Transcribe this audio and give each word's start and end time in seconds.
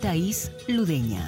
Thais 0.00 0.50
Ludeña. 0.66 1.26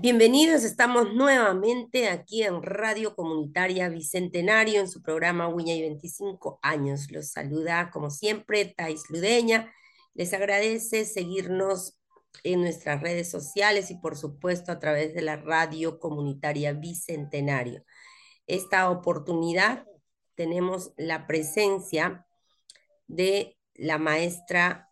Bienvenidos, 0.00 0.64
estamos 0.64 1.14
nuevamente 1.14 2.08
aquí 2.08 2.42
en 2.42 2.62
Radio 2.62 3.16
Comunitaria 3.16 3.88
Bicentenario 3.88 4.80
en 4.80 4.88
su 4.88 5.00
programa 5.00 5.48
Wiña 5.48 5.74
y 5.74 5.80
25 5.80 6.58
años. 6.60 7.10
Los 7.10 7.30
saluda 7.30 7.90
como 7.90 8.10
siempre 8.10 8.66
Thais 8.66 9.08
Ludeña. 9.08 9.72
Les 10.12 10.34
agradece 10.34 11.06
seguirnos 11.06 11.98
en 12.42 12.60
nuestras 12.60 13.00
redes 13.00 13.30
sociales 13.30 13.90
y 13.90 13.96
por 13.96 14.16
supuesto 14.16 14.72
a 14.72 14.78
través 14.78 15.14
de 15.14 15.22
la 15.22 15.36
Radio 15.36 15.98
Comunitaria 15.98 16.72
Bicentenario. 16.72 17.84
Esta 18.46 18.90
oportunidad 18.90 19.86
tenemos 20.34 20.92
la 20.96 21.26
presencia 21.26 22.26
de 23.06 23.56
la 23.74 23.98
maestra 23.98 24.90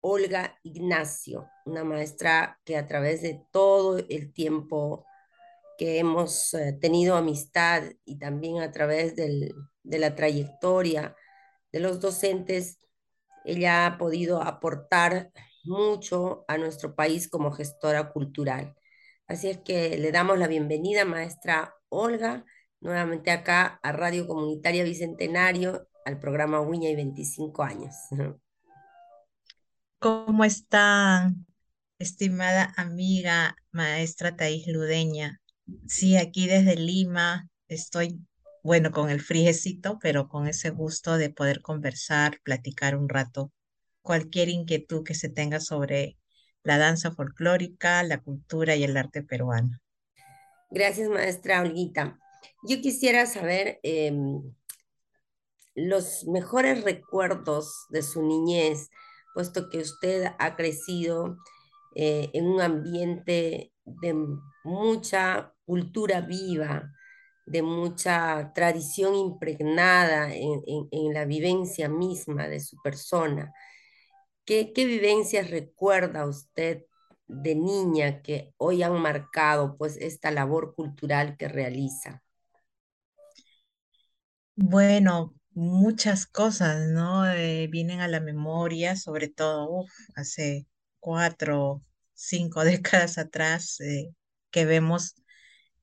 Olga 0.00 0.58
Ignacio, 0.62 1.48
una 1.64 1.84
maestra 1.84 2.60
que 2.64 2.76
a 2.76 2.86
través 2.86 3.22
de 3.22 3.40
todo 3.52 3.98
el 3.98 4.32
tiempo 4.32 5.06
que 5.78 5.98
hemos 5.98 6.54
eh, 6.54 6.76
tenido 6.80 7.16
amistad 7.16 7.84
y 8.04 8.18
también 8.18 8.60
a 8.60 8.72
través 8.72 9.14
de 9.16 9.54
la 9.84 10.14
trayectoria 10.14 11.16
de 11.70 11.80
los 11.80 12.00
docentes, 12.00 12.78
ella 13.44 13.86
ha 13.86 13.98
podido 13.98 14.42
aportar 14.42 15.32
mucho 15.64 16.44
a 16.48 16.58
nuestro 16.58 16.94
país 16.94 17.28
como 17.28 17.52
gestora 17.52 18.12
cultural. 18.12 18.74
Así 19.26 19.48
es 19.48 19.58
que 19.58 19.96
le 19.98 20.12
damos 20.12 20.38
la 20.38 20.48
bienvenida, 20.48 21.04
maestra 21.04 21.74
Olga, 21.88 22.44
nuevamente 22.80 23.30
acá 23.30 23.78
a 23.82 23.92
Radio 23.92 24.26
Comunitaria 24.26 24.84
Bicentenario, 24.84 25.88
al 26.04 26.18
programa 26.18 26.60
Uña 26.60 26.90
y 26.90 26.96
25 26.96 27.62
años. 27.62 27.94
¿Cómo 29.98 30.44
están, 30.44 31.46
estimada 31.98 32.74
amiga 32.76 33.56
maestra 33.70 34.34
Thais 34.34 34.66
Ludeña? 34.66 35.40
Sí, 35.86 36.16
aquí 36.16 36.48
desde 36.48 36.74
Lima 36.74 37.48
estoy, 37.68 38.18
bueno, 38.64 38.90
con 38.90 39.10
el 39.10 39.20
frijecito, 39.20 39.98
pero 40.00 40.28
con 40.28 40.48
ese 40.48 40.70
gusto 40.70 41.18
de 41.18 41.30
poder 41.30 41.62
conversar, 41.62 42.40
platicar 42.42 42.96
un 42.96 43.08
rato, 43.08 43.52
cualquier 44.02 44.48
inquietud 44.48 45.04
que 45.04 45.14
se 45.14 45.28
tenga 45.28 45.60
sobre 45.60 46.18
la 46.62 46.78
danza 46.78 47.12
folclórica, 47.12 48.02
la 48.02 48.18
cultura 48.18 48.76
y 48.76 48.84
el 48.84 48.96
arte 48.96 49.22
peruano. 49.22 49.78
Gracias, 50.70 51.08
maestra 51.08 51.60
Olguita. 51.60 52.18
Yo 52.68 52.80
quisiera 52.80 53.26
saber 53.26 53.78
em, 53.82 54.42
los 55.74 56.24
mejores 56.26 56.84
recuerdos 56.84 57.86
de 57.90 58.02
su 58.02 58.22
niñez 58.22 58.90
puesto 59.34 59.68
que 59.68 59.78
usted 59.78 60.26
ha 60.38 60.56
crecido 60.56 61.38
eh, 61.94 62.30
en 62.32 62.46
un 62.46 62.60
ambiente 62.60 63.72
de 63.84 64.14
mucha 64.64 65.52
cultura 65.64 66.20
viva, 66.20 66.92
de 67.46 67.62
mucha 67.62 68.52
tradición 68.54 69.14
impregnada 69.14 70.32
en, 70.32 71.12
la 71.12 71.24
vivencia 71.24 71.88
misma 71.88 72.48
de 72.48 72.60
su 72.60 72.76
persona. 72.82 73.52
¿Qué, 74.44 74.72
¿Qué, 74.72 74.86
vivencias 74.86 75.50
recuerda 75.50 76.26
usted 76.26 76.84
de 77.28 77.54
niña 77.56 78.22
que 78.22 78.54
hoy 78.58 78.82
han 78.82 78.94
marcado 79.00 79.76
pues 79.76 79.96
esta 79.96 80.30
labor 80.30 80.74
cultural 80.74 81.36
que 81.36 81.48
realiza? 81.48 82.22
Bueno, 84.56 85.34
muchas 85.54 86.26
cosas, 86.26 86.88
¿no? 86.88 87.26
Eh, 87.30 87.68
vienen 87.70 88.00
a 88.00 88.08
la 88.08 88.20
memoria, 88.20 88.96
sobre 88.96 89.28
todo 89.28 89.86
hace 90.14 90.66
cuatro, 91.00 91.82
cinco 92.14 92.64
décadas 92.64 93.18
atrás, 93.18 93.80
eh, 93.80 94.14
que 94.50 94.64
vemos 94.66 95.14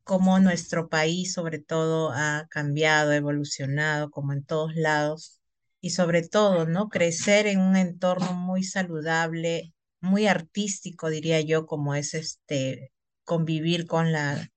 cómo 0.03 0.39
nuestro 0.39 0.89
país, 0.89 1.33
sobre 1.33 1.59
todo, 1.59 2.11
ha 2.13 2.47
cambiado, 2.51 3.13
evolucionado, 3.13 4.11
como 4.11 4.33
en 4.33 4.45
todos 4.45 4.75
lados, 4.75 5.38
y 5.81 5.91
sobre 5.91 6.27
todo, 6.27 6.65
¿no? 6.65 6.89
Crecer 6.89 7.47
en 7.47 7.59
un 7.59 7.75
entorno 7.75 8.33
muy 8.33 8.63
saludable, 8.63 9.73
muy 10.01 10.27
artístico, 10.27 11.09
diría 11.09 11.41
yo, 11.41 11.65
como 11.65 11.95
es 11.95 12.13
este 12.13 12.91
convivir 13.25 13.85
con 13.87 14.11
la 14.11 14.49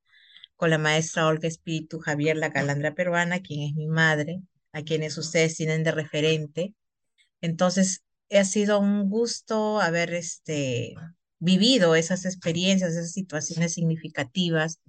con 0.57 0.71
la 0.71 0.79
maestra 0.79 1.27
Olga 1.27 1.49
Espíritu 1.49 1.99
Javier, 1.99 2.37
la 2.37 2.53
calandra 2.53 2.95
peruana, 2.95 3.41
quien 3.41 3.63
es 3.69 3.75
mi 3.75 3.89
madre, 3.89 4.43
a 4.73 4.83
quienes 4.83 5.19
ustedes 5.19 5.57
tienen 5.57 5.83
de 5.83 5.91
referente. 5.91 6.75
Entonces, 7.41 8.05
ha 8.31 8.45
sido 8.45 8.79
un 8.79 9.11
gusto 9.11 9.81
haber 9.81 10.15
este, 10.15 10.95
vivido 11.41 11.97
esas 11.97 12.25
experiencias, 12.27 12.93
esas 12.93 13.13
situaciones 13.13 13.75
significativas 13.75 14.81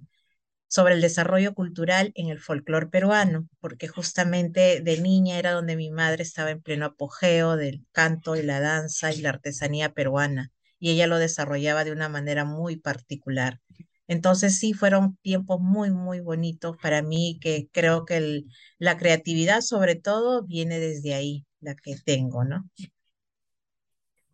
sobre 0.68 0.94
el 0.94 1.00
desarrollo 1.00 1.54
cultural 1.54 2.12
en 2.14 2.28
el 2.28 2.40
folclore 2.40 2.88
peruano, 2.88 3.48
porque 3.60 3.88
justamente 3.88 4.80
de 4.80 5.00
niña 5.00 5.38
era 5.38 5.52
donde 5.52 5.76
mi 5.76 5.90
madre 5.90 6.22
estaba 6.22 6.50
en 6.50 6.62
pleno 6.62 6.86
apogeo 6.86 7.56
del 7.56 7.84
canto 7.92 8.36
y 8.36 8.42
la 8.42 8.60
danza 8.60 9.12
y 9.12 9.20
la 9.20 9.30
artesanía 9.30 9.92
peruana, 9.92 10.50
y 10.78 10.90
ella 10.90 11.06
lo 11.06 11.18
desarrollaba 11.18 11.84
de 11.84 11.92
una 11.92 12.08
manera 12.08 12.44
muy 12.44 12.76
particular. 12.76 13.60
Entonces 14.06 14.58
sí, 14.58 14.74
fueron 14.74 15.16
tiempos 15.22 15.60
muy, 15.60 15.90
muy 15.90 16.20
bonitos 16.20 16.76
para 16.76 17.02
mí, 17.02 17.38
que 17.40 17.68
creo 17.72 18.04
que 18.04 18.44
la 18.78 18.96
creatividad 18.98 19.60
sobre 19.62 19.94
todo 19.94 20.44
viene 20.44 20.78
desde 20.78 21.14
ahí, 21.14 21.46
la 21.60 21.74
que 21.74 21.96
tengo, 21.96 22.44
¿no? 22.44 22.68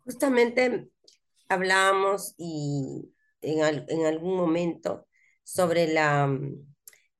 Justamente 0.03 0.89
hablábamos 1.47 2.33
y 2.37 3.13
en, 3.41 4.05
algún 4.05 4.35
momento 4.35 5.07
sobre 5.43 5.87
la, 5.87 6.27
mm, 6.27 6.73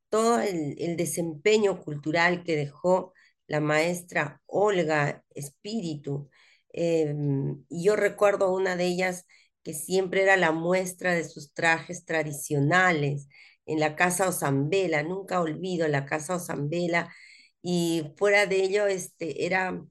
todo 0.09 0.41
el, 0.41 0.97
desempeño 0.97 1.81
cultural 1.81 2.43
que 2.43 2.55
dejó 2.55 3.13
la 3.47 3.61
maestra 3.61 4.41
Olga 4.47 5.23
Espíritu. 5.35 6.29
Em, 6.73 7.63
y 7.69 7.83
yo 7.85 7.95
recuerdo 7.95 8.53
una 8.53 8.75
de 8.75 8.85
ellas 8.87 9.25
que 9.63 9.73
siempre 9.73 10.23
era 10.23 10.37
la 10.37 10.51
muestra 10.51 11.13
de 11.13 11.23
sus 11.27 11.53
trajes 11.53 12.05
tradicionales 12.05 13.27
en 13.65 13.79
la 13.79 13.95
casa 13.95 14.27
Osambela, 14.29 15.03
nunca 15.03 15.41
olvido 15.41 15.87
la 15.87 16.05
casa 16.05 16.35
Osambela, 16.35 17.13
y 17.61 18.13
fuera 18.17 18.45
de 18.47 18.63
ello 18.63 18.87
este, 18.87 19.45
era 19.45 19.81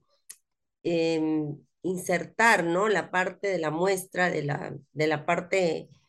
em, 0.83 1.57
insertar 1.83 2.63
¿no? 2.63 2.87
la 2.89 3.11
parte 3.11 3.47
de 3.47 3.59
la 3.59 3.71
muestra, 3.71 4.29
de 4.29 4.43
la, 4.43 4.75
de 4.93 5.07
la 5.07 5.25
parte 5.25 5.77
eh, 5.77 6.00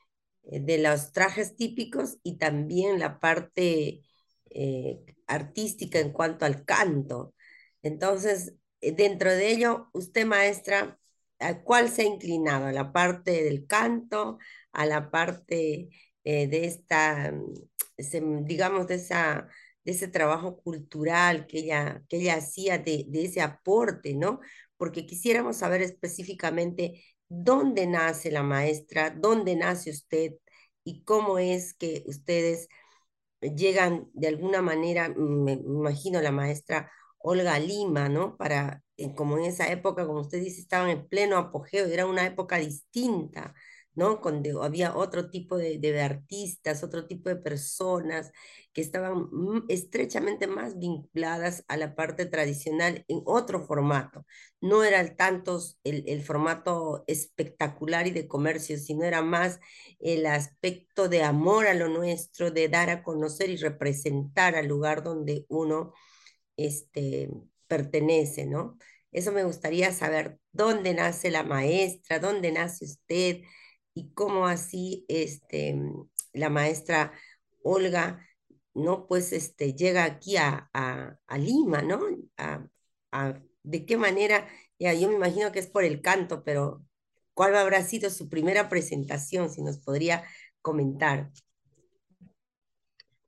de 0.42 0.78
los 0.78 1.12
trajes 1.12 1.56
típicos 1.56 2.18
y 2.22 2.38
también 2.38 2.98
la 2.98 3.20
parte 3.20 4.02
eh, 4.50 5.00
artística 5.26 5.98
en 5.98 6.12
cuanto 6.12 6.44
al 6.44 6.64
canto. 6.64 7.34
Entonces, 7.82 8.54
eh, 8.80 8.92
dentro 8.92 9.30
de 9.30 9.50
ello, 9.50 9.88
usted 9.92 10.26
maestra, 10.26 10.98
¿a 11.38 11.62
cuál 11.62 11.88
se 11.90 12.02
ha 12.02 12.04
inclinado? 12.06 12.66
¿A 12.66 12.72
la 12.72 12.92
parte 12.92 13.42
del 13.44 13.66
canto? 13.66 14.38
¿A 14.72 14.86
la 14.86 15.10
parte 15.10 15.88
eh, 16.24 16.46
de 16.48 16.64
esta, 16.66 17.32
mm, 17.32 18.44
digamos, 18.44 18.86
de, 18.88 18.96
esa, 18.96 19.48
de 19.84 19.92
ese 19.92 20.08
trabajo 20.08 20.58
cultural 20.62 21.46
que 21.46 21.60
ella, 21.60 22.02
que 22.08 22.18
ella 22.18 22.36
hacía, 22.36 22.78
de, 22.78 23.06
de 23.08 23.24
ese 23.24 23.40
aporte, 23.40 24.14
¿no? 24.14 24.40
Porque 24.76 25.06
quisiéramos 25.06 25.56
saber 25.58 25.82
específicamente 25.82 27.02
dónde 27.32 27.86
nace 27.86 28.30
la 28.30 28.42
maestra, 28.42 29.10
dónde 29.10 29.56
nace 29.56 29.90
usted 29.90 30.32
y 30.84 31.04
cómo 31.04 31.38
es 31.38 31.74
que 31.74 32.04
ustedes 32.06 32.68
llegan 33.40 34.08
de 34.14 34.28
alguna 34.28 34.62
manera, 34.62 35.08
me 35.16 35.52
imagino 35.52 36.20
la 36.20 36.32
maestra 36.32 36.90
Olga 37.18 37.58
Lima, 37.58 38.08
¿no? 38.08 38.36
Para 38.36 38.82
como 39.16 39.38
en 39.38 39.44
esa 39.46 39.68
época, 39.70 40.06
como 40.06 40.20
usted 40.20 40.40
dice, 40.40 40.60
estaban 40.60 40.90
en 40.90 41.08
pleno 41.08 41.36
apogeo, 41.36 41.86
era 41.86 42.06
una 42.06 42.26
época 42.26 42.58
distinta 42.58 43.54
¿no? 43.94 44.20
Cuando 44.20 44.62
había 44.62 44.96
otro 44.96 45.30
tipo 45.30 45.56
de, 45.56 45.78
de, 45.78 46.00
artistas, 46.00 46.82
otro 46.82 47.06
tipo 47.06 47.28
de 47.28 47.36
personas 47.36 48.32
que 48.72 48.80
estaban 48.80 49.28
estrechamente 49.68 50.46
más 50.46 50.78
vinculadas 50.78 51.64
a 51.68 51.76
la 51.76 51.94
parte 51.94 52.26
tradicional 52.26 53.04
en 53.08 53.22
otro 53.26 53.60
formato. 53.66 54.24
No 54.60 54.84
era 54.84 55.14
tanto 55.16 55.60
el, 55.84 56.04
el 56.08 56.22
formato 56.22 57.04
espectacular 57.06 58.06
y 58.06 58.12
de 58.12 58.28
comercio, 58.28 58.78
sino 58.78 59.04
era 59.04 59.22
más 59.22 59.60
el 60.00 60.26
aspecto 60.26 61.08
de 61.08 61.22
amor 61.22 61.66
a 61.66 61.74
lo 61.74 61.88
nuestro, 61.88 62.50
de 62.50 62.68
dar 62.68 62.90
a 62.90 63.02
conocer 63.02 63.50
y 63.50 63.56
representar 63.56 64.56
al 64.56 64.68
lugar 64.68 65.02
donde 65.02 65.44
uno 65.48 65.92
este, 66.56 67.30
pertenece, 67.66 68.46
¿no? 68.46 68.78
Eso 69.12 69.32
me 69.32 69.44
gustaría 69.44 69.92
saber 69.92 70.38
dónde 70.52 70.94
nace 70.94 71.30
la 71.30 71.42
maestra, 71.42 72.18
dónde 72.18 72.52
nace 72.52 72.84
usted, 72.86 73.42
y 73.94 74.12
cómo 74.12 74.46
así 74.46 75.04
este, 75.08 75.80
la 76.32 76.50
maestra 76.50 77.12
Olga, 77.62 78.26
¿no? 78.74 79.06
Pues 79.06 79.32
este, 79.32 79.74
llega 79.74 80.04
aquí 80.04 80.36
a, 80.36 80.70
a, 80.72 81.38
Lima, 81.38 81.82
¿no? 81.82 82.00
¿De 83.62 83.86
qué 83.86 83.96
manera? 83.96 84.48
Ya, 84.78 84.92
yo 84.94 85.08
me 85.08 85.14
imagino 85.14 85.52
que 85.52 85.58
es 85.58 85.68
por 85.68 85.84
el 85.84 86.00
canto, 86.00 86.42
pero 86.44 86.84
¿cuál 87.34 87.54
habrá 87.56 87.82
sido 87.84 88.10
su 88.10 88.28
primera 88.28 88.68
presentación? 88.68 89.50
Si 89.50 89.62
nos 89.62 89.78
podría 89.78 90.24
comentar. 90.60 91.30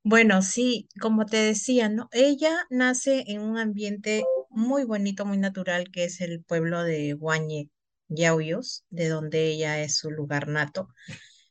Bueno, 0.03 0.41
sí, 0.41 0.87
como 1.01 1.25
te 1.25 1.37
decía, 1.37 1.89
¿no? 1.89 2.09
Ella 2.11 2.67
nace 2.69 3.23
en 3.27 3.41
un 3.41 3.57
ambiente 3.57 4.23
muy 4.49 4.83
bonito, 4.83 5.25
muy 5.25 5.37
natural, 5.37 5.89
que 5.91 6.05
es 6.05 6.21
el 6.21 6.43
pueblo 6.43 6.83
de 6.83 7.13
Guañe, 7.13 7.69
Yauyos, 8.07 8.85
de 8.89 9.09
donde 9.09 9.47
ella 9.47 9.81
es 9.81 9.97
su 9.97 10.11
lugar 10.11 10.47
nato, 10.47 10.89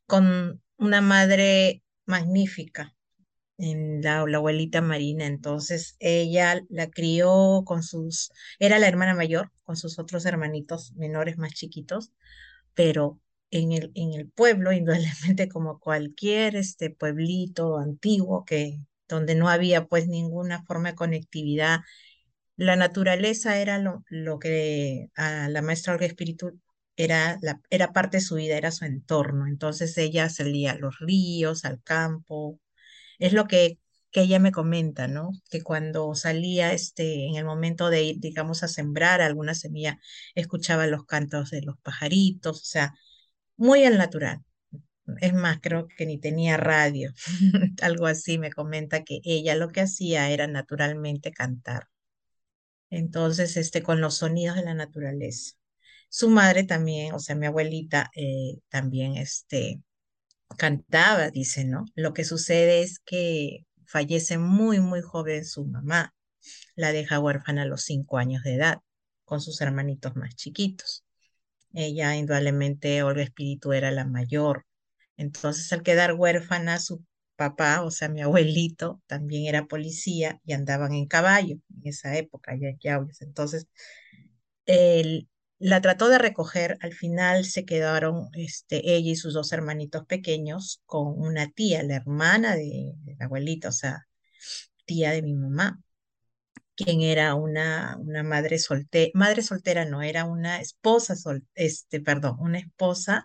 con 0.07 0.63
una 0.77 1.01
madre 1.01 1.83
magnífica, 2.07 2.95
en 3.59 4.03
la, 4.03 4.21
abuelita 4.21 4.81
Marina. 4.81 5.27
Entonces 5.27 5.97
ella 6.01 6.61
la 6.69 6.91
crió 6.91 7.63
con 7.65 7.83
sus, 7.83 8.31
era 8.59 8.79
la 8.79 8.89
hermana 8.89 9.15
mayor, 9.15 9.53
con 9.63 9.77
sus 9.77 9.99
otros 9.99 10.27
hermanitos 10.27 10.93
menores 10.95 11.39
más 11.39 11.53
chiquitos, 11.53 12.13
pero 12.75 13.21
en 13.51 13.73
el, 13.73 13.93
en 13.95 14.13
el 14.15 14.29
pueblo, 14.29 14.73
indudablemente 14.73 15.49
como 15.49 15.79
cualquier 15.79 16.57
este 16.57 16.91
pueblito 16.91 17.79
antiguo 17.79 18.45
que 18.45 18.81
donde 19.09 19.35
no 19.35 19.49
había 19.49 19.87
pues 19.87 20.09
ninguna 20.09 20.65
forma 20.65 20.91
de 20.91 20.95
conectividad 20.97 21.81
la 22.57 22.77
naturaleza 22.77 23.59
era 23.59 23.79
lo, 23.79 24.05
lo 24.09 24.39
que 24.39 25.09
a 25.17 25.49
la 25.49 25.63
maestra 25.63 25.95
Olga 25.95 26.07
Espíritu 26.07 26.61
era, 26.97 27.39
la, 27.43 27.61
era 27.71 27.93
parte 27.93 28.19
de 28.19 28.21
su 28.23 28.37
vida, 28.37 28.57
era 28.57 28.71
su 28.71 28.85
entorno. 28.85 29.47
Entonces 29.47 29.97
ella 29.99 30.29
salía 30.31 30.73
a 30.73 30.77
los 30.79 30.99
ríos, 31.01 31.65
al 31.65 31.83
campo. 31.83 32.61
Es 33.19 33.33
lo 33.33 33.47
que, 33.47 33.79
que 34.11 34.23
ella 34.23 34.39
me 34.41 34.53
comenta, 34.53 35.09
¿no? 35.09 35.33
Que 35.51 35.63
cuando 35.63 36.15
salía 36.15 36.73
este, 36.73 37.27
en 37.29 37.37
el 37.37 37.45
momento 37.45 37.91
de 37.91 38.05
ir, 38.05 38.21
digamos, 38.21 38.63
a 38.63 38.69
sembrar 38.69 39.21
alguna 39.23 39.55
semilla, 39.55 39.99
escuchaba 40.35 40.87
los 40.87 41.05
cantos 41.07 41.51
de 41.51 41.63
los 41.63 41.79
pajaritos, 41.81 42.63
o 42.63 42.65
sea, 42.65 42.95
muy 43.57 43.85
al 43.85 43.99
natural. 43.99 44.41
Es 45.21 45.35
más, 45.35 45.59
creo 45.63 45.89
que 45.89 46.07
ni 46.07 46.19
tenía 46.19 46.57
radio, 46.57 47.13
algo 47.83 48.07
así 48.07 48.39
me 48.39 48.51
comenta 48.53 49.05
que 49.05 49.21
ella 49.25 49.55
lo 49.57 49.69
que 49.71 49.83
hacía 49.83 50.31
era 50.31 50.47
naturalmente 50.47 51.33
cantar. 51.33 51.89
Entonces, 52.91 53.57
este, 53.57 53.83
con 53.83 54.01
los 54.01 54.17
sonidos 54.19 54.57
de 54.57 54.65
la 54.65 54.75
naturaleza. 54.75 55.55
Su 56.09 56.31
madre 56.31 56.65
también, 56.65 57.15
o 57.15 57.19
sea, 57.19 57.35
mi 57.35 57.47
abuelita 57.47 58.11
eh, 58.15 58.59
también, 58.69 59.17
este, 59.17 59.83
cantaba, 60.59 61.31
dice, 61.31 61.65
¿no? 61.65 61.85
Lo 61.95 62.13
que 62.15 62.25
sucede 62.25 62.83
es 62.83 63.01
que 63.01 63.67
fallece 63.87 64.39
muy, 64.39 64.81
muy 64.81 65.03
joven 65.03 65.45
su 65.45 65.65
mamá. 65.67 66.15
La 66.77 66.93
deja 66.93 67.21
huérfana 67.21 67.63
a 67.63 67.67
los 67.67 67.83
cinco 67.85 68.19
años 68.19 68.43
de 68.45 68.55
edad, 68.55 68.79
con 69.25 69.41
sus 69.41 69.61
hermanitos 69.61 70.17
más 70.17 70.37
chiquitos. 70.37 71.05
Ella, 71.73 72.17
indudablemente, 72.17 73.03
Olga 73.03 73.23
Espíritu 73.23 73.73
era 73.73 73.91
la 73.91 74.05
mayor. 74.05 74.67
Entonces, 75.17 75.73
al 75.73 75.83
quedar 75.83 76.15
huérfana, 76.15 76.79
su 76.79 77.05
papá, 77.37 77.83
o 77.83 77.91
sea, 77.91 78.09
mi 78.09 78.23
abuelito, 78.23 79.03
también 79.07 79.47
era 79.47 79.67
policía 79.67 80.41
y 80.45 80.53
andaban 80.53 80.93
en 80.95 81.07
caballo 81.07 81.57
en 81.77 81.89
esa 81.89 82.17
época, 82.17 82.57
ya 82.57 82.69
en 82.69 83.09
Entonces, 83.21 83.67
él 84.67 85.29
la 85.59 85.81
trató 85.81 86.09
de 86.09 86.19
recoger, 86.19 86.79
al 86.81 86.93
final 86.93 87.45
se 87.45 87.65
quedaron 87.65 88.29
este, 88.35 88.95
ella 88.97 89.11
y 89.13 89.17
sus 89.17 89.35
dos 89.35 89.53
hermanitos 89.53 90.05
pequeños 90.07 90.83
con 90.87 91.19
una 91.19 91.51
tía, 91.51 91.83
la 91.83 91.97
hermana 91.97 92.57
de, 92.57 92.93
la 93.19 93.27
abuelita, 93.27 93.69
o 93.69 93.73
sea, 93.73 94.07
tía 94.87 95.13
de 95.13 95.23
mi 95.23 95.35
mamá, 95.35 95.81
quien 96.77 97.01
era 97.03 97.35
una, 97.35 97.97
una 98.01 98.23
madre 98.23 98.59
soltera, 98.59 99.11
madre 99.15 99.43
soltera 99.43 99.85
no, 99.85 100.03
era 100.03 100.25
una 100.25 100.61
esposa, 100.61 101.17
sol, 101.17 101.47
este, 101.55 102.01
perdón, 102.01 102.37
una 102.41 102.59
esposa 102.59 103.25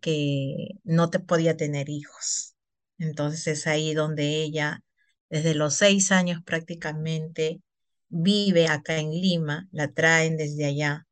que 0.00 0.70
no 0.84 1.10
te 1.10 1.20
podía 1.20 1.56
tener 1.56 1.88
hijos. 1.90 2.56
Entonces 2.98 3.46
es 3.46 3.66
ahí 3.66 3.94
donde 3.94 4.42
ella, 4.42 4.82
desde 5.30 5.54
los 5.54 5.74
seis 5.74 6.12
años 6.12 6.42
prácticamente, 6.44 7.60
vive 8.08 8.68
acá 8.68 8.98
en 8.98 9.10
Lima, 9.10 9.68
la 9.72 9.88
traen 9.92 10.36
desde 10.36 10.66
allá 10.66 11.06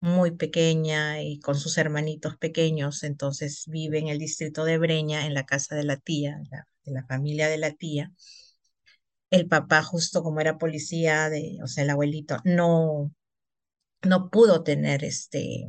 muy 0.00 0.32
pequeña 0.32 1.22
y 1.22 1.40
con 1.40 1.56
sus 1.56 1.78
hermanitos 1.78 2.36
pequeños, 2.36 3.02
entonces 3.02 3.64
vive 3.66 3.98
en 3.98 4.08
el 4.08 4.18
distrito 4.18 4.64
de 4.64 4.78
Breña, 4.78 5.26
en 5.26 5.34
la 5.34 5.44
casa 5.46 5.74
de 5.74 5.84
la 5.84 5.96
tía, 5.96 6.38
de 6.84 6.92
la 6.92 7.04
familia 7.06 7.48
de 7.48 7.58
la 7.58 7.72
tía. 7.72 8.12
El 9.30 9.46
papá, 9.48 9.82
justo 9.82 10.22
como 10.22 10.40
era 10.40 10.58
policía, 10.58 11.28
de, 11.30 11.58
o 11.62 11.66
sea, 11.66 11.84
el 11.84 11.90
abuelito, 11.90 12.38
no, 12.44 13.12
no 14.02 14.30
pudo 14.30 14.62
tener 14.62 15.04
este, 15.04 15.68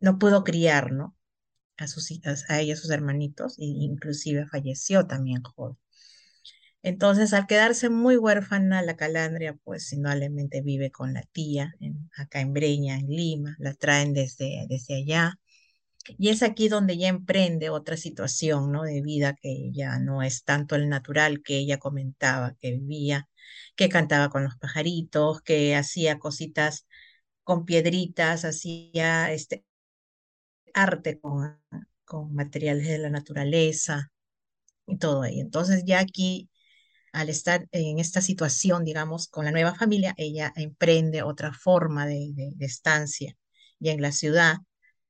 no 0.00 0.18
pudo 0.18 0.44
criar, 0.44 0.92
¿no? 0.92 1.16
A, 1.80 1.88
sus, 1.88 2.10
a 2.48 2.60
ella, 2.60 2.74
a 2.74 2.76
sus 2.76 2.90
hermanitos, 2.90 3.58
e 3.58 3.64
inclusive 3.64 4.46
falleció 4.46 5.06
también 5.06 5.42
joven. 5.42 5.76
Entonces, 6.82 7.34
al 7.34 7.46
quedarse 7.46 7.90
muy 7.90 8.16
huérfana, 8.16 8.82
la 8.82 8.96
calandria, 8.96 9.54
pues 9.64 9.92
indudablemente 9.92 10.62
vive 10.62 10.90
con 10.90 11.12
la 11.12 11.22
tía, 11.22 11.74
acá 12.16 12.40
en 12.40 12.52
Breña, 12.54 12.96
en 12.98 13.08
Lima, 13.08 13.56
la 13.58 13.74
traen 13.74 14.14
desde, 14.14 14.66
desde 14.68 14.94
allá. 14.96 15.38
Y 16.18 16.30
es 16.30 16.42
aquí 16.42 16.68
donde 16.68 16.96
ya 16.96 17.08
emprende 17.08 17.70
otra 17.70 17.96
situación, 17.96 18.72
¿no? 18.72 18.84
De 18.84 19.02
vida 19.02 19.34
que 19.40 19.70
ya 19.72 19.98
no 19.98 20.22
es 20.22 20.44
tanto 20.44 20.74
el 20.76 20.88
natural 20.88 21.42
que 21.42 21.58
ella 21.58 21.78
comentaba, 21.78 22.56
que 22.60 22.72
vivía, 22.72 23.28
que 23.76 23.88
cantaba 23.90 24.30
con 24.30 24.44
los 24.44 24.56
pajaritos, 24.56 25.42
que 25.42 25.76
hacía 25.76 26.18
cositas 26.18 26.86
con 27.44 27.64
piedritas, 27.66 28.44
hacía 28.44 29.32
este, 29.32 29.64
arte 30.74 31.20
con, 31.20 31.58
con 32.04 32.34
materiales 32.34 32.88
de 32.88 32.98
la 32.98 33.10
naturaleza 33.10 34.12
y 34.86 34.98
todo 34.98 35.22
ahí. 35.22 35.40
Entonces 35.40 35.84
ya 35.86 36.00
aquí, 36.00 36.50
al 37.12 37.28
estar 37.30 37.68
en 37.72 37.98
esta 37.98 38.22
situación, 38.22 38.84
digamos, 38.84 39.28
con 39.28 39.44
la 39.46 39.52
nueva 39.52 39.74
familia, 39.74 40.14
ella 40.18 40.52
emprende 40.56 41.22
otra 41.22 41.52
forma 41.52 42.06
de, 42.06 42.32
de, 42.34 42.66
estancia 42.66 43.36
ya 43.80 43.92
en 43.92 44.02
la 44.02 44.12
ciudad 44.12 44.58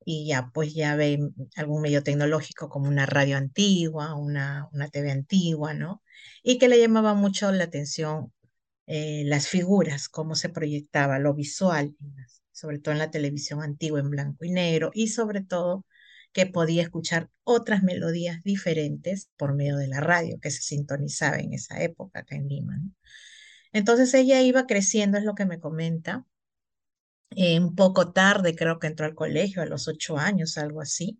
y 0.04 0.26
ya 0.28 0.50
pues 0.54 0.74
ya 0.74 0.96
ve 0.96 1.18
algún 1.56 1.82
medio 1.82 2.02
tecnológico 2.02 2.68
como 2.68 2.88
una 2.88 3.06
radio 3.06 3.36
antigua, 3.36 4.14
una, 4.16 4.68
una 4.72 4.88
TV 4.88 5.10
antigua, 5.10 5.74
¿no? 5.74 6.02
Y 6.42 6.58
que 6.58 6.68
le 6.68 6.80
llamaba 6.80 7.14
mucho 7.14 7.52
la 7.52 7.64
atención 7.64 8.32
eh, 8.86 9.24
las 9.26 9.48
figuras, 9.48 10.08
cómo 10.08 10.34
se 10.34 10.48
proyectaba, 10.48 11.18
lo 11.18 11.34
visual, 11.34 11.96
sobre 12.60 12.78
todo 12.78 12.92
en 12.92 12.98
la 12.98 13.10
televisión 13.10 13.62
antigua 13.62 14.00
en 14.00 14.10
blanco 14.10 14.44
y 14.44 14.50
negro 14.50 14.90
y 14.92 15.08
sobre 15.08 15.42
todo 15.42 15.86
que 16.32 16.46
podía 16.46 16.82
escuchar 16.82 17.30
otras 17.42 17.82
melodías 17.82 18.42
diferentes 18.44 19.30
por 19.38 19.54
medio 19.54 19.78
de 19.78 19.88
la 19.88 20.00
radio 20.00 20.38
que 20.40 20.50
se 20.50 20.60
sintonizaba 20.60 21.38
en 21.38 21.54
esa 21.54 21.82
época 21.82 22.20
acá 22.20 22.36
en 22.36 22.48
Lima. 22.48 22.78
Entonces 23.72 24.12
ella 24.14 24.42
iba 24.42 24.66
creciendo, 24.66 25.16
es 25.16 25.24
lo 25.24 25.34
que 25.34 25.46
me 25.46 25.58
comenta. 25.58 26.26
Eh, 27.30 27.58
un 27.60 27.74
poco 27.74 28.12
tarde 28.12 28.54
creo 28.54 28.78
que 28.78 28.88
entró 28.88 29.06
al 29.06 29.14
colegio, 29.14 29.62
a 29.62 29.66
los 29.66 29.88
ocho 29.88 30.18
años, 30.18 30.58
algo 30.58 30.82
así. 30.82 31.18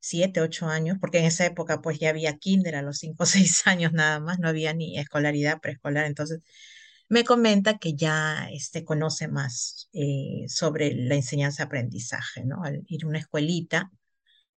Siete, 0.00 0.40
ocho 0.40 0.66
años, 0.66 0.98
porque 1.00 1.18
en 1.18 1.24
esa 1.26 1.44
época 1.46 1.80
pues 1.82 1.98
ya 1.98 2.10
había 2.10 2.36
kinder 2.38 2.76
a 2.76 2.82
los 2.82 2.98
cinco 2.98 3.24
o 3.24 3.26
seis 3.26 3.66
años 3.66 3.92
nada 3.92 4.20
más, 4.20 4.38
no 4.38 4.48
había 4.48 4.72
ni 4.74 4.98
escolaridad 4.98 5.60
preescolar. 5.60 6.06
Entonces 6.06 6.40
me 7.08 7.24
comenta 7.24 7.78
que 7.78 7.94
ya 7.94 8.48
este, 8.52 8.84
conoce 8.84 9.28
más 9.28 9.88
eh, 9.92 10.44
sobre 10.48 10.94
la 10.94 11.14
enseñanza-aprendizaje, 11.14 12.44
¿no? 12.44 12.62
Al 12.64 12.84
ir 12.88 13.04
a 13.04 13.08
una 13.08 13.18
escuelita 13.18 13.90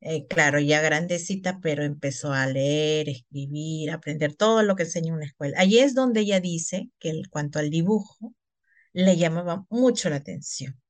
eh, 0.01 0.27
claro, 0.29 0.61
ya 0.61 0.81
grandecita, 0.81 1.61
pero 1.61 1.83
empezó 1.85 2.33
a 2.33 2.47
leer, 2.47 3.09
escribir, 3.09 3.91
aprender 3.91 4.35
todo 4.35 4.63
lo 4.63 4.77
que 4.77 4.85
enseña 4.85 5.13
una 5.13 5.25
escuela. 5.27 5.59
Allí 5.59 5.81
es 5.81 5.95
donde 5.95 6.21
ella 6.21 6.41
dice 6.41 6.91
que 7.01 7.11
en 7.11 7.25
cuanto 7.25 7.59
al 7.59 7.71
dibujo, 7.71 8.35
le 8.93 9.17
llamaba 9.17 9.67
mucho 9.71 10.11
la 10.11 10.17
atención. 10.17 10.81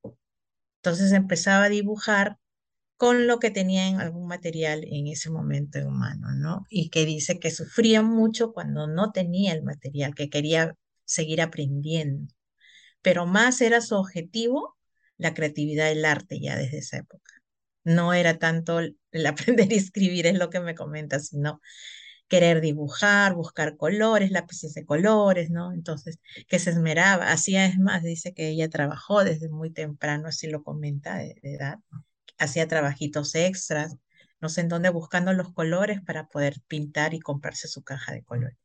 Entonces 0.81 1.11
empezaba 1.11 1.65
a 1.65 1.69
dibujar 1.69 2.37
con 2.97 3.27
lo 3.27 3.39
que 3.39 3.51
tenía 3.51 3.87
en 3.87 3.99
algún 4.01 4.27
material 4.27 4.83
en 4.85 5.07
ese 5.07 5.29
momento 5.29 5.79
en 5.79 5.91
mano, 5.91 6.33
¿no? 6.35 6.65
Y 6.69 6.89
que 6.89 7.05
dice 7.05 7.39
que 7.39 7.51
sufría 7.51 8.01
mucho 8.03 8.53
cuando 8.53 8.87
no 8.87 9.11
tenía 9.11 9.53
el 9.53 9.63
material, 9.63 10.15
que 10.15 10.29
quería 10.29 10.75
seguir 11.09 11.41
aprendiendo, 11.41 12.33
pero 13.01 13.25
más 13.25 13.61
era 13.61 13.81
su 13.81 13.95
objetivo 13.95 14.77
la 15.17 15.33
creatividad 15.33 15.87
del 15.87 16.05
arte 16.05 16.39
ya 16.39 16.55
desde 16.55 16.79
esa 16.79 16.97
época. 16.97 17.33
No 17.83 18.13
era 18.13 18.37
tanto 18.39 18.79
el 18.79 18.97
aprender 19.27 19.71
a 19.71 19.75
escribir, 19.75 20.27
es 20.27 20.37
lo 20.37 20.49
que 20.49 20.59
me 20.59 20.75
comenta, 20.75 21.19
sino 21.19 21.61
querer 22.27 22.61
dibujar, 22.61 23.33
buscar 23.33 23.75
colores, 23.75 24.31
lápices 24.31 24.73
de 24.75 24.85
colores, 24.85 25.49
¿no? 25.49 25.73
Entonces, 25.73 26.19
que 26.47 26.59
se 26.59 26.69
esmeraba, 26.69 27.31
hacía, 27.31 27.65
es 27.65 27.79
más, 27.79 28.03
dice 28.03 28.33
que 28.33 28.49
ella 28.49 28.69
trabajó 28.69 29.23
desde 29.23 29.49
muy 29.49 29.71
temprano, 29.71 30.27
así 30.27 30.47
lo 30.47 30.63
comenta 30.63 31.17
de, 31.17 31.39
edad, 31.41 31.79
hacía 32.37 32.67
trabajitos 32.67 33.33
extras, 33.35 33.97
no 34.41 34.49
sé 34.49 34.61
en 34.61 34.69
dónde, 34.69 34.89
buscando 34.89 35.33
los 35.33 35.51
colores 35.53 36.01
para 36.01 36.27
poder 36.27 36.61
pintar 36.67 37.13
y 37.15 37.19
comprarse 37.19 37.67
su 37.67 37.83
caja 37.83 38.13
de 38.13 38.23
colores. 38.23 38.57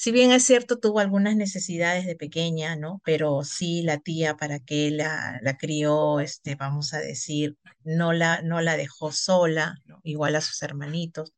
Si 0.00 0.12
bien 0.12 0.32
es 0.32 0.44
cierto, 0.46 0.78
tuvo 0.78 1.00
algunas 1.00 1.36
necesidades 1.36 2.06
de 2.06 2.16
pequeña, 2.16 2.74
¿no? 2.74 3.02
Pero 3.04 3.44
sí 3.44 3.82
la 3.82 3.98
tía 3.98 4.34
para 4.34 4.58
que 4.58 4.90
la, 4.90 5.38
la 5.42 5.58
crió, 5.58 6.20
este, 6.20 6.54
vamos 6.54 6.94
a 6.94 7.00
decir, 7.00 7.58
no 7.84 8.14
la, 8.14 8.40
no 8.40 8.62
la 8.62 8.78
dejó 8.78 9.12
sola, 9.12 9.74
igual 10.02 10.36
a 10.36 10.40
sus 10.40 10.62
hermanitos. 10.62 11.34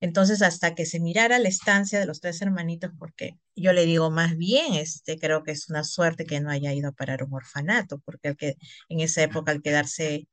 Entonces, 0.00 0.42
hasta 0.42 0.74
que 0.74 0.86
se 0.86 1.00
mirara 1.00 1.38
la 1.38 1.48
estancia 1.48 2.00
de 2.00 2.06
los 2.06 2.20
tres 2.20 2.42
hermanitos, 2.42 2.92
porque 2.98 3.38
yo 3.56 3.74
le 3.74 3.86
digo 3.86 4.10
más 4.10 4.36
bien, 4.38 4.74
este, 4.74 5.18
creo 5.18 5.44
que 5.44 5.52
es 5.52 5.68
una 5.70 5.84
suerte 5.84 6.26
que 6.26 6.40
no 6.40 6.50
haya 6.50 6.72
ido 6.72 6.88
a 6.90 6.92
parar 6.92 7.24
un 7.24 7.34
orfanato, 7.34 7.98
porque 8.00 8.28
el 8.28 8.36
que, 8.38 8.56
en 8.88 9.00
esa 9.00 9.22
época 9.22 9.52
al 9.52 9.62
quedarse 9.62 10.26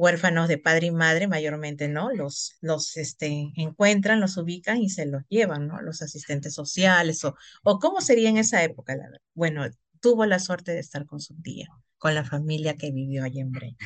huérfanos 0.00 0.48
de 0.48 0.58
padre 0.58 0.86
y 0.86 0.90
madre, 0.90 1.28
mayormente, 1.28 1.88
¿no? 1.88 2.10
Los, 2.10 2.56
los 2.60 2.96
este, 2.96 3.52
encuentran, 3.56 4.20
los 4.20 4.36
ubican 4.38 4.78
y 4.78 4.88
se 4.88 5.06
los 5.06 5.22
llevan, 5.28 5.68
¿no? 5.68 5.80
Los 5.82 6.00
asistentes 6.02 6.54
sociales, 6.54 7.22
o, 7.24 7.36
o 7.62 7.78
cómo 7.78 8.00
sería 8.00 8.30
en 8.30 8.38
esa 8.38 8.62
época, 8.64 8.96
la. 8.96 9.08
Bueno, 9.34 9.66
tuvo 10.00 10.24
la 10.26 10.38
suerte 10.38 10.72
de 10.72 10.80
estar 10.80 11.04
con 11.06 11.20
su 11.20 11.34
tía, 11.42 11.68
con 11.98 12.14
la 12.14 12.24
familia 12.24 12.76
que 12.76 12.90
vivió 12.90 13.24
allí 13.24 13.40
en 13.40 13.52
Breña. 13.52 13.76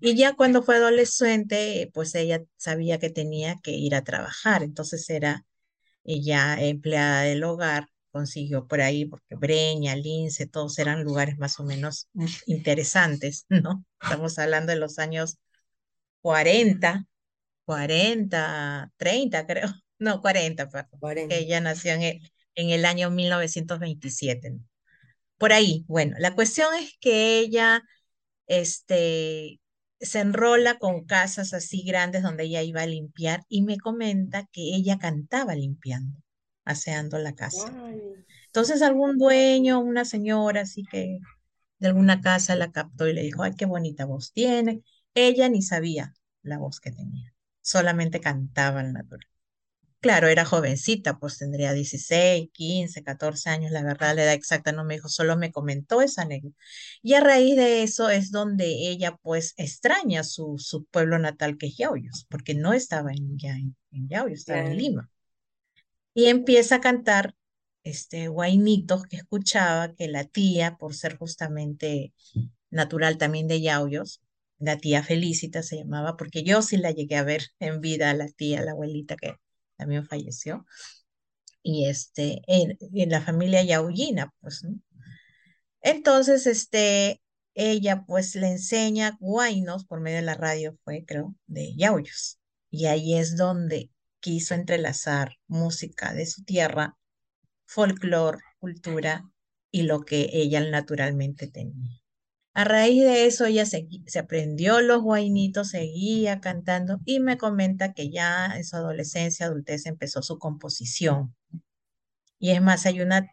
Y 0.00 0.14
ya 0.14 0.34
cuando 0.34 0.62
fue 0.62 0.76
adolescente, 0.76 1.90
pues 1.92 2.14
ella 2.14 2.44
sabía 2.56 2.98
que 2.98 3.10
tenía 3.10 3.56
que 3.62 3.72
ir 3.72 3.94
a 3.94 4.04
trabajar, 4.04 4.62
entonces 4.62 5.08
era 5.10 5.44
ella 6.04 6.60
empleada 6.62 7.22
del 7.22 7.42
hogar, 7.42 7.88
consiguió 8.12 8.66
por 8.66 8.80
ahí, 8.82 9.04
porque 9.06 9.34
Breña, 9.34 9.96
Lince, 9.96 10.46
todos 10.46 10.78
eran 10.78 11.02
lugares 11.02 11.38
más 11.38 11.58
o 11.60 11.64
menos 11.64 12.08
interesantes, 12.46 13.46
¿no? 13.48 13.84
Estamos 14.00 14.38
hablando 14.38 14.72
de 14.72 14.78
los 14.78 14.98
años 14.98 15.38
40, 16.26 17.06
40, 17.66 18.92
30 18.96 19.46
creo, 19.46 19.68
no, 20.00 20.20
40, 20.20 20.68
perdón, 20.68 21.30
ella 21.30 21.60
nació 21.60 21.92
en 21.92 22.02
el, 22.02 22.32
en 22.56 22.70
el 22.70 22.84
año 22.84 23.12
1927. 23.12 24.50
¿no? 24.50 24.58
Por 25.38 25.52
ahí, 25.52 25.84
bueno, 25.86 26.16
la 26.18 26.34
cuestión 26.34 26.74
es 26.74 26.96
que 26.98 27.38
ella, 27.38 27.80
este, 28.48 29.60
se 30.00 30.18
enrola 30.18 30.80
con 30.80 31.04
casas 31.04 31.54
así 31.54 31.84
grandes 31.84 32.24
donde 32.24 32.42
ella 32.42 32.62
iba 32.64 32.82
a 32.82 32.86
limpiar 32.86 33.44
y 33.48 33.62
me 33.62 33.78
comenta 33.78 34.48
que 34.50 34.74
ella 34.74 34.98
cantaba 34.98 35.54
limpiando, 35.54 36.18
aseando 36.64 37.18
la 37.18 37.36
casa. 37.36 37.72
Entonces 38.46 38.82
algún 38.82 39.16
dueño, 39.16 39.78
una 39.78 40.04
señora 40.04 40.62
así 40.62 40.82
que 40.90 41.20
de 41.78 41.86
alguna 41.86 42.20
casa 42.20 42.56
la 42.56 42.72
captó 42.72 43.06
y 43.06 43.12
le 43.12 43.22
dijo, 43.22 43.44
ay, 43.44 43.52
qué 43.56 43.64
bonita 43.66 44.06
voz 44.06 44.32
tiene. 44.32 44.82
Ella 45.16 45.48
ni 45.48 45.62
sabía 45.62 46.14
la 46.42 46.58
voz 46.58 46.78
que 46.78 46.92
tenía, 46.92 47.34
solamente 47.62 48.20
cantaba 48.20 48.80
al 48.80 48.92
natural. 48.92 49.26
Claro, 50.00 50.28
era 50.28 50.44
jovencita, 50.44 51.18
pues 51.18 51.38
tendría 51.38 51.72
16, 51.72 52.50
15, 52.52 53.02
14 53.02 53.48
años, 53.48 53.72
la 53.72 53.82
verdad, 53.82 54.14
la 54.14 54.24
edad 54.24 54.34
exacta 54.34 54.70
no 54.70 54.84
me 54.84 54.94
dijo, 54.94 55.08
solo 55.08 55.38
me 55.38 55.50
comentó 55.50 56.02
esa 56.02 56.22
anécdota. 56.22 56.54
Y 57.02 57.14
a 57.14 57.20
raíz 57.20 57.56
de 57.56 57.82
eso 57.82 58.10
es 58.10 58.30
donde 58.30 58.66
ella 58.66 59.16
pues 59.22 59.54
extraña 59.56 60.22
su, 60.22 60.56
su 60.58 60.84
pueblo 60.84 61.18
natal 61.18 61.56
que 61.56 61.68
es 61.68 61.78
Yauyos, 61.78 62.26
porque 62.28 62.54
no 62.54 62.74
estaba 62.74 63.10
en, 63.10 63.38
ya 63.38 63.52
en, 63.52 63.74
Yauyos, 63.90 64.40
estaba 64.40 64.66
en 64.66 64.76
Lima. 64.76 65.10
Y 66.12 66.26
empieza 66.26 66.76
a 66.76 66.80
cantar 66.80 67.34
este 67.82 68.28
guainitos 68.28 69.04
que 69.04 69.16
escuchaba 69.16 69.94
que 69.94 70.08
la 70.08 70.24
tía, 70.24 70.76
por 70.76 70.94
ser 70.94 71.16
justamente 71.16 72.12
natural 72.70 73.16
también 73.16 73.48
de 73.48 73.62
Yauyos, 73.62 74.20
la 74.58 74.78
tía 74.78 75.02
Felicita 75.02 75.62
se 75.62 75.76
llamaba, 75.78 76.16
porque 76.16 76.42
yo 76.42 76.62
sí 76.62 76.76
la 76.76 76.90
llegué 76.90 77.16
a 77.16 77.24
ver 77.24 77.42
en 77.60 77.80
vida, 77.80 78.12
la 78.14 78.28
tía, 78.28 78.62
la 78.62 78.72
abuelita 78.72 79.16
que 79.16 79.34
también 79.76 80.06
falleció, 80.06 80.66
y 81.62 81.86
este, 81.88 82.42
en, 82.46 82.78
la 83.10 83.20
familia 83.20 83.62
Yaullina, 83.62 84.32
pues, 84.40 84.62
¿no? 84.64 84.80
Entonces, 85.80 86.46
este, 86.46 87.20
ella 87.54 88.04
pues 88.06 88.34
le 88.36 88.48
enseña 88.48 89.16
guainos 89.20 89.84
por 89.84 90.00
medio 90.00 90.18
de 90.18 90.22
la 90.22 90.34
radio, 90.34 90.78
fue 90.84 91.04
creo, 91.06 91.34
de 91.46 91.74
Yauyos. 91.76 92.38
Y 92.70 92.86
ahí 92.86 93.16
es 93.16 93.36
donde 93.36 93.90
quiso 94.20 94.54
entrelazar 94.54 95.36
música 95.46 96.12
de 96.14 96.26
su 96.26 96.44
tierra, 96.44 96.96
folclore, 97.64 98.38
cultura 98.58 99.24
y 99.70 99.82
lo 99.82 100.04
que 100.04 100.30
ella 100.32 100.60
naturalmente 100.70 101.48
tenía. 101.48 102.00
A 102.56 102.64
raíz 102.64 103.04
de 103.04 103.26
eso 103.26 103.44
ella 103.44 103.66
se, 103.66 103.86
aprendió 104.18 104.80
los 104.80 105.02
guainitos, 105.02 105.68
seguía 105.68 106.40
cantando 106.40 107.00
y 107.04 107.20
me 107.20 107.36
comenta 107.36 107.92
que 107.92 108.08
ya 108.10 108.46
en 108.56 108.64
su 108.64 108.76
adolescencia, 108.76 109.44
adultez 109.44 109.84
empezó 109.84 110.22
su 110.22 110.38
composición. 110.38 111.36
Y 112.38 112.52
es 112.52 112.62
más, 112.62 112.86
hay 112.86 113.02
una, 113.02 113.30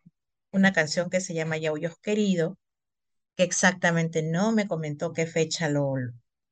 una 0.51 0.73
canción 0.73 1.09
que 1.09 1.21
se 1.21 1.33
llama 1.33 1.55
Yauyos 1.55 1.97
Querido, 1.99 2.57
que 3.37 3.43
exactamente 3.43 4.23
no 4.23 4.51
me 4.51 4.67
comentó 4.67 5.13
qué 5.13 5.25
fecha 5.25 5.69
lo, 5.69 5.95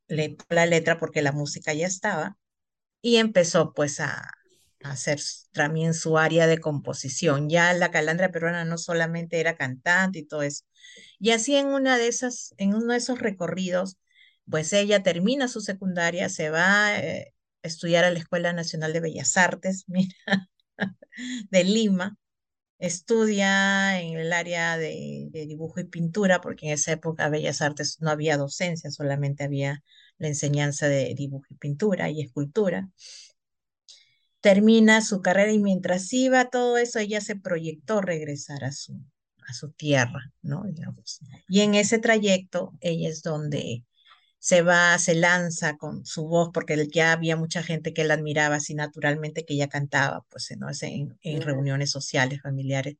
le 0.07 0.37
la 0.47 0.65
letra 0.65 0.97
porque 0.97 1.21
la 1.21 1.33
música 1.33 1.73
ya 1.73 1.87
estaba 1.87 2.37
y 3.01 3.17
empezó 3.17 3.73
pues 3.73 3.99
a, 3.99 4.31
hacer 4.83 5.19
también 5.51 5.93
su 5.93 6.17
área 6.17 6.47
de 6.47 6.59
composición. 6.59 7.49
Ya 7.49 7.73
la 7.73 7.91
calandra 7.91 8.31
peruana 8.31 8.65
no 8.65 8.77
solamente 8.77 9.39
era 9.39 9.55
cantante 9.55 10.19
y 10.19 10.25
todo 10.25 10.43
eso. 10.43 10.63
Y 11.19 11.31
así 11.31 11.55
en 11.55 11.67
una 11.67 11.97
de 11.97 12.07
esas, 12.07 12.53
en 12.57 12.73
uno 12.75 12.93
de 12.93 12.99
esos 12.99 13.19
recorridos, 13.19 13.97
pues 14.49 14.73
ella 14.73 15.03
termina 15.03 15.47
su 15.47 15.61
secundaria, 15.61 16.29
se 16.29 16.49
va 16.49 16.97
eh, 16.99 17.33
a 17.63 17.67
estudiar 17.67 18.03
a 18.05 18.11
la 18.11 18.19
Escuela 18.19 18.53
Nacional 18.53 18.93
de 18.93 18.99
Bellas 19.01 19.37
Artes, 19.37 19.85
mira, 19.87 20.15
de 21.49 21.63
Lima. 21.63 22.17
Estudia 22.79 24.01
en 24.01 24.17
el 24.19 24.33
área 24.33 24.77
de, 24.77 25.27
de 25.31 25.45
dibujo 25.47 25.79
y 25.79 25.85
pintura, 25.85 26.41
porque 26.41 26.67
en 26.67 26.73
esa 26.73 26.93
época 26.93 27.29
Bellas 27.29 27.61
Artes 27.61 27.97
no 28.01 28.09
había 28.11 28.37
docencia, 28.37 28.91
solamente 28.91 29.43
había 29.43 29.83
la 30.17 30.27
enseñanza 30.29 30.87
de 30.89 31.13
dibujo 31.15 31.45
y 31.51 31.55
pintura 31.55 32.09
y 32.09 32.21
escultura 32.21 32.89
termina 34.41 35.01
su 35.01 35.21
carrera 35.21 35.51
y 35.51 35.59
mientras 35.59 36.11
iba 36.13 36.49
todo 36.49 36.77
eso, 36.77 36.99
ella 36.99 37.21
se 37.21 37.35
proyectó 37.35 38.01
regresar 38.01 38.63
a 38.63 38.71
su, 38.71 38.99
a 39.47 39.53
su 39.53 39.71
tierra, 39.71 40.33
¿no? 40.41 40.63
Y 41.47 41.61
en 41.61 41.75
ese 41.75 41.99
trayecto, 41.99 42.73
ella 42.81 43.09
es 43.09 43.21
donde 43.21 43.85
se 44.39 44.63
va, 44.63 44.97
se 44.97 45.15
lanza 45.15 45.77
con 45.77 46.05
su 46.05 46.27
voz, 46.27 46.49
porque 46.53 46.87
ya 46.91 47.13
había 47.13 47.35
mucha 47.37 47.63
gente 47.63 47.93
que 47.93 48.03
la 48.03 48.15
admiraba 48.15 48.55
así 48.55 48.73
naturalmente, 48.73 49.45
que 49.45 49.53
ella 49.53 49.69
cantaba, 49.69 50.25
pues 50.29 50.49
¿no? 50.57 50.67
en, 50.81 51.17
en 51.21 51.41
reuniones 51.43 51.91
sociales, 51.91 52.41
familiares, 52.41 52.95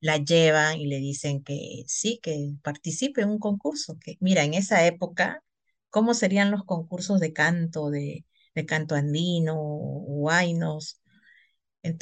la 0.00 0.18
llevan 0.18 0.78
y 0.80 0.86
le 0.86 0.98
dicen 0.98 1.42
que 1.42 1.84
sí, 1.86 2.20
que 2.22 2.52
participe 2.62 3.22
en 3.22 3.30
un 3.30 3.38
concurso, 3.38 3.98
que 3.98 4.18
mira, 4.20 4.44
en 4.44 4.54
esa 4.54 4.86
época, 4.86 5.42
¿cómo 5.90 6.14
serían 6.14 6.50
los 6.50 6.64
concursos 6.64 7.20
de 7.20 7.32
canto, 7.32 7.90
de, 7.90 8.26
de 8.54 8.66
canto 8.66 8.94
andino, 8.94 9.56
huaynos, 9.56 11.00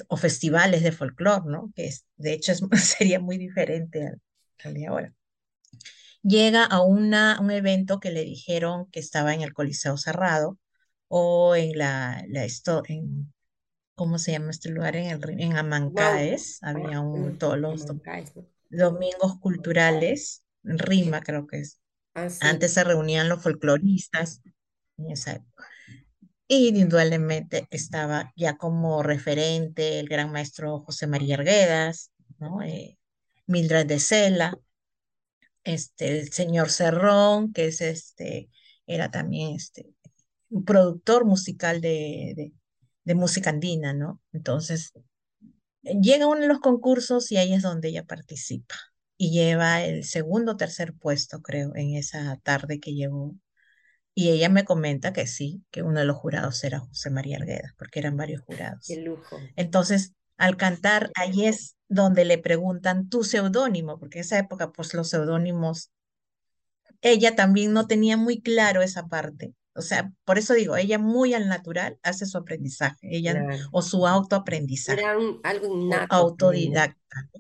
o 0.09 0.17
festivales 0.17 0.83
de 0.83 0.93
folclore, 0.93 1.45
¿no? 1.47 1.73
Que 1.75 1.87
es, 1.87 2.07
de 2.17 2.33
hecho 2.33 2.53
es, 2.53 2.63
sería 2.99 3.21
muy 3.21 3.39
diferente 3.39 4.13
al, 4.65 4.75
de 4.75 4.87
ahora. 4.87 5.13
Llega 6.23 6.65
a 6.65 6.83
una, 6.83 7.41
un 7.41 7.51
evento 7.51 7.99
que 7.99 8.13
le 8.13 8.23
dijeron 8.23 8.89
que 8.93 9.01
estaba 9.01 9.35
en 9.35 9.43
el 9.43 9.53
Coliseo 9.53 9.97
Cerrado 9.97 10.59
o 11.09 11.57
en 11.57 11.77
la, 11.77 12.25
la 12.29 12.45
esto, 12.45 12.83
en, 12.87 13.33
¿cómo 13.97 14.19
se 14.19 14.33
llama 14.33 14.51
este 14.51 14.71
lugar? 14.71 14.95
En, 14.95 15.11
el, 15.11 15.41
en 15.41 15.57
Amancaes, 15.57 16.59
había 16.63 17.01
un, 17.01 17.39
todos 17.39 17.59
los 17.59 17.85
domingos 18.71 19.39
culturales, 19.41 20.45
Rima 20.63 21.23
creo 21.23 21.47
que 21.49 21.59
es. 21.59 21.81
Ah, 22.15 22.29
Antes 22.41 22.75
se 22.75 22.85
reunían 22.85 23.29
los 23.29 23.43
folcloristas 23.43 24.43
en 24.99 25.11
esa 25.11 25.33
época. 25.33 25.67
Y 26.55 26.69
indudablemente 26.69 27.67
estaba 27.71 28.31
ya 28.37 28.59
como 28.59 29.03
referente 29.03 29.99
el 30.01 30.07
gran 30.07 30.31
maestro 30.31 30.81
José 30.81 31.07
María 31.07 31.37
Arguedas, 31.37 32.13
¿no? 32.39 32.61
Eh, 32.61 32.99
Mildred 33.47 33.87
de 33.87 33.99
Sela, 33.99 34.59
este, 35.65 36.21
el 36.21 36.31
señor 36.31 36.69
Cerrón, 36.69 37.55
que 37.55 37.69
es 37.69 37.81
este, 37.81 38.51
era 38.87 39.11
también 39.11 39.57
este, 39.57 39.95
productor 40.67 41.25
musical 41.25 41.81
de, 41.81 42.53
de, 43.05 43.15
música 43.15 43.49
andina, 43.49 43.95
¿no? 43.95 44.21
Entonces, 44.35 44.93
llega 45.83 46.27
uno 46.27 46.43
de 46.43 46.49
los 46.49 46.61
concursos 46.61 47.33
y 47.33 47.39
ahí 47.39 47.55
es 47.55 47.63
donde 47.63 47.89
ella 47.89 48.05
participa 48.05 48.75
y 49.17 49.31
lleva 49.31 49.83
el 49.85 50.05
segundo 50.05 50.53
o 50.53 50.57
tercer 50.59 50.93
puesto, 50.93 51.41
creo, 51.41 51.75
en 51.77 51.95
esa 51.95 52.37
tarde 52.43 52.79
que 52.79 52.93
llevó. 52.93 53.37
Y 54.15 54.31
ella 54.31 54.49
me 54.49 54.65
comenta 54.65 55.13
que 55.13 55.27
sí, 55.27 55.65
que 55.71 55.83
uno 55.83 56.01
de 56.01 56.05
los 56.05 56.17
jurados 56.17 56.63
era 56.65 56.81
José 56.81 57.11
María 57.11 57.39
Arguedas, 57.39 57.73
porque 57.79 58.01
eran 58.01 58.17
varios 58.17 58.43
jurados. 58.43 58.85
Qué 58.87 59.01
lujo. 59.01 59.39
Entonces, 59.57 60.13
al 60.37 60.57
cantar, 60.57 61.11
ahí 61.15 61.47
es 61.47 61.77
donde 61.89 62.25
le 62.25 62.39
preguntan 62.39 63.09
tu 63.09 63.25
seudónimo, 63.25 63.99
porque 63.99 64.19
en 64.19 64.25
esa 64.25 64.39
época, 64.39 64.73
pues 64.73 64.93
los 64.93 65.09
seudónimos, 65.09 65.91
ella 67.01 67.35
también 67.35 67.73
no 67.73 67.87
tenía 67.87 68.17
muy 68.17 68.41
claro 68.41 68.83
esa 68.83 69.07
parte. 69.07 69.55
O 69.75 69.81
sea, 69.81 70.13
por 70.25 70.39
eso 70.39 70.53
digo, 70.53 70.77
ella 70.77 70.99
muy 70.99 71.33
al 71.33 71.49
natural 71.49 71.99
hace 72.03 72.27
su 72.27 72.37
aprendizaje, 72.37 72.99
ella 73.03 73.43
o 73.71 73.81
su 73.81 74.07
autoaprendizaje. 74.07 75.01
Era 75.01 75.17
algo 75.45 75.75
innato. 75.75 76.15
Autodidacta. 76.15 77.31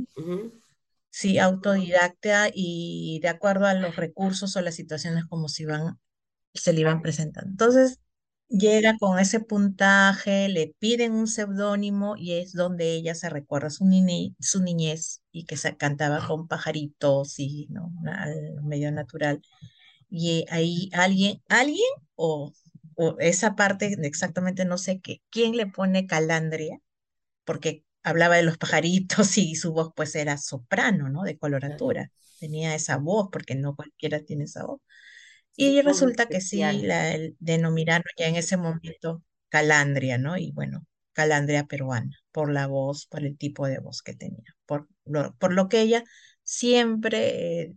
Sí, 1.10 1.38
autodidacta 1.38 2.48
y 2.54 3.20
de 3.20 3.28
acuerdo 3.28 3.66
a 3.66 3.74
los 3.74 3.96
recursos 3.96 4.56
o 4.56 4.62
las 4.62 4.74
situaciones 4.74 5.26
como 5.26 5.48
se, 5.48 5.64
iban, 5.64 5.98
se 6.54 6.72
le 6.72 6.80
iban 6.80 7.02
presentando. 7.02 7.50
Entonces, 7.50 8.00
llega 8.48 8.96
con 8.98 9.18
ese 9.18 9.40
puntaje, 9.40 10.48
le 10.48 10.74
piden 10.78 11.12
un 11.12 11.26
seudónimo 11.26 12.16
y 12.16 12.34
es 12.34 12.52
donde 12.52 12.92
ella 12.94 13.14
se 13.14 13.30
recuerda 13.30 13.70
su, 13.70 13.84
su 14.40 14.62
niñez 14.62 15.22
y 15.32 15.46
que 15.46 15.56
se 15.56 15.76
cantaba 15.76 16.26
con 16.26 16.48
pajaritos 16.48 17.38
y 17.38 17.66
¿no? 17.70 17.92
al 18.06 18.62
medio 18.62 18.92
natural. 18.92 19.42
Y 20.10 20.46
ahí 20.50 20.90
alguien, 20.92 21.42
alguien 21.48 21.80
o, 22.16 22.52
o 22.96 23.16
esa 23.20 23.56
parte 23.56 23.96
exactamente 24.02 24.64
no 24.64 24.78
sé 24.78 25.00
qué, 25.00 25.22
quién 25.30 25.56
le 25.56 25.66
pone 25.66 26.06
calandria, 26.06 26.78
porque 27.44 27.84
hablaba 28.02 28.36
de 28.36 28.42
los 28.44 28.58
pajaritos 28.58 29.38
y 29.38 29.54
su 29.56 29.72
voz 29.72 29.92
pues 29.94 30.14
era 30.14 30.38
soprano, 30.38 31.08
¿no? 31.08 31.22
De 31.22 31.38
coloratura. 31.38 32.10
Tenía 32.38 32.74
esa 32.74 32.96
voz, 32.98 33.28
porque 33.32 33.54
no 33.54 33.76
cualquiera 33.76 34.20
tiene 34.20 34.44
esa 34.44 34.64
voz. 34.66 34.80
Y 35.54 35.80
resulta 35.82 36.26
que 36.26 36.40
sí, 36.40 36.60
la 36.60 37.16
denominaron 37.38 38.04
ya 38.16 38.28
en 38.28 38.36
ese 38.36 38.56
momento 38.56 39.22
Calandria, 39.48 40.18
¿no? 40.18 40.36
Y 40.38 40.50
bueno, 40.52 40.86
Calandria 41.12 41.64
peruana, 41.64 42.16
por 42.32 42.50
la 42.50 42.66
voz, 42.66 43.06
por 43.06 43.24
el 43.24 43.36
tipo 43.36 43.66
de 43.66 43.78
voz 43.78 44.02
que 44.02 44.14
tenía, 44.14 44.56
por 44.66 44.88
lo, 45.04 45.34
por 45.36 45.52
lo 45.52 45.68
que 45.68 45.82
ella 45.82 46.04
siempre 46.42 47.62
eh, 47.62 47.74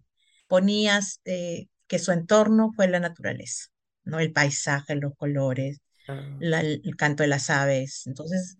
ponía 0.48 1.00
eh, 1.26 1.68
que 1.88 2.00
su 2.00 2.12
entorno 2.12 2.72
fue 2.76 2.88
la 2.88 3.00
naturaleza, 3.00 3.66
¿no? 4.04 4.20
El 4.20 4.32
paisaje, 4.32 4.96
los 4.96 5.14
colores, 5.16 5.82
ah. 6.08 6.38
el 6.40 6.96
canto 6.98 7.24
de 7.24 7.30
las 7.30 7.50
aves. 7.50 8.08
Entonces, 8.08 8.58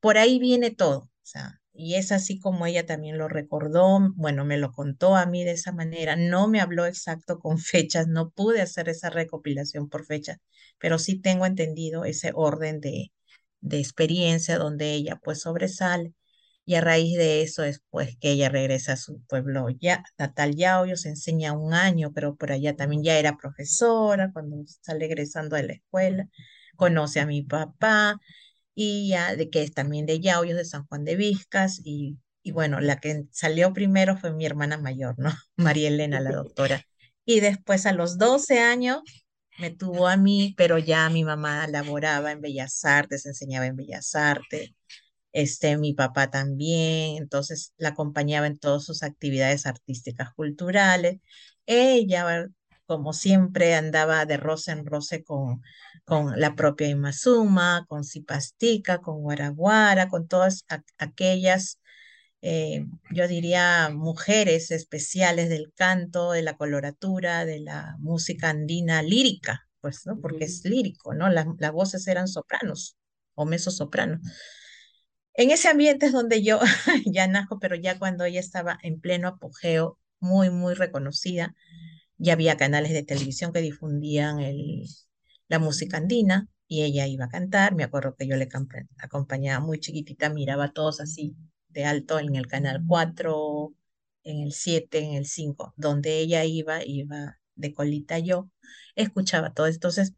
por 0.00 0.18
ahí 0.18 0.38
viene 0.38 0.70
todo, 0.70 0.98
o 1.00 1.10
sea, 1.22 1.60
y 1.74 1.96
es 1.96 2.12
así 2.12 2.38
como 2.40 2.66
ella 2.66 2.86
también 2.86 3.18
lo 3.18 3.28
recordó, 3.28 4.00
bueno, 4.16 4.44
me 4.44 4.58
lo 4.58 4.72
contó 4.72 5.16
a 5.16 5.26
mí 5.26 5.44
de 5.44 5.52
esa 5.52 5.72
manera, 5.72 6.16
no 6.16 6.48
me 6.48 6.60
habló 6.60 6.86
exacto 6.86 7.38
con 7.40 7.58
fechas, 7.60 8.08
no 8.08 8.30
pude 8.30 8.62
hacer 8.62 8.88
esa 8.88 9.10
recopilación 9.10 9.88
por 9.88 10.06
fecha, 10.06 10.38
pero 10.78 10.98
sí 10.98 11.20
tengo 11.20 11.46
entendido 11.46 12.04
ese 12.04 12.32
orden 12.34 12.80
de, 12.80 13.12
de 13.60 13.78
experiencia 13.80 14.58
donde 14.58 14.92
ella 14.94 15.20
pues 15.22 15.40
sobresale 15.42 16.14
y 16.66 16.74
a 16.76 16.80
raíz 16.80 17.16
de 17.18 17.42
eso 17.42 17.62
después 17.62 18.16
que 18.20 18.30
ella 18.32 18.48
regresa 18.48 18.94
a 18.94 18.96
su 18.96 19.20
pueblo 19.26 19.68
ya, 19.70 20.02
natal 20.18 20.54
Yaoyo, 20.56 20.96
se 20.96 21.10
enseña 21.10 21.52
un 21.52 21.74
año, 21.74 22.12
pero 22.14 22.36
por 22.36 22.52
allá 22.52 22.74
también 22.76 23.02
ya 23.04 23.18
era 23.18 23.36
profesora 23.36 24.30
cuando 24.32 24.56
sale 24.82 25.04
egresando 25.06 25.56
de 25.56 25.64
la 25.64 25.72
escuela, 25.74 26.28
conoce 26.76 27.20
a 27.20 27.26
mi 27.26 27.42
papá, 27.42 28.18
y 28.74 29.08
ya 29.08 29.36
de 29.36 29.50
que 29.50 29.62
es 29.62 29.72
también 29.72 30.06
de 30.06 30.20
Yauyos, 30.20 30.56
de 30.56 30.64
San 30.64 30.86
Juan 30.86 31.04
de 31.04 31.16
Vizcas, 31.16 31.80
y, 31.84 32.18
y 32.42 32.52
bueno, 32.52 32.80
la 32.80 32.98
que 32.98 33.24
salió 33.30 33.72
primero 33.72 34.16
fue 34.16 34.32
mi 34.32 34.46
hermana 34.46 34.78
mayor, 34.78 35.14
¿no? 35.18 35.32
María 35.56 35.88
Elena, 35.88 36.20
la 36.20 36.32
doctora. 36.32 36.82
Y 37.24 37.40
después 37.40 37.86
a 37.86 37.92
los 37.92 38.18
12 38.18 38.60
años 38.60 39.00
me 39.58 39.70
tuvo 39.70 40.08
a 40.08 40.16
mí, 40.16 40.54
pero 40.56 40.78
ya 40.78 41.08
mi 41.10 41.24
mamá 41.24 41.66
laboraba 41.68 42.32
en 42.32 42.40
Bellas 42.40 42.84
Artes, 42.84 43.26
enseñaba 43.26 43.66
en 43.66 43.76
Bellas 43.76 44.14
Artes, 44.14 44.70
este, 45.32 45.76
mi 45.78 45.94
papá 45.94 46.30
también, 46.30 47.16
entonces 47.18 47.74
la 47.76 47.90
acompañaba 47.90 48.46
en 48.46 48.58
todas 48.58 48.84
sus 48.84 49.02
actividades 49.02 49.66
artísticas 49.66 50.32
culturales. 50.34 51.20
Ella 51.66 52.46
como 52.86 53.12
siempre 53.12 53.74
andaba 53.74 54.26
de 54.26 54.36
roce 54.36 54.72
en 54.72 54.86
roce 54.86 55.24
con, 55.24 55.62
con 56.04 56.38
la 56.38 56.54
propia 56.54 56.88
Imazuma, 56.88 57.84
con 57.88 58.04
Zipastica, 58.04 58.98
con 58.98 59.22
Guaraguara, 59.22 60.08
con 60.08 60.28
todas 60.28 60.64
aquellas, 60.98 61.80
eh, 62.42 62.86
yo 63.10 63.28
diría, 63.28 63.90
mujeres 63.90 64.70
especiales 64.70 65.48
del 65.48 65.72
canto, 65.74 66.32
de 66.32 66.42
la 66.42 66.56
coloratura, 66.56 67.44
de 67.44 67.60
la 67.60 67.96
música 68.00 68.50
andina 68.50 69.02
lírica, 69.02 69.66
pues, 69.80 70.06
¿no? 70.06 70.20
Porque 70.20 70.44
es 70.44 70.64
lírico, 70.64 71.14
¿no? 71.14 71.30
Las, 71.30 71.46
las 71.58 71.72
voces 71.72 72.06
eran 72.06 72.28
sopranos 72.28 72.96
o 73.34 73.46
sopranos. 73.58 74.20
En 75.34 75.50
ese 75.50 75.68
ambiente 75.68 76.06
es 76.06 76.12
donde 76.12 76.42
yo 76.42 76.60
ya 77.06 77.26
najo, 77.26 77.58
pero 77.58 77.76
ya 77.76 77.98
cuando 77.98 78.24
ella 78.24 78.40
estaba 78.40 78.78
en 78.82 79.00
pleno 79.00 79.28
apogeo, 79.28 79.98
muy, 80.20 80.50
muy 80.50 80.74
reconocida, 80.74 81.54
ya 82.18 82.34
había 82.34 82.56
canales 82.56 82.92
de 82.92 83.02
televisión 83.02 83.52
que 83.52 83.60
difundían 83.60 84.40
el, 84.40 84.86
la 85.48 85.58
música 85.58 85.96
andina 85.98 86.48
y 86.68 86.82
ella 86.82 87.06
iba 87.06 87.26
a 87.26 87.28
cantar. 87.28 87.74
Me 87.74 87.84
acuerdo 87.84 88.14
que 88.16 88.26
yo 88.26 88.36
le 88.36 88.48
acompañaba 88.98 89.64
muy 89.64 89.80
chiquitita, 89.80 90.30
miraba 90.30 90.66
a 90.66 90.72
todos 90.72 91.00
así 91.00 91.36
de 91.68 91.84
alto 91.84 92.18
en 92.18 92.36
el 92.36 92.46
canal 92.46 92.82
4, 92.86 93.74
en 94.24 94.40
el 94.40 94.52
7, 94.52 94.98
en 95.00 95.14
el 95.14 95.26
5, 95.26 95.74
donde 95.76 96.18
ella 96.18 96.44
iba, 96.44 96.84
iba 96.84 97.38
de 97.56 97.72
colita 97.74 98.18
yo, 98.18 98.50
escuchaba 98.96 99.52
todo. 99.52 99.66
Entonces, 99.66 100.14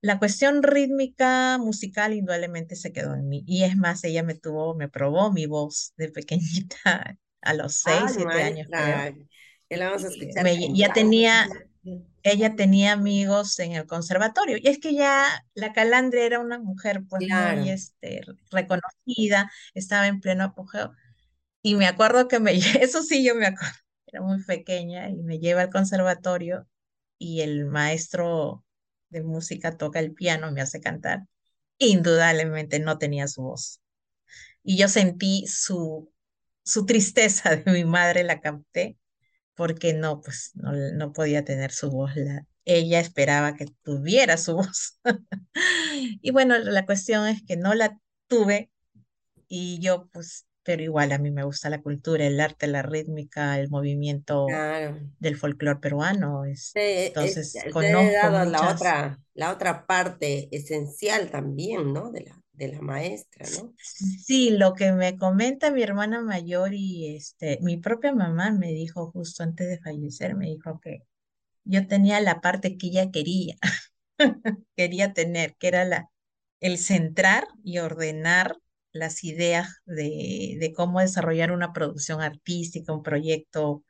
la 0.00 0.18
cuestión 0.18 0.62
rítmica, 0.62 1.58
musical, 1.58 2.14
indudablemente 2.14 2.76
se 2.76 2.92
quedó 2.92 3.14
en 3.14 3.28
mí. 3.28 3.44
Y 3.46 3.64
es 3.64 3.76
más, 3.76 4.04
ella 4.04 4.22
me 4.22 4.34
tuvo, 4.34 4.74
me 4.74 4.88
probó 4.88 5.32
mi 5.32 5.46
voz 5.46 5.92
de 5.96 6.10
pequeñita 6.10 7.18
a 7.40 7.54
los 7.54 7.76
6, 7.82 8.12
7 8.14 8.42
años. 8.42 8.68
Creo 8.72 9.02
vamos 9.70 10.04
a 10.04 10.08
escuchar. 10.08 10.46
ya 10.72 10.92
tenía, 10.92 11.48
ella 12.22 12.56
tenía 12.56 12.92
amigos 12.92 13.58
en 13.58 13.72
el 13.72 13.86
conservatorio. 13.86 14.58
Y 14.58 14.68
es 14.68 14.78
que 14.78 14.94
ya 14.94 15.44
la 15.54 15.72
Calandria 15.72 16.24
era 16.24 16.40
una 16.40 16.58
mujer 16.58 17.02
pues 17.08 17.26
muy 17.28 17.70
este, 17.70 18.22
reconocida, 18.50 19.50
estaba 19.74 20.06
en 20.06 20.20
pleno 20.20 20.44
apogeo. 20.44 20.92
Y 21.62 21.74
me 21.74 21.86
acuerdo 21.86 22.28
que 22.28 22.40
me, 22.40 22.52
eso 22.80 23.02
sí 23.02 23.24
yo 23.24 23.34
me 23.34 23.46
acuerdo, 23.46 23.74
era 24.06 24.22
muy 24.22 24.42
pequeña 24.44 25.08
y 25.10 25.22
me 25.22 25.38
lleva 25.38 25.62
al 25.62 25.70
conservatorio 25.70 26.66
y 27.18 27.40
el 27.40 27.66
maestro 27.66 28.64
de 29.08 29.22
música 29.22 29.76
toca 29.76 30.00
el 30.00 30.12
piano, 30.12 30.52
me 30.52 30.60
hace 30.60 30.80
cantar. 30.80 31.24
Indudablemente 31.78 32.78
no 32.80 32.98
tenía 32.98 33.28
su 33.28 33.42
voz. 33.42 33.80
Y 34.62 34.76
yo 34.78 34.88
sentí 34.88 35.46
su, 35.46 36.12
su 36.64 36.86
tristeza 36.86 37.56
de 37.56 37.70
mi 37.72 37.84
madre, 37.84 38.24
la 38.24 38.40
capté 38.40 38.96
porque 39.56 39.94
no, 39.94 40.20
pues 40.20 40.52
no, 40.54 40.72
no 40.72 41.12
podía 41.12 41.44
tener 41.44 41.72
su 41.72 41.90
voz. 41.90 42.14
La, 42.14 42.46
ella 42.64 43.00
esperaba 43.00 43.54
que 43.54 43.66
tuviera 43.82 44.36
su 44.36 44.54
voz. 44.56 45.00
y 46.20 46.30
bueno, 46.30 46.58
la 46.58 46.84
cuestión 46.86 47.26
es 47.26 47.42
que 47.42 47.56
no 47.56 47.74
la 47.74 47.98
tuve 48.28 48.70
y 49.48 49.78
yo 49.80 50.08
pues, 50.12 50.46
pero 50.62 50.82
igual 50.82 51.12
a 51.12 51.18
mí 51.18 51.30
me 51.30 51.44
gusta 51.44 51.70
la 51.70 51.80
cultura, 51.80 52.26
el 52.26 52.40
arte, 52.40 52.66
la 52.66 52.82
rítmica, 52.82 53.58
el 53.58 53.70
movimiento 53.70 54.46
del 55.20 55.36
folclore 55.36 55.78
peruano. 55.78 56.44
Es, 56.44 56.72
entonces, 56.74 57.56
conozco 57.72 58.28
la, 58.28 58.70
otra, 58.72 59.18
la 59.34 59.52
otra 59.52 59.86
parte 59.86 60.48
esencial 60.50 61.30
también, 61.30 61.92
¿no? 61.92 62.10
De 62.10 62.22
la, 62.22 62.42
de 62.56 62.68
la 62.68 62.80
maestra, 62.80 63.46
¿no? 63.50 63.74
Sí, 63.80 64.50
lo 64.50 64.74
que 64.74 64.92
me 64.92 65.16
comenta 65.16 65.70
mi 65.70 65.82
hermana 65.82 66.20
mayor 66.22 66.74
y 66.74 67.16
este, 67.16 67.58
mi 67.62 67.76
propia 67.76 68.12
mamá 68.14 68.50
me 68.50 68.72
dijo 68.72 69.10
justo 69.12 69.42
antes 69.42 69.68
de 69.68 69.78
fallecer, 69.78 70.34
me 70.36 70.46
dijo 70.46 70.80
que 70.80 71.02
yo 71.64 71.86
tenía 71.88 72.20
la 72.20 72.40
parte 72.40 72.78
que 72.78 72.88
ella 72.88 73.10
quería, 73.10 73.56
quería 74.76 75.12
tener, 75.12 75.56
que 75.56 75.68
era 75.68 75.84
la, 75.84 76.10
el 76.60 76.78
centrar 76.78 77.46
y 77.64 77.78
ordenar 77.78 78.56
las 78.92 79.24
ideas 79.24 79.68
de, 79.86 80.56
de 80.60 80.72
cómo 80.74 81.00
desarrollar 81.00 81.52
una 81.52 81.72
producción 81.72 82.22
artística, 82.22 82.92
un 82.92 83.02
proyecto, 83.02 83.84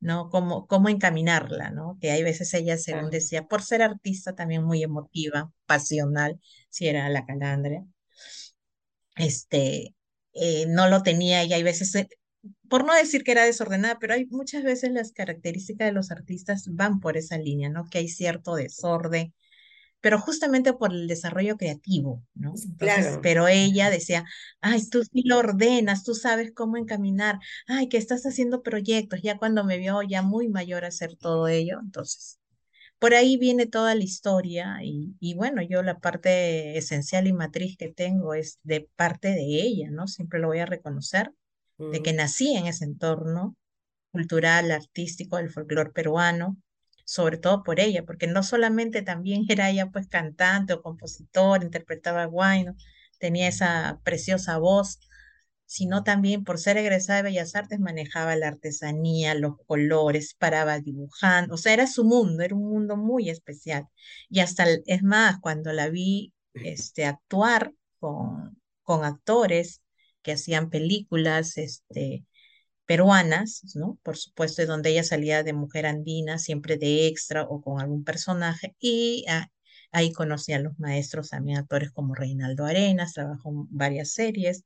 ¿no? 0.00 0.30
Cómo, 0.30 0.66
cómo 0.66 0.88
encaminarla, 0.88 1.70
¿no? 1.70 1.98
Que 2.00 2.10
hay 2.12 2.22
veces 2.22 2.54
ella, 2.54 2.76
según 2.78 3.10
decía, 3.10 3.46
por 3.48 3.62
ser 3.62 3.82
artista 3.82 4.34
también 4.34 4.64
muy 4.64 4.82
emotiva, 4.82 5.52
pasional, 5.66 6.40
si 6.70 6.88
era 6.88 7.08
la 7.08 7.26
calandria, 7.26 7.84
este, 9.16 9.94
eh, 10.32 10.66
no 10.68 10.88
lo 10.88 11.02
tenía 11.02 11.44
y 11.44 11.52
hay 11.52 11.62
veces, 11.62 11.94
eh, 11.94 12.08
por 12.68 12.84
no 12.84 12.94
decir 12.94 13.24
que 13.24 13.32
era 13.32 13.44
desordenada, 13.44 13.98
pero 13.98 14.14
hay 14.14 14.26
muchas 14.26 14.62
veces 14.64 14.92
las 14.92 15.12
características 15.12 15.88
de 15.88 15.92
los 15.92 16.10
artistas 16.10 16.66
van 16.70 17.00
por 17.00 17.16
esa 17.16 17.38
línea, 17.38 17.68
¿no? 17.70 17.84
Que 17.90 17.98
hay 17.98 18.08
cierto 18.08 18.54
desorden, 18.54 19.34
pero 20.00 20.20
justamente 20.20 20.72
por 20.74 20.92
el 20.92 21.08
desarrollo 21.08 21.56
creativo, 21.56 22.22
¿no? 22.34 22.54
Entonces, 22.64 23.18
pero 23.22 23.48
ella 23.48 23.90
decía, 23.90 24.24
ay, 24.60 24.86
tú 24.88 25.02
sí 25.04 25.22
lo 25.24 25.38
ordenas, 25.38 26.04
tú 26.04 26.14
sabes 26.14 26.52
cómo 26.54 26.76
encaminar, 26.76 27.38
ay, 27.66 27.88
que 27.88 27.96
estás 27.98 28.24
haciendo 28.26 28.62
proyectos, 28.62 29.22
ya 29.22 29.38
cuando 29.38 29.64
me 29.64 29.78
vio 29.78 30.02
ya 30.02 30.22
muy 30.22 30.48
mayor 30.48 30.84
a 30.84 30.88
hacer 30.88 31.16
todo 31.16 31.48
ello, 31.48 31.78
entonces, 31.82 32.38
por 32.98 33.14
ahí 33.14 33.36
viene 33.36 33.66
toda 33.66 33.94
la 33.94 34.02
historia 34.04 34.78
y, 34.82 35.16
y 35.20 35.34
bueno, 35.34 35.62
yo 35.62 35.82
la 35.82 36.00
parte 36.00 36.76
esencial 36.78 37.26
y 37.26 37.32
matriz 37.32 37.76
que 37.76 37.88
tengo 37.88 38.34
es 38.34 38.58
de 38.62 38.88
parte 38.96 39.28
de 39.28 39.42
ella, 39.42 39.90
¿no? 39.90 40.08
Siempre 40.08 40.40
lo 40.40 40.48
voy 40.48 40.58
a 40.60 40.66
reconocer, 40.66 41.32
de 41.78 42.02
que 42.02 42.12
nací 42.12 42.56
en 42.56 42.66
ese 42.66 42.84
entorno 42.84 43.56
cultural, 44.12 44.70
artístico, 44.72 45.36
del 45.36 45.50
folclore 45.50 45.90
peruano, 45.92 46.56
sobre 47.04 47.38
todo 47.38 47.62
por 47.62 47.80
ella, 47.80 48.04
porque 48.04 48.26
no 48.26 48.42
solamente 48.42 49.02
también 49.02 49.44
era 49.48 49.70
ella 49.70 49.90
pues 49.90 50.08
cantante 50.08 50.74
o 50.74 50.82
compositor, 50.82 51.62
interpretaba 51.62 52.24
guayno, 52.26 52.74
tenía 53.18 53.48
esa 53.48 54.00
preciosa 54.04 54.58
voz, 54.58 54.98
sino 55.68 56.02
también 56.02 56.44
por 56.44 56.58
ser 56.58 56.78
egresada 56.78 57.18
de 57.18 57.24
Bellas 57.24 57.54
Artes 57.54 57.78
manejaba 57.78 58.36
la 58.36 58.48
artesanía, 58.48 59.34
los 59.34 59.56
colores, 59.66 60.34
paraba 60.34 60.80
dibujando, 60.80 61.54
o 61.54 61.58
sea, 61.58 61.74
era 61.74 61.86
su 61.86 62.04
mundo, 62.04 62.42
era 62.42 62.54
un 62.54 62.70
mundo 62.70 62.96
muy 62.96 63.28
especial. 63.28 63.86
Y 64.30 64.40
hasta, 64.40 64.64
es 64.86 65.02
más, 65.02 65.38
cuando 65.40 65.72
la 65.74 65.90
vi 65.90 66.32
este, 66.54 67.04
actuar 67.04 67.74
con, 68.00 68.58
con 68.82 69.04
actores 69.04 69.82
que 70.22 70.32
hacían 70.32 70.70
películas, 70.70 71.58
este, 71.58 72.24
peruanas, 72.86 73.62
¿no? 73.74 73.98
Por 74.02 74.16
supuesto, 74.16 74.64
donde 74.66 74.90
ella 74.90 75.04
salía 75.04 75.42
de 75.42 75.52
mujer 75.52 75.84
andina, 75.86 76.38
siempre 76.38 76.78
de 76.78 77.08
extra 77.08 77.42
o 77.44 77.60
con 77.60 77.80
algún 77.80 78.04
personaje, 78.04 78.74
y 78.80 79.26
ah, 79.28 79.50
ahí 79.92 80.12
conocí 80.12 80.54
a 80.54 80.60
los 80.60 80.78
maestros, 80.78 81.28
también 81.30 81.58
actores 81.58 81.90
como 81.92 82.14
Reinaldo 82.14 82.64
Arenas, 82.64 83.12
trabajó 83.12 83.50
en 83.50 83.66
varias 83.70 84.12
series, 84.12 84.64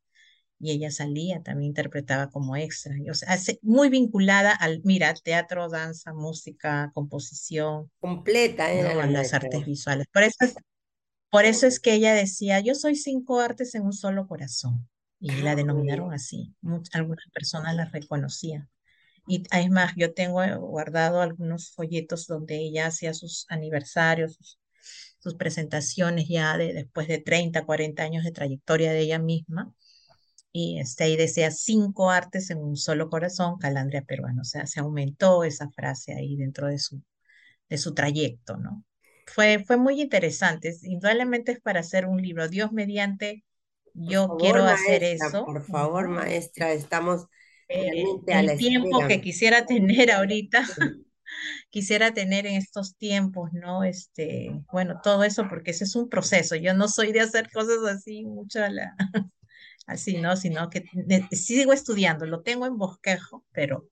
y 0.62 0.70
ella 0.70 0.92
salía, 0.92 1.42
también 1.42 1.70
interpretaba 1.70 2.31
como 2.31 2.55
extra, 2.57 2.94
o 3.11 3.14
sea, 3.14 3.37
muy 3.62 3.88
vinculada 3.88 4.53
al, 4.53 4.81
mira, 4.85 5.12
teatro, 5.12 5.68
danza, 5.68 6.14
música, 6.14 6.92
composición. 6.94 7.90
Completa, 7.98 8.68
¿no? 8.72 9.03
las 9.07 9.35
artes 9.35 9.66
visuales. 9.66 10.07
Por 10.12 10.22
eso, 10.22 10.37
es, 10.42 10.55
por 11.31 11.46
eso 11.46 11.66
es 11.66 11.81
que 11.81 11.94
ella 11.94 12.14
decía, 12.14 12.61
yo 12.61 12.77
soy 12.77 12.94
cinco 12.94 13.40
artes 13.40 13.75
en 13.75 13.83
un 13.83 13.92
solo 13.92 14.29
corazón 14.29 14.88
y 15.18 15.33
la 15.42 15.57
denominaron 15.57 16.12
así. 16.12 16.55
algunas 16.92 17.27
personas 17.35 17.75
la 17.75 17.87
reconocían. 17.87 18.70
Y 19.27 19.42
es 19.51 19.70
más, 19.70 19.94
yo 19.96 20.14
tengo 20.14 20.44
eh, 20.44 20.55
guardado 20.57 21.20
algunos 21.20 21.72
folletos 21.72 22.29
donde 22.29 22.57
ella 22.59 22.87
hacía 22.87 23.14
sus 23.14 23.46
aniversarios, 23.48 24.59
sus, 25.18 25.35
presentaciones 25.35 26.29
ya 26.29 26.57
de, 26.57 26.72
después 26.72 27.09
de 27.09 27.18
30, 27.18 27.64
40 27.64 28.03
años 28.03 28.25
de 28.25 28.31
trayectoria 28.31 28.92
de 28.92 29.01
ella 29.01 29.18
misma. 29.18 29.75
Y 30.52 30.78
este, 30.78 31.04
ahí 31.04 31.16
decía 31.16 31.50
cinco 31.50 32.10
artes 32.10 32.50
en 32.50 32.58
un 32.58 32.76
solo 32.76 33.08
corazón, 33.08 33.58
Calandria 33.58 34.02
peruana. 34.02 34.42
O 34.42 34.44
sea, 34.44 34.66
se 34.66 34.80
aumentó 34.80 35.44
esa 35.44 35.70
frase 35.70 36.14
ahí 36.14 36.36
dentro 36.36 36.68
de 36.68 36.78
su, 36.78 37.02
de 37.68 37.78
su 37.78 37.94
trayecto, 37.94 38.58
¿no? 38.58 38.84
Fue, 39.26 39.64
fue 39.64 39.78
muy 39.78 40.00
interesante. 40.00 40.74
Indudablemente 40.82 41.52
es 41.52 41.60
para 41.60 41.80
hacer 41.80 42.06
un 42.06 42.20
libro. 42.20 42.48
Dios 42.48 42.70
mediante 42.72 43.44
yo 43.94 44.36
quiero 44.38 44.64
hacer 44.64 45.04
eso. 45.04 45.44
Por 45.44 45.64
favor, 45.64 46.08
maestra, 46.08 46.72
estamos 46.72 47.26
eh, 47.68 47.90
realmente 47.90 48.34
a 48.34 48.42
la 48.42 48.56
tiempo 48.56 49.06
que 49.06 49.20
quisiera 49.20 49.66
tener 49.66 50.10
ahorita. 50.10 50.64
quisiera 51.70 52.12
tener 52.12 52.46
en 52.46 52.56
estos 52.56 52.96
tiempos, 52.96 53.50
¿no? 53.52 53.84
Este, 53.84 54.50
bueno, 54.70 55.00
todo 55.02 55.24
eso 55.24 55.46
porque 55.48 55.70
ese 55.70 55.84
es 55.84 55.96
un 55.96 56.08
proceso. 56.08 56.56
Yo 56.56 56.74
no 56.74 56.88
soy 56.88 57.12
de 57.12 57.20
hacer 57.20 57.50
cosas 57.50 57.78
así 57.88 58.24
mucho 58.24 58.60
la, 58.68 58.94
así, 59.87 60.18
¿no? 60.18 60.37
Sino 60.37 60.71
que 60.71 60.85
sigo 61.33 61.73
estudiando, 61.73 62.27
lo 62.27 62.42
tengo 62.42 62.66
en 62.66 62.79
bosquejo, 62.79 63.45
pero 63.53 63.88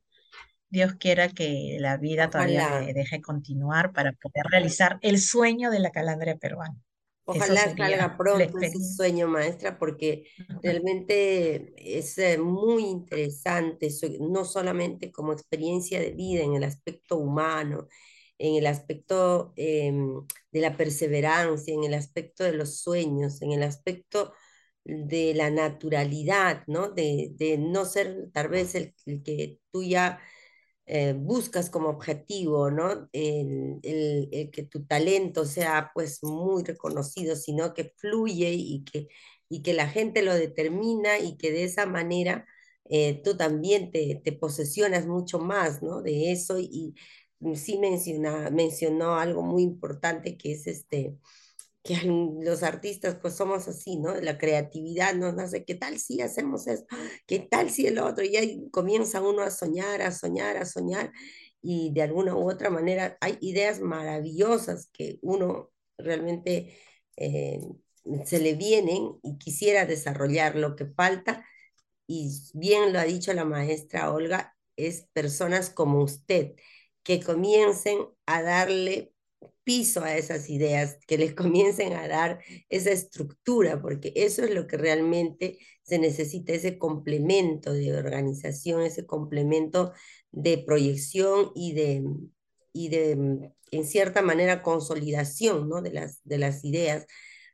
Dios 0.68 0.94
quiera 0.94 1.28
que 1.28 1.76
la 1.80 1.96
vida 1.96 2.30
todavía 2.30 2.80
me 2.80 2.94
deje 2.94 3.20
continuar 3.20 3.92
para 3.92 4.12
poder 4.12 4.44
realizar 4.50 4.98
el 5.02 5.18
sueño 5.20 5.70
de 5.70 5.80
la 5.80 5.90
calandria 5.90 6.36
peruana. 6.36 6.76
Ojalá 7.24 7.74
salga 7.76 8.16
pronto 8.16 8.58
ese 8.58 8.82
sueño, 8.82 9.28
maestra, 9.28 9.78
porque 9.78 10.24
realmente 10.62 11.74
es 11.76 12.18
eh, 12.18 12.38
muy 12.38 12.84
interesante, 12.84 13.88
no 14.18 14.44
solamente 14.44 15.12
como 15.12 15.32
experiencia 15.32 16.00
de 16.00 16.10
vida 16.10 16.42
en 16.42 16.54
el 16.54 16.64
aspecto 16.64 17.16
humano, 17.16 17.86
en 18.38 18.56
el 18.56 18.66
aspecto 18.66 19.52
em, 19.56 20.26
de 20.50 20.60
la 20.60 20.76
perseverancia, 20.76 21.74
en 21.74 21.84
el 21.84 21.94
aspecto 21.94 22.42
de 22.42 22.54
los 22.54 22.80
sueños, 22.80 23.42
en 23.42 23.52
el 23.52 23.62
aspecto 23.62 24.32
de 24.84 25.34
la 25.34 25.50
naturalidad, 25.50 26.64
¿no? 26.66 26.90
De, 26.90 27.34
no 27.58 27.84
ser 27.84 28.30
tal 28.32 28.48
vez 28.48 28.74
el 28.74 28.94
que 29.22 29.58
tú 29.72 29.82
ya 29.82 30.20
eh, 30.92 31.14
buscas 31.16 31.70
como 31.70 31.88
objetivo, 31.88 32.70
¿no? 32.72 33.08
El, 33.12 33.78
el, 33.84 34.50
que 34.50 34.64
tu 34.64 34.84
talento 34.86 35.44
sea 35.44 35.92
pues 35.94 36.20
muy 36.24 36.64
reconocido, 36.64 37.36
sino 37.36 37.74
que 37.74 37.92
fluye 37.96 38.52
y 38.54 38.84
que, 38.84 39.06
y 39.48 39.62
que 39.62 39.72
la 39.72 39.88
gente 39.88 40.22
lo 40.22 40.34
determina 40.34 41.20
y 41.20 41.36
que 41.36 41.52
de 41.52 41.62
esa 41.64 41.86
manera 41.86 42.44
eh, 42.88 43.22
tú 43.22 43.36
también 43.36 43.92
te, 43.92 44.20
te, 44.24 44.32
posesionas 44.32 45.06
mucho 45.06 45.38
más, 45.38 45.80
¿no? 45.80 46.02
De 46.02 46.32
eso 46.32 46.58
y, 46.58 46.96
y 47.40 47.56
sí 47.56 47.78
menciona, 47.78 48.50
mencionó 48.50 49.14
algo 49.16 49.42
muy 49.42 49.62
importante 49.62 50.36
que 50.36 50.52
es 50.52 50.66
este 50.66 51.16
que 51.82 51.96
los 52.42 52.62
artistas 52.62 53.16
pues 53.20 53.34
somos 53.34 53.66
así, 53.68 53.98
¿no? 53.98 54.14
La 54.20 54.38
creatividad 54.38 55.14
nos 55.14 55.38
hace, 55.38 55.64
¿qué 55.64 55.74
tal 55.74 55.98
si 55.98 56.20
hacemos 56.20 56.66
esto? 56.66 56.94
¿Qué 57.26 57.40
tal 57.40 57.70
si 57.70 57.86
el 57.86 57.98
otro? 57.98 58.24
Y 58.24 58.36
ahí 58.36 58.68
comienza 58.70 59.22
uno 59.22 59.42
a 59.42 59.50
soñar, 59.50 60.02
a 60.02 60.12
soñar, 60.12 60.56
a 60.58 60.66
soñar, 60.66 61.12
y 61.62 61.92
de 61.92 62.02
alguna 62.02 62.34
u 62.34 62.50
otra 62.50 62.70
manera 62.70 63.16
hay 63.20 63.38
ideas 63.40 63.80
maravillosas 63.80 64.88
que 64.92 65.18
uno 65.22 65.70
realmente 65.98 66.76
eh, 67.16 67.60
se 68.24 68.40
le 68.40 68.54
vienen 68.54 69.12
y 69.22 69.38
quisiera 69.38 69.86
desarrollar. 69.86 70.56
Lo 70.56 70.76
que 70.76 70.86
falta, 70.86 71.44
y 72.06 72.30
bien 72.54 72.92
lo 72.92 72.98
ha 72.98 73.04
dicho 73.04 73.32
la 73.32 73.44
maestra 73.44 74.12
Olga, 74.12 74.56
es 74.76 75.06
personas 75.12 75.70
como 75.70 76.02
usted 76.02 76.54
que 77.02 77.22
comiencen 77.22 77.98
a 78.26 78.42
darle 78.42 79.12
piso 79.64 80.02
a 80.02 80.16
esas 80.16 80.50
ideas, 80.50 80.98
que 81.06 81.18
les 81.18 81.34
comiencen 81.34 81.92
a 81.94 82.08
dar 82.08 82.40
esa 82.68 82.90
estructura, 82.90 83.80
porque 83.80 84.12
eso 84.16 84.44
es 84.44 84.50
lo 84.54 84.66
que 84.66 84.76
realmente 84.76 85.58
se 85.82 85.98
necesita, 85.98 86.52
ese 86.52 86.78
complemento 86.78 87.72
de 87.72 87.94
organización, 87.96 88.82
ese 88.82 89.06
complemento 89.06 89.92
de 90.30 90.58
proyección 90.58 91.50
y 91.54 91.72
de, 91.74 92.04
y 92.72 92.88
de 92.88 93.52
en 93.70 93.84
cierta 93.84 94.22
manera, 94.22 94.62
consolidación 94.62 95.68
¿no? 95.68 95.82
de, 95.82 95.92
las, 95.92 96.20
de 96.24 96.38
las 96.38 96.64
ideas, 96.64 97.06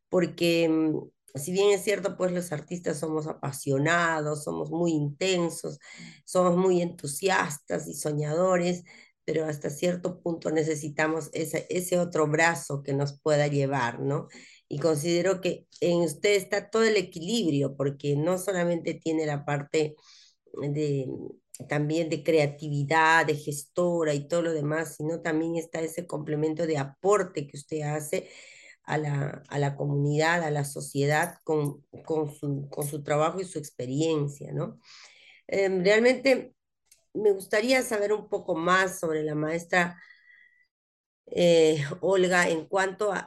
porque 0.09 0.68
mm, 0.68 1.38
si 1.38 1.53
bien 1.53 1.70
es 1.70 1.83
cierto, 1.85 2.16
pues 2.16 2.33
los 2.33 2.53
artistas 2.53 2.99
somos 2.99 3.27
apasionados, 3.27 4.44
somos 4.44 4.70
muy 4.70 4.92
intensos, 4.92 5.79
somos 6.25 6.57
muy 6.57 6.81
entusiastas 6.81 7.87
y 7.88 7.94
soñadores, 7.94 8.85
pero 9.26 9.44
hasta 9.44 9.70
cierto 9.70 10.20
punto 10.20 10.50
necesitamos 10.52 11.30
ese, 11.32 11.66
ese 11.68 11.98
otro 11.98 12.28
brazo 12.28 12.82
que 12.84 12.94
nos 12.94 13.20
pueda 13.20 13.48
llevar, 13.48 14.00
¿no? 14.00 14.28
Y 14.68 14.78
considero 14.78 15.40
que 15.40 15.66
en 15.80 15.98
usted 15.98 16.36
está 16.36 16.70
todo 16.70 16.84
el 16.84 16.96
equilibrio, 16.96 17.76
porque 17.76 18.16
no 18.16 18.38
solamente 18.38 18.94
tiene 18.94 19.26
la 19.26 19.44
parte 19.44 19.96
de, 20.62 21.06
también 21.68 22.08
de 22.08 22.22
creatividad, 22.22 23.26
de 23.26 23.34
gestora 23.34 24.14
y 24.14 24.28
todo 24.28 24.42
lo 24.42 24.52
demás, 24.52 24.94
sino 24.96 25.20
también 25.20 25.56
está 25.56 25.80
ese 25.80 26.06
complemento 26.06 26.64
de 26.66 26.78
aporte 26.78 27.48
que 27.48 27.56
usted 27.56 27.82
hace 27.82 28.28
a 28.84 28.96
la, 28.96 29.42
a 29.48 29.58
la 29.58 29.74
comunidad, 29.74 30.44
a 30.44 30.52
la 30.52 30.64
sociedad 30.64 31.38
con, 31.42 31.84
con, 32.04 32.32
su, 32.32 32.68
con 32.70 32.86
su 32.86 33.02
trabajo 33.02 33.40
y 33.40 33.44
su 33.44 33.58
experiencia, 33.58 34.52
¿no? 34.52 34.78
Em, 35.48 35.82
realmente 35.82 36.55
me 37.16 37.33
gustaría 37.33 37.83
saber 37.83 38.12
un 38.12 38.29
poco 38.29 38.55
más 38.55 38.98
sobre 39.00 39.22
la 39.24 39.35
maestra 39.35 40.00
eh, 41.26 41.85
Olga 42.00 42.48
en 42.48 42.66
cuanto 42.66 43.12
a, 43.12 43.26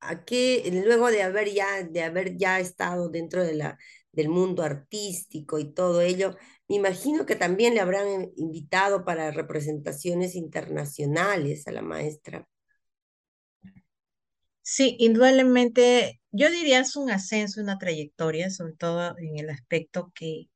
a, 0.00 0.24
que 0.24 0.82
luego 0.84 1.10
de 1.10 1.22
haber 1.22 1.52
ya, 1.52 1.82
de 1.84 2.02
haber 2.02 2.36
ya 2.36 2.60
estado 2.60 3.08
dentro 3.08 3.44
de 3.44 3.54
la, 3.54 3.78
del 4.12 4.28
mundo 4.28 4.62
artístico 4.62 5.58
y 5.58 5.72
todo 5.72 6.00
ello, 6.00 6.36
me 6.68 6.76
imagino 6.76 7.26
que 7.26 7.36
también 7.36 7.74
le 7.74 7.80
habrán 7.80 8.32
invitado 8.36 9.04
para 9.04 9.30
representaciones 9.30 10.34
internacionales 10.34 11.66
a 11.66 11.72
la 11.72 11.82
maestra. 11.82 12.46
Sí, 14.62 14.96
indudablemente, 14.98 16.20
yo 16.30 16.50
diría 16.50 16.80
es 16.80 16.94
un 16.96 17.10
ascenso, 17.10 17.60
una 17.62 17.78
trayectoria, 17.78 18.50
sobre 18.50 18.74
todo 18.74 19.16
en 19.18 19.38
el 19.38 19.48
aspecto 19.50 20.12
que 20.14 20.48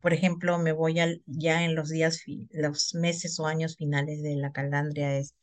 por 0.00 0.12
ejemplo, 0.12 0.58
me 0.58 0.72
voy 0.72 0.94
ya 1.26 1.64
en 1.64 1.74
los 1.74 1.90
días, 1.90 2.22
los 2.50 2.94
meses 2.94 3.38
o 3.40 3.46
años 3.46 3.76
finales 3.76 4.22
de 4.22 4.36
la 4.36 4.52
calandria, 4.52 5.16
es 5.18 5.34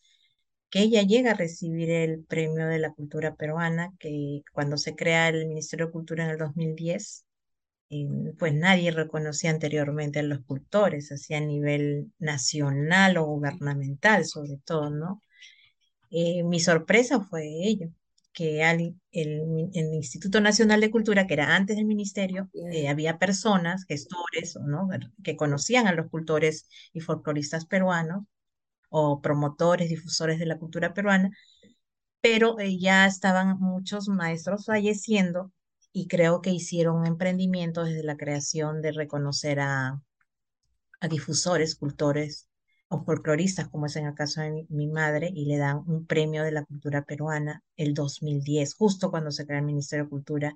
que 0.69 0.81
ella 0.81 1.03
llega 1.03 1.31
a 1.31 1.33
recibir 1.35 1.89
el 1.91 2.23
premio 2.25 2.67
de 2.67 2.79
la 2.79 2.93
cultura 2.93 3.35
peruana, 3.35 3.93
que 3.99 4.43
cuando 4.53 4.77
se 4.77 4.95
crea 4.95 5.29
el 5.29 5.47
Ministerio 5.47 5.87
de 5.87 5.91
Cultura 5.93 6.25
en 6.25 6.31
el 6.31 6.37
2010, 6.37 7.25
eh, 7.89 8.07
pues 8.39 8.53
nadie 8.53 8.91
reconocía 8.91 9.51
anteriormente 9.51 10.19
a 10.19 10.23
los 10.23 10.41
cultores, 10.45 11.11
así 11.11 11.33
a 11.35 11.41
nivel 11.41 12.11
nacional 12.19 13.17
o 13.17 13.25
gubernamental 13.25 14.25
sobre 14.25 14.57
todo, 14.65 14.89
¿no? 14.89 15.23
Eh, 16.11 16.43
mi 16.43 16.59
sorpresa 16.59 17.21
fue 17.21 17.43
ello, 17.45 17.89
que 18.37 18.63
al, 18.63 18.95
el, 19.11 19.71
el, 19.73 19.93
Instituto 19.95 20.39
Nacional 20.41 20.79
de 20.79 20.91
Cultura, 20.91 21.25
que 21.25 21.33
era 21.33 21.55
antes 21.55 21.75
del 21.75 21.85
ministerio, 21.85 22.51
eh, 22.71 22.87
había 22.87 23.17
personas, 23.17 23.85
gestores, 23.85 24.55
¿no? 24.63 24.87
que 25.23 25.35
conocían 25.35 25.87
a 25.87 25.93
los 25.93 26.07
cultores 26.11 26.69
y 26.93 26.99
folcloristas 26.99 27.65
peruanos, 27.65 28.25
o 28.89 29.21
promotores, 29.21 29.89
difusores 29.89 30.37
de 30.37 30.45
la 30.45 30.59
cultura 30.59 30.93
peruana, 30.93 31.31
pero 32.21 32.59
eh, 32.59 32.77
ya 32.79 33.07
estaban 33.07 33.59
muchos 33.59 34.07
maestros 34.07 34.65
falleciendo 34.65 35.51
y 35.91 36.07
creo 36.07 36.41
que 36.41 36.51
hicieron 36.51 36.97
un 36.97 37.07
emprendimiento 37.07 37.85
desde 37.85 38.03
la 38.03 38.17
creación 38.17 38.83
de 38.83 38.91
reconocer 38.91 39.59
a, 39.61 39.99
a 40.99 41.07
difusores, 41.07 41.75
cultores 41.75 42.46
o 42.89 43.03
folcloristas, 43.03 43.67
como 43.69 43.85
es 43.87 43.95
en 43.97 44.05
el 44.05 44.13
caso 44.15 44.41
de 44.41 44.65
mi, 44.69 44.87
madre, 44.87 45.29
y 45.33 45.45
le 45.45 45.57
dan 45.57 45.83
un 45.87 46.05
premio 46.05 46.43
de 46.43 46.51
la 46.51 46.65
cultura 46.65 47.03
peruana 47.03 47.63
el 47.75 47.93
2010, 47.93 48.75
justo 48.75 49.11
cuando 49.11 49.31
se 49.31 49.45
crea 49.45 49.59
el 49.59 49.65
Ministerio 49.65 50.05
de 50.05 50.09
Cultura 50.09 50.55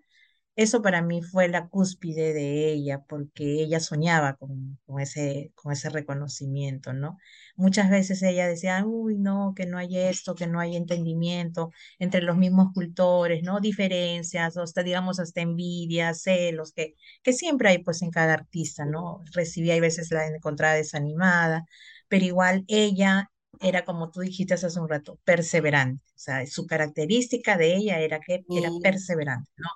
eso 0.55 0.81
para 0.81 1.01
mí 1.01 1.21
fue 1.21 1.47
la 1.47 1.69
cúspide 1.69 2.33
de 2.33 2.71
ella, 2.71 2.99
porque 3.07 3.63
ella 3.63 3.79
soñaba 3.79 4.35
con, 4.35 4.77
con, 4.85 4.99
ese, 4.99 5.51
con 5.55 5.71
ese 5.71 5.89
reconocimiento, 5.89 6.93
¿no? 6.93 7.17
Muchas 7.55 7.89
veces 7.89 8.21
ella 8.21 8.47
decía, 8.47 8.83
uy, 8.85 9.17
no, 9.17 9.53
que 9.55 9.65
no 9.65 9.77
hay 9.77 9.97
esto, 9.97 10.35
que 10.35 10.47
no 10.47 10.59
hay 10.59 10.75
entendimiento 10.75 11.71
entre 11.99 12.21
los 12.21 12.35
mismos 12.37 12.73
cultores, 12.73 13.43
¿no? 13.43 13.59
Diferencias, 13.61 14.57
hasta, 14.57 14.83
digamos, 14.83 15.19
hasta 15.19 15.41
envidia, 15.41 16.13
celos, 16.13 16.73
que, 16.73 16.95
que 17.23 17.31
siempre 17.33 17.69
hay 17.69 17.77
pues 17.79 18.01
en 18.01 18.11
cada 18.11 18.33
artista, 18.33 18.85
¿no? 18.85 19.23
Recibía 19.33 19.75
a 19.75 19.79
veces 19.79 20.11
la 20.11 20.27
encontrada 20.27 20.75
desanimada, 20.75 21.65
pero 22.11 22.25
igual 22.25 22.65
ella 22.67 23.31
era 23.61 23.85
como 23.85 24.11
tú 24.11 24.19
dijiste 24.21 24.53
hace 24.55 24.67
un 24.79 24.89
rato, 24.89 25.19
perseverante. 25.23 26.03
O 26.09 26.19
sea, 26.19 26.45
su 26.47 26.67
característica 26.67 27.57
de 27.57 27.75
ella 27.77 27.99
era 27.99 28.19
que 28.19 28.43
era 28.49 28.69
perseverante, 28.83 29.49
¿no? 29.55 29.69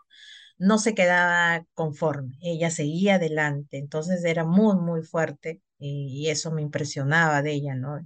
no 0.58 0.78
se 0.80 0.96
quedaba 0.96 1.66
conforme, 1.74 2.38
ella 2.42 2.70
seguía 2.70 3.16
adelante, 3.16 3.78
entonces 3.78 4.24
era 4.26 4.46
muy, 4.46 4.76
muy 4.78 5.04
fuerte 5.04 5.62
y, 5.80 6.30
eso 6.30 6.52
me 6.52 6.62
impresionaba 6.62 7.42
de 7.42 7.54
ella, 7.54 7.76
¿no? 7.76 8.00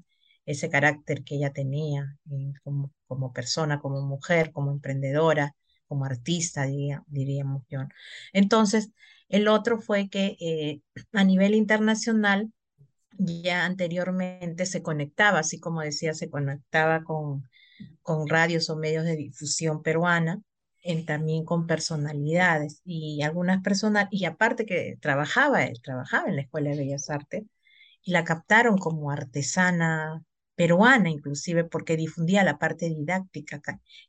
Ese 0.45 0.69
carácter 0.69 1.23
que 1.23 1.35
ella 1.35 1.53
tenía 1.53 2.17
como, 2.63 2.91
como 3.07 3.33
persona, 3.33 3.79
como 3.79 4.01
mujer, 4.01 4.51
como 4.51 4.71
emprendedora, 4.71 5.55
como 5.87 6.05
artista, 6.05 6.65
diría, 6.65 7.03
diríamos 7.07 7.63
yo. 7.69 7.81
Entonces, 8.33 8.91
el 9.29 9.47
otro 9.47 9.79
fue 9.79 10.09
que 10.09 10.37
eh, 10.39 10.81
a 11.13 11.23
nivel 11.23 11.55
internacional, 11.55 12.51
ya 13.19 13.65
anteriormente 13.65 14.65
se 14.65 14.81
conectaba, 14.81 15.39
así 15.39 15.59
como 15.59 15.81
decía, 15.81 16.13
se 16.13 16.29
conectaba 16.29 17.03
con, 17.03 17.43
con 18.01 18.27
radios 18.27 18.69
o 18.69 18.77
medios 18.77 19.05
de 19.05 19.15
difusión 19.15 19.83
peruana, 19.83 20.41
también 21.05 21.45
con 21.45 21.67
personalidades 21.67 22.81
y 22.85 23.21
algunas 23.21 23.61
personas, 23.61 24.07
y 24.11 24.25
aparte 24.25 24.65
que 24.65 24.97
trabajaba, 25.01 25.65
él 25.65 25.79
trabajaba 25.83 26.29
en 26.29 26.37
la 26.37 26.41
Escuela 26.43 26.71
de 26.71 26.77
Bellas 26.77 27.09
Artes, 27.09 27.43
y 28.01 28.11
la 28.11 28.23
captaron 28.23 28.77
como 28.77 29.11
artesana 29.11 30.23
peruana 30.55 31.09
inclusive 31.09 31.63
porque 31.63 31.95
difundía 31.97 32.43
la 32.43 32.57
parte 32.57 32.89
didáctica. 32.89 33.61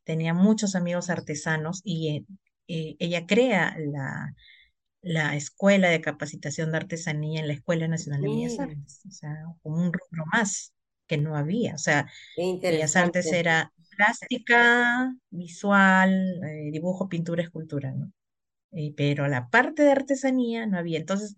Tenía 0.05 0.35
muchos 0.35 0.75
amigos 0.75 1.11
artesanos 1.11 1.81
y 1.85 2.09
eh, 2.17 2.25
eh, 2.69 2.97
ella 2.99 3.27
crea 3.27 3.77
la, 3.79 4.35
la 5.03 5.35
Escuela 5.35 5.89
de 5.89 6.01
Capacitación 6.01 6.71
de 6.71 6.79
Artesanía 6.79 7.41
en 7.41 7.49
la 7.49 7.55
Escuela 7.55 7.89
Nacional 7.89 8.23
de 8.23 8.29
Bellas 8.29 8.59
Artes, 8.59 9.03
o 9.09 9.11
sea, 9.11 9.45
como 9.63 9.77
un 9.77 9.93
rubro 9.93 10.25
más 10.33 10.75
que 11.07 11.17
no 11.17 11.37
había. 11.37 11.75
O 11.75 11.79
sea, 11.79 12.11
Bellas 12.37 12.97
Artes 12.97 13.33
era 13.33 13.73
plástica, 13.97 15.15
visual, 15.31 16.41
eh, 16.45 16.71
dibujo, 16.71 17.09
pintura, 17.09 17.43
escultura, 17.43 17.93
¿no? 17.93 18.13
Eh, 18.73 18.95
pero 18.97 19.27
la 19.27 19.49
parte 19.49 19.83
de 19.83 19.91
artesanía 19.91 20.67
no 20.67 20.79
había. 20.79 20.99
Entonces 20.99 21.37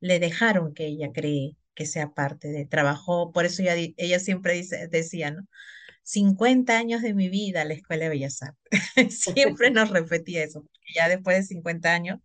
le 0.00 0.18
dejaron 0.18 0.74
que 0.74 0.86
ella 0.86 1.10
cree 1.12 1.56
que 1.74 1.86
sea 1.86 2.12
parte 2.12 2.48
de, 2.48 2.66
trabajó, 2.66 3.32
por 3.32 3.46
eso 3.46 3.62
ella, 3.62 3.74
ella 3.96 4.20
siempre 4.20 4.54
dice, 4.54 4.88
decía, 4.88 5.30
¿no? 5.30 5.42
50 6.02 6.76
años 6.76 7.02
de 7.02 7.14
mi 7.14 7.28
vida 7.30 7.62
a 7.62 7.64
la 7.64 7.74
Escuela 7.74 8.04
de 8.04 8.10
Bellas 8.10 8.42
Artes. 8.42 8.60
siempre 9.10 9.70
nos 9.70 9.90
repetía 9.90 10.44
eso, 10.44 10.62
porque 10.62 10.92
ya 10.94 11.08
después 11.08 11.36
de 11.36 11.42
50 11.44 11.92
años 11.92 12.20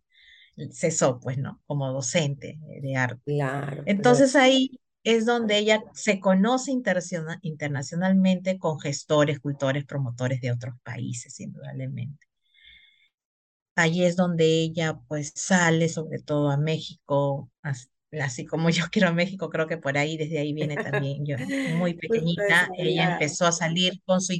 cesó, 0.72 1.20
pues, 1.20 1.38
¿no? 1.38 1.60
Como 1.66 1.90
docente 1.92 2.58
de 2.82 2.96
arte. 2.96 3.22
Claro. 3.24 3.82
Entonces 3.86 4.36
ahí 4.36 4.80
es 5.02 5.24
donde 5.24 5.58
ella 5.58 5.82
se 5.94 6.20
conoce 6.20 6.72
internacionalmente 6.72 8.58
con 8.58 8.78
gestores, 8.78 9.40
cultores, 9.40 9.84
promotores 9.84 10.40
de 10.40 10.52
otros 10.52 10.74
países, 10.82 11.40
indudablemente. 11.40 12.26
Allí 13.76 14.04
es 14.04 14.16
donde 14.16 14.44
ella 14.44 15.00
pues 15.08 15.32
sale 15.34 15.88
sobre 15.88 16.18
todo 16.18 16.50
a 16.50 16.58
México, 16.58 17.50
así 18.12 18.44
como 18.44 18.68
yo 18.70 18.84
quiero 18.90 19.08
a 19.08 19.12
México, 19.12 19.48
creo 19.48 19.66
que 19.66 19.78
por 19.78 19.96
ahí, 19.96 20.18
desde 20.18 20.38
ahí 20.38 20.52
viene 20.52 20.76
también 20.76 21.24
yo, 21.24 21.36
muy 21.76 21.94
pequeñita, 21.94 22.68
ella 22.76 23.12
empezó 23.12 23.46
a 23.46 23.52
salir 23.52 24.02
con 24.04 24.20
su, 24.20 24.34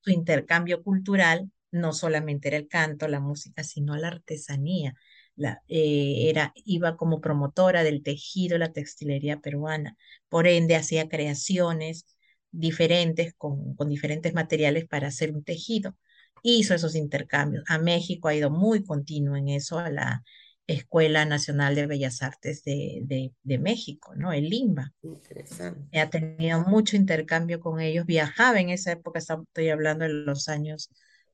su 0.00 0.10
intercambio 0.10 0.82
cultural, 0.82 1.50
no 1.70 1.92
solamente 1.92 2.48
era 2.48 2.58
el 2.58 2.68
canto, 2.68 3.08
la 3.08 3.20
música, 3.20 3.64
sino 3.64 3.96
la 3.96 4.08
artesanía 4.08 4.94
la, 5.36 5.62
eh, 5.68 6.28
era, 6.30 6.52
iba 6.64 6.96
como 6.96 7.20
promotora 7.20 7.82
del 7.82 8.02
tejido, 8.02 8.58
la 8.58 8.72
textilería 8.72 9.40
peruana. 9.40 9.96
Por 10.28 10.46
ende, 10.46 10.76
hacía 10.76 11.08
creaciones 11.08 12.06
diferentes 12.50 13.34
con, 13.36 13.74
con 13.74 13.88
diferentes 13.88 14.34
materiales 14.34 14.86
para 14.86 15.08
hacer 15.08 15.32
un 15.32 15.44
tejido. 15.44 15.96
Hizo 16.42 16.74
esos 16.74 16.94
intercambios. 16.94 17.64
A 17.68 17.78
México 17.78 18.28
ha 18.28 18.34
ido 18.34 18.50
muy 18.50 18.84
continuo 18.84 19.36
en 19.36 19.48
eso, 19.48 19.78
a 19.78 19.90
la 19.90 20.22
Escuela 20.66 21.24
Nacional 21.26 21.74
de 21.74 21.86
Bellas 21.86 22.22
Artes 22.22 22.64
de, 22.64 23.00
de, 23.02 23.32
de 23.42 23.58
México, 23.58 24.14
¿no? 24.16 24.32
El 24.32 24.48
LIMBA. 24.48 24.92
Interesante. 25.02 25.98
Ha 25.98 26.08
tenido 26.08 26.60
mucho 26.62 26.96
intercambio 26.96 27.60
con 27.60 27.80
ellos. 27.80 28.06
Viajaba 28.06 28.60
en 28.60 28.70
esa 28.70 28.92
época, 28.92 29.18
estoy 29.18 29.68
hablando 29.68 30.04
de 30.04 30.12
los 30.12 30.48
años 30.48 30.90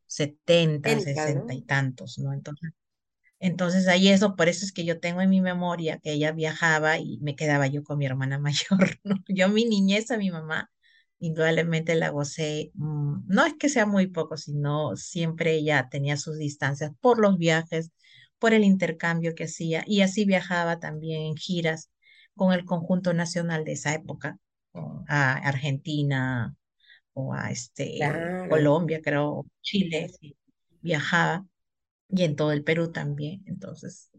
70, 0.07 0.99
60 0.99 1.55
y 1.55 1.63
tantos, 1.63 2.19
¿no? 2.19 2.33
Entonces, 2.33 2.71
entonces 3.41 3.89
ahí 3.89 4.09
eso, 4.09 4.37
por 4.37 4.49
eso 4.49 4.65
es 4.67 4.73
que 4.73 4.85
yo 4.85 5.01
tengo 5.01 5.23
en 5.23 5.31
mi 5.31 5.41
memoria 5.41 5.99
que 5.99 6.13
ella 6.13 6.33
viajaba 6.33 6.99
y 6.99 7.19
me 7.23 7.37
quedaba 7.37 7.67
yo 7.67 7.83
con 7.83 7.99
mi 7.99 8.07
hermana 8.07 8.39
mayor, 8.79 8.99
¿no? 9.05 9.17
Yo 9.29 9.49
mi 9.49 9.65
niñez 9.65 10.11
a 10.11 10.19
mi 10.19 10.31
mamá, 10.31 10.71
indudablemente 11.19 11.95
la 11.95 12.11
gocé, 12.11 12.71
mm, 12.75 13.27
no 13.27 13.47
es 13.47 13.55
que 13.55 13.69
sea 13.71 13.87
muy 13.87 14.09
poco, 14.09 14.37
sino 14.37 14.95
siempre 14.97 15.55
ella 15.55 15.89
tenía 15.91 16.17
sus 16.19 16.39
distancias 16.39 16.93
por 17.01 17.19
los 17.19 17.39
viajes, 17.39 17.91
por 18.39 18.53
el 18.55 18.65
intercambio 18.65 19.35
que 19.35 19.45
hacía 19.45 19.85
y 19.87 20.03
así 20.03 20.25
viajaba 20.25 20.79
también 20.79 21.23
en 21.23 21.37
giras 21.37 21.91
con 22.35 22.53
el 22.53 22.65
conjunto 22.65 23.13
nacional 23.15 23.65
de 23.65 23.73
esa 23.73 23.95
época, 23.95 24.39
a 25.09 25.33
Argentina 25.35 26.55
o 27.15 27.35
a 27.35 27.51
este, 27.51 27.99
Colombia, 28.49 29.01
creo, 29.03 29.47
Chile, 29.63 30.11
viajaba 30.81 31.45
y 32.13 32.25
en 32.25 32.37
todo 32.37 32.53
el 32.53 32.65
Perú 32.65 32.91
también. 32.91 33.43
Entonces, 33.47 34.11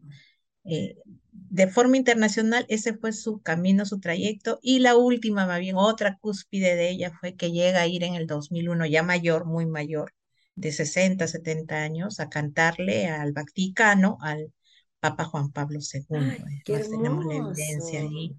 eh, 0.65 0.95
de 1.31 1.67
forma 1.67 1.97
internacional, 1.97 2.65
ese 2.69 2.93
fue 2.93 3.13
su 3.13 3.41
camino, 3.41 3.85
su 3.85 3.99
trayecto. 3.99 4.59
Y 4.61 4.79
la 4.79 4.95
última, 4.95 5.45
más 5.45 5.59
bien, 5.59 5.75
otra 5.77 6.17
cúspide 6.17 6.75
de 6.75 6.89
ella 6.89 7.11
fue 7.19 7.35
que 7.35 7.51
llega 7.51 7.81
a 7.81 7.87
ir 7.87 8.03
en 8.03 8.15
el 8.15 8.27
2001, 8.27 8.85
ya 8.85 9.03
mayor, 9.03 9.45
muy 9.45 9.65
mayor, 9.65 10.13
de 10.55 10.71
60, 10.71 11.27
70 11.27 11.75
años, 11.83 12.19
a 12.19 12.29
cantarle 12.29 13.07
al 13.07 13.33
Vaticano, 13.33 14.17
al 14.21 14.53
Papa 14.99 15.25
Juan 15.25 15.51
Pablo 15.51 15.79
II. 15.79 16.63
tenemos 16.65 17.25
la 17.25 17.35
evidencia 17.35 18.01
ahí 18.01 18.35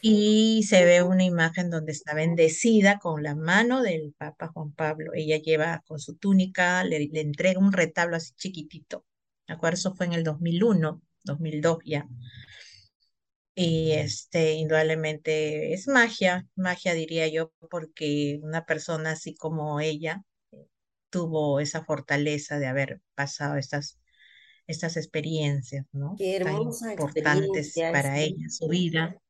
y 0.00 0.62
se 0.64 0.84
ve 0.84 1.02
una 1.02 1.24
imagen 1.24 1.70
donde 1.70 1.92
está 1.92 2.14
bendecida 2.14 2.98
con 2.98 3.22
la 3.22 3.34
mano 3.34 3.82
del 3.82 4.14
Papa 4.16 4.48
Juan 4.48 4.72
Pablo. 4.72 5.12
Ella 5.14 5.38
lleva 5.38 5.82
con 5.86 5.98
su 5.98 6.16
túnica, 6.16 6.84
le, 6.84 7.08
entrega 7.14 7.58
un 7.58 7.72
retablo 7.72 8.16
así 8.16 8.32
chiquitito. 8.36 9.04
¿De 9.46 9.54
acuerdo? 9.54 9.74
Eso 9.74 9.94
fue 9.94 10.06
en 10.06 10.12
el 10.12 10.24
2001, 10.24 11.02
2002 11.24 11.78
ya. 11.84 12.08
Y 13.54 13.92
este, 13.92 14.52
indudablemente 14.52 15.72
es 15.72 15.88
magia, 15.88 16.46
magia 16.54 16.94
diría 16.94 17.26
yo, 17.26 17.52
porque 17.70 18.38
una 18.42 18.64
persona 18.66 19.12
así 19.12 19.34
como 19.34 19.80
ella 19.80 20.22
eh, 20.52 20.66
tuvo 21.10 21.58
esa 21.58 21.84
fortaleza 21.84 22.60
de 22.60 22.66
haber 22.66 23.00
pasado 23.16 23.56
estas, 23.56 23.98
estas 24.68 24.96
experiencias, 24.96 25.86
¿no? 25.90 26.14
Qué 26.16 26.38
Tan 26.38 26.62
importantes 26.62 27.74
para 27.74 28.20
ella, 28.20 28.48
su 28.48 28.68
vida 28.68 29.20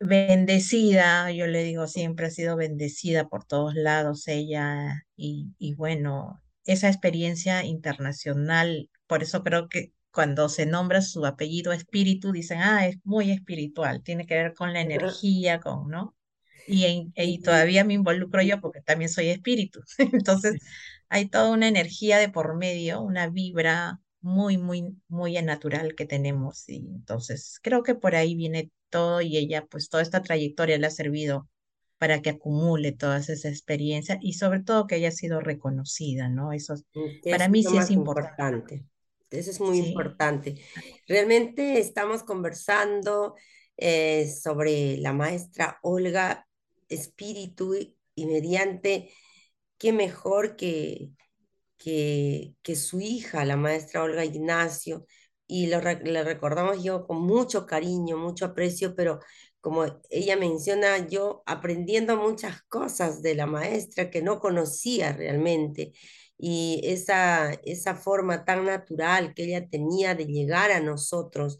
bendecida, 0.00 1.30
yo 1.32 1.46
le 1.46 1.62
digo, 1.64 1.86
siempre 1.86 2.26
ha 2.26 2.30
sido 2.30 2.56
bendecida 2.56 3.28
por 3.28 3.44
todos 3.44 3.74
lados 3.74 4.28
ella 4.28 5.04
y, 5.16 5.54
y 5.58 5.74
bueno, 5.74 6.42
esa 6.64 6.88
experiencia 6.88 7.64
internacional, 7.64 8.90
por 9.06 9.22
eso 9.22 9.42
creo 9.42 9.68
que 9.68 9.92
cuando 10.12 10.48
se 10.48 10.66
nombra 10.66 11.02
su 11.02 11.26
apellido 11.26 11.72
espíritu, 11.72 12.32
dicen, 12.32 12.58
ah, 12.60 12.86
es 12.86 12.98
muy 13.04 13.30
espiritual, 13.30 14.02
tiene 14.02 14.26
que 14.26 14.34
ver 14.34 14.54
con 14.54 14.72
la 14.72 14.80
energía, 14.80 15.60
con, 15.60 15.88
¿no? 15.88 16.16
Y, 16.66 17.10
y 17.16 17.40
todavía 17.42 17.84
me 17.84 17.94
involucro 17.94 18.42
yo 18.42 18.60
porque 18.60 18.80
también 18.82 19.10
soy 19.10 19.28
espíritu. 19.30 19.80
Entonces, 19.98 20.56
hay 21.08 21.28
toda 21.28 21.50
una 21.50 21.68
energía 21.68 22.18
de 22.18 22.28
por 22.28 22.56
medio, 22.56 23.00
una 23.00 23.28
vibra 23.28 24.00
muy, 24.20 24.58
muy, 24.58 24.96
muy 25.08 25.40
natural 25.42 25.94
que 25.94 26.06
tenemos. 26.06 26.68
Y 26.68 26.76
entonces, 26.78 27.58
creo 27.62 27.82
que 27.82 27.94
por 27.94 28.14
ahí 28.16 28.34
viene 28.34 28.70
todo 28.90 29.20
y 29.22 29.36
ella, 29.36 29.66
pues 29.66 29.88
toda 29.88 30.02
esta 30.02 30.22
trayectoria 30.22 30.78
le 30.78 30.86
ha 30.86 30.90
servido 30.90 31.48
para 31.98 32.22
que 32.22 32.30
acumule 32.30 32.92
todas 32.92 33.28
esa 33.28 33.48
experiencia 33.48 34.18
y 34.20 34.34
sobre 34.34 34.60
todo 34.60 34.86
que 34.86 34.96
haya 34.96 35.10
sido 35.12 35.40
reconocida, 35.40 36.28
¿no? 36.28 36.52
Eso 36.52 36.74
es- 36.74 36.84
Mm, 36.94 37.20
que 37.22 37.30
para 37.30 37.48
es 37.48 37.48
mí 37.48 37.62
sí 37.64 37.76
es 37.76 37.90
importante. 37.90 37.90
importante. 37.90 38.84
Eso 39.30 39.50
es 39.50 39.60
muy 39.60 39.76
Sí, 39.76 39.78
importante. 39.78 40.56
Realmente 41.06 41.78
estamos 41.78 42.22
conversando 42.22 43.34
eh, 43.76 44.26
sobre 44.28 44.96
la 44.98 45.12
maestra 45.12 45.78
Olga 45.82 46.48
Espíritu 46.88 47.74
y 48.14 48.26
mediante, 48.26 49.10
qué 49.78 49.92
mejor 49.92 50.56
que, 50.56 51.10
que, 51.78 52.54
que 52.62 52.76
su 52.76 53.00
hija, 53.00 53.44
la 53.44 53.56
maestra 53.56 54.02
Olga 54.02 54.24
Ignacio, 54.24 55.06
y 55.46 55.68
lo, 55.68 55.80
le 55.80 56.24
recordamos 56.24 56.82
yo 56.84 57.06
con 57.06 57.22
mucho 57.22 57.66
cariño, 57.66 58.18
mucho 58.18 58.46
aprecio, 58.46 58.94
pero 58.94 59.20
como 59.60 59.84
ella 60.10 60.36
menciona, 60.36 61.06
yo 61.08 61.42
aprendiendo 61.46 62.16
muchas 62.16 62.62
cosas 62.68 63.22
de 63.22 63.34
la 63.34 63.46
maestra 63.46 64.10
que 64.10 64.22
no 64.22 64.40
conocía 64.40 65.12
realmente, 65.12 65.92
y 66.38 66.80
esa, 66.84 67.52
esa 67.64 67.94
forma 67.96 68.44
tan 68.44 68.64
natural 68.64 69.34
que 69.34 69.44
ella 69.44 69.68
tenía 69.68 70.14
de 70.14 70.26
llegar 70.26 70.70
a 70.70 70.80
nosotros. 70.80 71.58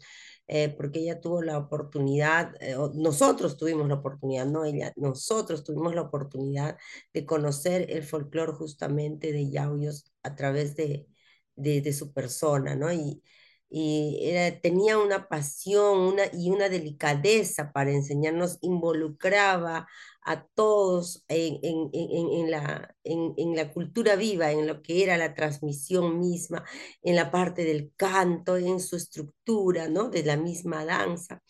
Eh, 0.51 0.69
porque 0.75 0.99
ella 1.01 1.21
tuvo 1.21 1.43
la 1.43 1.59
oportunidad, 1.59 2.55
eh, 2.59 2.75
nosotros 2.95 3.55
tuvimos 3.55 3.87
la 3.87 3.95
oportunidad, 3.95 4.47
no 4.47 4.65
ella, 4.65 4.91
nosotros 4.95 5.63
tuvimos 5.63 5.93
la 5.93 6.01
oportunidad 6.01 6.75
de 7.13 7.25
conocer 7.25 7.85
el 7.91 8.03
folclore 8.03 8.53
justamente 8.53 9.31
de 9.31 9.51
Yauyos 9.51 10.11
a 10.23 10.35
través 10.35 10.75
de, 10.75 11.07
de, 11.55 11.93
su 11.93 12.13
persona, 12.13 12.75
¿no? 12.75 12.91
Y, 12.91 13.21
y 13.69 14.31
tenía 14.63 14.97
una 14.97 15.27
pasión 15.27 15.99
una, 15.99 16.23
y 16.33 16.49
una 16.49 16.67
delicadeza 16.69 17.71
para 17.71 17.91
enseñarnos, 17.91 18.57
involucraba 18.61 19.87
a 20.21 20.45
todos 20.45 21.23
en, 21.27 21.59
en, 21.63 21.89
en, 21.93 22.51
la, 22.51 22.95
en, 23.03 23.55
la 23.55 23.71
cultura 23.71 24.15
viva, 24.15 24.51
en 24.51 24.67
lo 24.67 24.81
que 24.81 25.03
era 25.03 25.17
la 25.17 25.33
transmisión 25.33 26.19
misma, 26.19 26.63
en 27.01 27.15
la 27.15 27.31
parte 27.31 27.63
del 27.63 27.91
canto, 27.95 28.57
en 28.57 28.79
su 28.79 28.95
estructura, 28.95 29.87
¿no? 29.87 30.09
De 30.09 30.23
la 30.23 30.37
misma 30.37 30.85
danza 30.85 31.41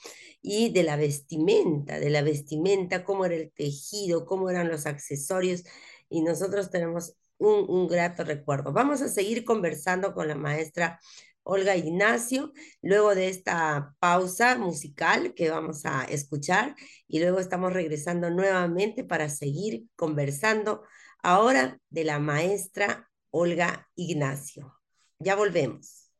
y 0.41 0.69
de 0.69 0.83
la 0.83 0.95
vestimenta, 0.95 1.99
de 1.99 2.09
la 2.09 2.21
vestimenta, 2.21 3.03
cómo 3.03 3.25
era 3.25 3.35
el 3.35 3.51
tejido, 3.51 4.25
cómo 4.25 4.49
eran 4.49 4.69
los 4.69 4.85
accesorios, 4.85 5.63
y 6.09 6.21
nosotros 6.21 6.69
tenemos 6.69 7.15
un, 7.37 7.65
un 7.69 7.87
grato 7.87 8.23
recuerdo. 8.23 8.71
Vamos 8.71 9.01
a 9.01 9.09
seguir 9.09 9.45
conversando 9.45 10.13
con 10.13 10.27
la 10.27 10.35
maestra 10.35 10.99
Olga 11.49 11.75
Ignacio, 11.75 12.53
luego 12.83 13.15
de 13.15 13.27
esta 13.27 13.95
pausa 13.99 14.55
musical 14.59 15.33
que 15.33 15.49
vamos 15.49 15.83
a 15.83 16.03
escuchar, 16.03 16.75
y 17.07 17.19
luego 17.19 17.39
estamos 17.39 17.73
regresando 17.73 18.29
nuevamente 18.29 19.03
para 19.03 19.29
seguir 19.29 19.85
conversando 19.95 20.83
ahora 21.23 21.79
de 21.89 22.03
la 22.03 22.19
maestra 22.19 23.09
Olga 23.31 23.89
Ignacio. 23.95 24.79
Ya 25.17 25.35
volvemos. 25.35 26.11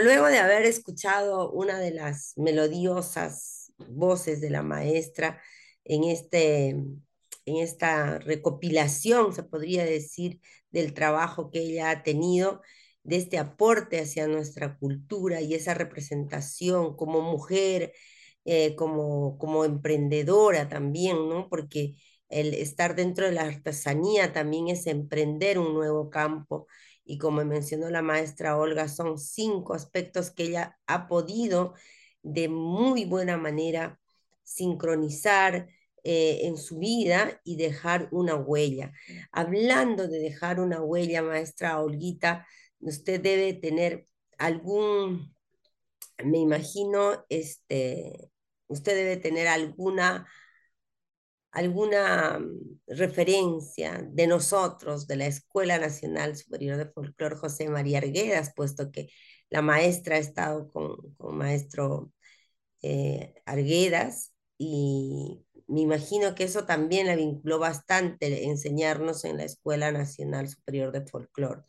Luego 0.00 0.26
de 0.26 0.38
haber 0.38 0.64
escuchado 0.64 1.50
una 1.50 1.78
de 1.78 1.92
las 1.92 2.32
melodiosas 2.36 3.72
voces 3.88 4.40
de 4.40 4.50
la 4.50 4.62
maestra, 4.62 5.40
en, 5.84 6.04
este, 6.04 6.68
en 6.68 7.56
esta 7.56 8.18
recopilación, 8.18 9.34
se 9.34 9.42
podría 9.42 9.84
decir, 9.84 10.40
del 10.70 10.94
trabajo 10.94 11.50
que 11.50 11.60
ella 11.60 11.90
ha 11.90 12.02
tenido, 12.02 12.62
de 13.04 13.16
este 13.16 13.38
aporte 13.38 14.00
hacia 14.00 14.28
nuestra 14.28 14.78
cultura 14.78 15.40
y 15.40 15.54
esa 15.54 15.74
representación 15.74 16.96
como 16.96 17.20
mujer, 17.20 17.92
eh, 18.44 18.74
como, 18.76 19.38
como 19.38 19.64
emprendedora 19.64 20.68
también, 20.68 21.28
¿no? 21.28 21.48
Porque 21.48 21.94
el 22.28 22.54
estar 22.54 22.96
dentro 22.96 23.26
de 23.26 23.32
la 23.32 23.42
artesanía 23.42 24.32
también 24.32 24.68
es 24.68 24.86
emprender 24.86 25.58
un 25.58 25.74
nuevo 25.74 26.10
campo. 26.10 26.66
Y 27.04 27.18
como 27.18 27.44
mencionó 27.44 27.90
la 27.90 28.02
maestra 28.02 28.56
Olga, 28.56 28.88
son 28.88 29.18
cinco 29.18 29.74
aspectos 29.74 30.30
que 30.30 30.44
ella 30.44 30.78
ha 30.86 31.06
podido 31.08 31.74
de 32.22 32.48
muy 32.48 33.04
buena 33.04 33.36
manera 33.36 34.00
sincronizar 34.44 35.68
eh, 36.04 36.40
en 36.42 36.56
su 36.56 36.78
vida 36.78 37.40
y 37.44 37.56
dejar 37.56 38.08
una 38.10 38.34
huella. 38.34 38.92
Hablando 39.30 40.08
de 40.08 40.18
dejar 40.18 40.60
una 40.60 40.80
huella, 40.80 41.22
maestra 41.22 41.80
Olguita, 41.80 42.46
usted 42.80 43.20
debe 43.20 43.54
tener 43.54 44.08
algún, 44.38 45.34
me 46.24 46.38
imagino, 46.38 47.24
este, 47.28 48.30
usted 48.66 48.96
debe 48.96 49.16
tener 49.16 49.46
alguna 49.48 50.26
alguna 51.52 52.38
mm, 52.40 52.78
referencia 52.88 54.06
de 54.10 54.26
nosotros, 54.26 55.06
de 55.06 55.16
la 55.16 55.26
Escuela 55.26 55.78
Nacional 55.78 56.36
Superior 56.36 56.76
de 56.78 56.86
Folclore 56.86 57.36
José 57.36 57.68
María 57.68 57.98
Arguedas, 57.98 58.52
puesto 58.54 58.90
que 58.90 59.10
la 59.50 59.62
maestra 59.62 60.16
ha 60.16 60.18
estado 60.18 60.68
con, 60.68 61.14
con 61.16 61.36
maestro 61.36 62.12
eh, 62.82 63.34
Arguedas 63.46 64.32
y 64.58 65.44
me 65.68 65.80
imagino 65.80 66.34
que 66.34 66.44
eso 66.44 66.66
también 66.66 67.06
la 67.06 67.16
vinculó 67.16 67.58
bastante 67.58 68.44
enseñarnos 68.46 69.24
en 69.24 69.38
la 69.38 69.44
Escuela 69.44 69.92
Nacional 69.92 70.48
Superior 70.48 70.92
de 70.92 71.06
Folclore. 71.06 71.62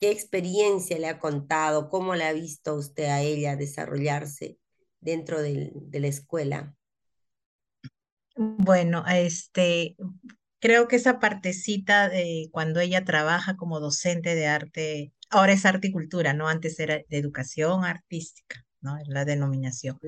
¿Qué 0.00 0.10
experiencia 0.10 0.98
le 0.98 1.08
ha 1.08 1.18
contado? 1.18 1.88
¿Cómo 1.90 2.14
la 2.14 2.28
ha 2.28 2.32
visto 2.32 2.74
usted 2.74 3.06
a 3.06 3.22
ella 3.22 3.56
desarrollarse 3.56 4.58
dentro 5.00 5.42
de 5.42 5.72
la 5.92 6.06
escuela? 6.06 6.77
Bueno, 8.40 9.04
este, 9.08 9.96
creo 10.60 10.86
que 10.86 10.94
esa 10.94 11.18
partecita 11.18 12.08
de 12.08 12.48
cuando 12.52 12.78
ella 12.78 13.04
trabaja 13.04 13.56
como 13.56 13.80
docente 13.80 14.36
de 14.36 14.46
arte, 14.46 15.12
ahora 15.28 15.52
es 15.52 15.66
arte 15.66 15.88
y 15.88 15.92
cultura, 15.92 16.34
¿no? 16.34 16.46
Antes 16.46 16.78
era 16.78 17.00
de 17.08 17.18
educación 17.18 17.84
artística, 17.84 18.64
¿no? 18.80 18.96
Es 18.96 19.08
la 19.08 19.24
denominación. 19.24 19.98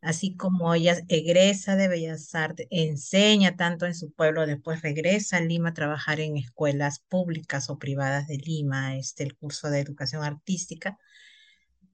Así 0.00 0.34
como 0.34 0.74
ella 0.74 0.98
egresa 1.06 1.76
de 1.76 1.86
Bellas 1.86 2.34
Artes, 2.34 2.66
enseña 2.70 3.54
tanto 3.54 3.86
en 3.86 3.94
su 3.94 4.12
pueblo, 4.12 4.44
después 4.44 4.82
regresa 4.82 5.36
a 5.36 5.40
Lima 5.40 5.68
a 5.68 5.74
trabajar 5.74 6.18
en 6.18 6.36
escuelas 6.36 6.98
públicas 7.08 7.70
o 7.70 7.78
privadas 7.78 8.26
de 8.26 8.38
Lima, 8.38 8.96
este, 8.96 9.22
el 9.22 9.36
curso 9.36 9.70
de 9.70 9.78
educación 9.78 10.24
artística 10.24 10.98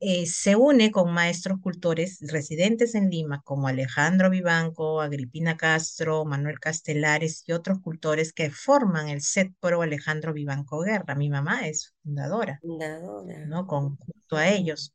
eh, 0.01 0.27
se 0.27 0.57
une 0.57 0.91
con 0.91 1.13
maestros 1.13 1.59
cultores 1.61 2.19
residentes 2.21 2.95
en 2.95 3.11
Lima 3.11 3.43
como 3.45 3.69
Alejandro 3.69 4.31
Vivanco, 4.31 5.01
Agripina 5.01 5.57
Castro, 5.57 6.25
Manuel 6.25 6.61
Castelares 6.61 7.43
y 7.47 7.53
otros 7.53 7.81
cultores 7.81 8.33
que 8.33 8.51
forman 8.51 9.09
el 9.09 9.21
Pro 9.61 9.83
Alejandro 9.83 10.33
Vivanco 10.33 10.81
Guerra. 10.81 11.15
Mi 11.15 11.31
mamá 11.31 11.67
es 11.67 11.95
fundadora, 12.03 12.59
fundadora. 12.61 13.47
¿no? 13.47 13.67
Con, 13.67 13.97
junto 13.97 14.37
a 14.37 14.49
ellos. 14.49 14.95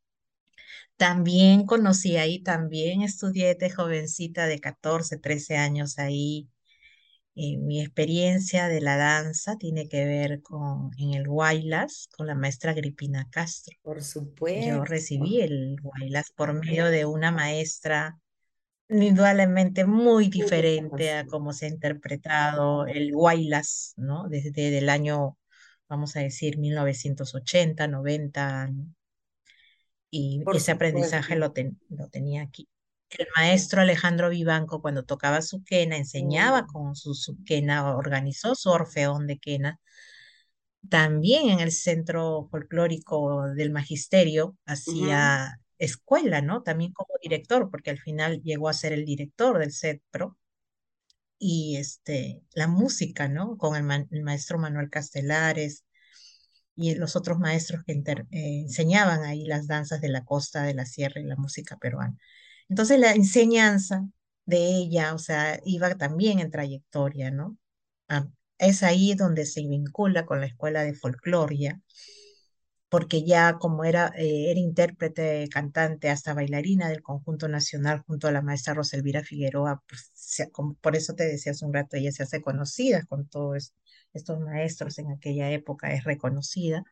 También 0.95 1.65
conocí 1.65 2.17
ahí, 2.17 2.41
también 2.41 3.01
estudié 3.01 3.55
de 3.55 3.69
jovencita 3.69 4.45
de 4.45 4.59
14, 4.59 5.17
13 5.17 5.57
años 5.57 5.99
ahí 5.99 6.47
eh, 7.35 7.57
mi 7.57 7.81
experiencia 7.81 8.67
de 8.67 8.79
la 8.79 8.95
danza 8.95 9.57
tiene 9.57 9.87
que 9.89 10.05
ver 10.05 10.41
con 10.41 10.91
en 10.99 11.13
el 11.13 11.27
Guaylas, 11.27 12.07
con 12.15 12.27
la 12.27 12.35
maestra 12.35 12.71
Agripina 12.71 13.27
Castro. 13.31 13.75
Por 13.81 14.03
supuesto. 14.03 14.67
Yo 14.67 14.85
recibí 14.85 15.41
el 15.41 15.77
Guaylas 15.81 16.31
por 16.35 16.53
medio 16.53 16.85
de 16.85 17.05
una 17.05 17.31
maestra 17.31 18.19
indudablemente 18.89 19.85
muy 19.85 20.27
diferente 20.27 21.11
a 21.13 21.25
cómo 21.25 21.53
se 21.53 21.65
ha 21.65 21.69
interpretado 21.69 22.85
el 22.85 23.11
Guaylas, 23.11 23.93
¿no? 23.97 24.27
Desde 24.29 24.77
el 24.77 24.89
año, 24.89 25.37
vamos 25.89 26.15
a 26.15 26.19
decir, 26.19 26.59
1980, 26.59 27.87
90, 27.87 28.69
y 30.11 30.43
ese 30.53 30.71
aprendizaje 30.71 31.35
lo, 31.35 31.51
lo 31.89 32.07
tenía 32.09 32.43
aquí 32.43 32.67
el 33.19 33.27
maestro 33.35 33.81
Alejandro 33.81 34.29
Vivanco, 34.29 34.81
cuando 34.81 35.03
tocaba 35.05 35.41
su 35.41 35.63
quena, 35.63 35.97
enseñaba 35.97 36.65
con 36.65 36.95
su, 36.95 37.37
quena, 37.45 37.95
organizó 37.95 38.55
su 38.55 38.69
orfeón 38.69 39.27
de 39.27 39.39
quena. 39.39 39.79
También 40.89 41.49
en 41.49 41.59
el 41.59 41.71
centro 41.71 42.47
folclórico 42.51 43.43
del 43.55 43.71
magisterio 43.71 44.57
hacía 44.65 45.59
escuela, 45.77 46.41
¿no? 46.41 46.63
También 46.63 46.91
como 46.93 47.09
director, 47.21 47.69
porque 47.71 47.91
al 47.91 47.99
final 47.99 48.41
llegó 48.43 48.69
a 48.69 48.73
ser 48.73 48.93
el 48.93 49.05
director 49.05 49.59
del 49.59 49.71
CETPRO. 49.73 50.37
Y 51.39 51.77
este, 51.77 52.41
la 52.53 52.67
música, 52.67 53.27
¿no? 53.27 53.57
Con 53.57 53.75
el, 53.75 54.23
maestro 54.23 54.57
Manuel 54.59 54.89
Castelares 54.89 55.83
y 56.75 56.95
los 56.95 57.15
otros 57.15 57.39
maestros 57.39 57.83
que 57.85 57.93
eh, 57.93 58.23
enseñaban 58.31 59.23
ahí 59.23 59.45
las 59.45 59.67
danzas 59.67 60.01
de 60.01 60.09
la 60.09 60.25
costa, 60.25 60.63
de 60.63 60.73
la 60.73 60.85
sierra 60.85 61.21
y 61.21 61.25
la 61.25 61.35
música 61.35 61.77
peruana. 61.77 62.17
Entonces 62.73 62.99
la 62.99 63.11
enseñanza 63.13 64.09
de 64.47 64.57
ella, 64.57 65.13
o 65.13 65.19
sea, 65.19 65.59
iba 65.63 65.93
también 65.95 66.39
en 66.39 66.49
trayectoria, 66.49 67.29
¿no? 67.29 67.55
Ah, 68.09 68.27
es 68.57 68.81
ahí 68.81 69.13
donde 69.13 69.45
se 69.45 69.61
vincula 69.61 70.25
con 70.25 70.39
la 70.41 70.47
escuela 70.47 70.81
de 70.81 70.95
folcloria, 70.95 71.79
porque 72.89 73.23
ya 73.23 73.59
como 73.59 73.83
era, 73.85 74.11
eh, 74.17 74.49
era 74.49 74.59
intérprete, 74.59 75.47
cantante, 75.49 76.09
hasta 76.09 76.33
bailarina 76.33 76.89
del 76.89 77.03
conjunto 77.03 77.47
nacional 77.47 78.03
junto 78.07 78.27
a 78.27 78.31
la 78.31 78.41
maestra 78.41 78.73
Roselvira 78.73 79.23
Figueroa, 79.23 79.83
pues, 79.87 80.11
por 80.81 80.95
eso 80.95 81.13
te 81.13 81.25
decía 81.25 81.51
hace 81.51 81.65
un 81.65 81.73
rato, 81.75 81.95
ella 81.97 82.11
se 82.11 82.23
hace 82.23 82.41
conocida 82.41 83.03
con 83.05 83.27
todos 83.27 83.75
estos 84.13 84.39
maestros 84.39 84.97
en 84.97 85.11
aquella 85.11 85.51
época, 85.51 85.93
es 85.93 86.05
reconocida. 86.05 86.83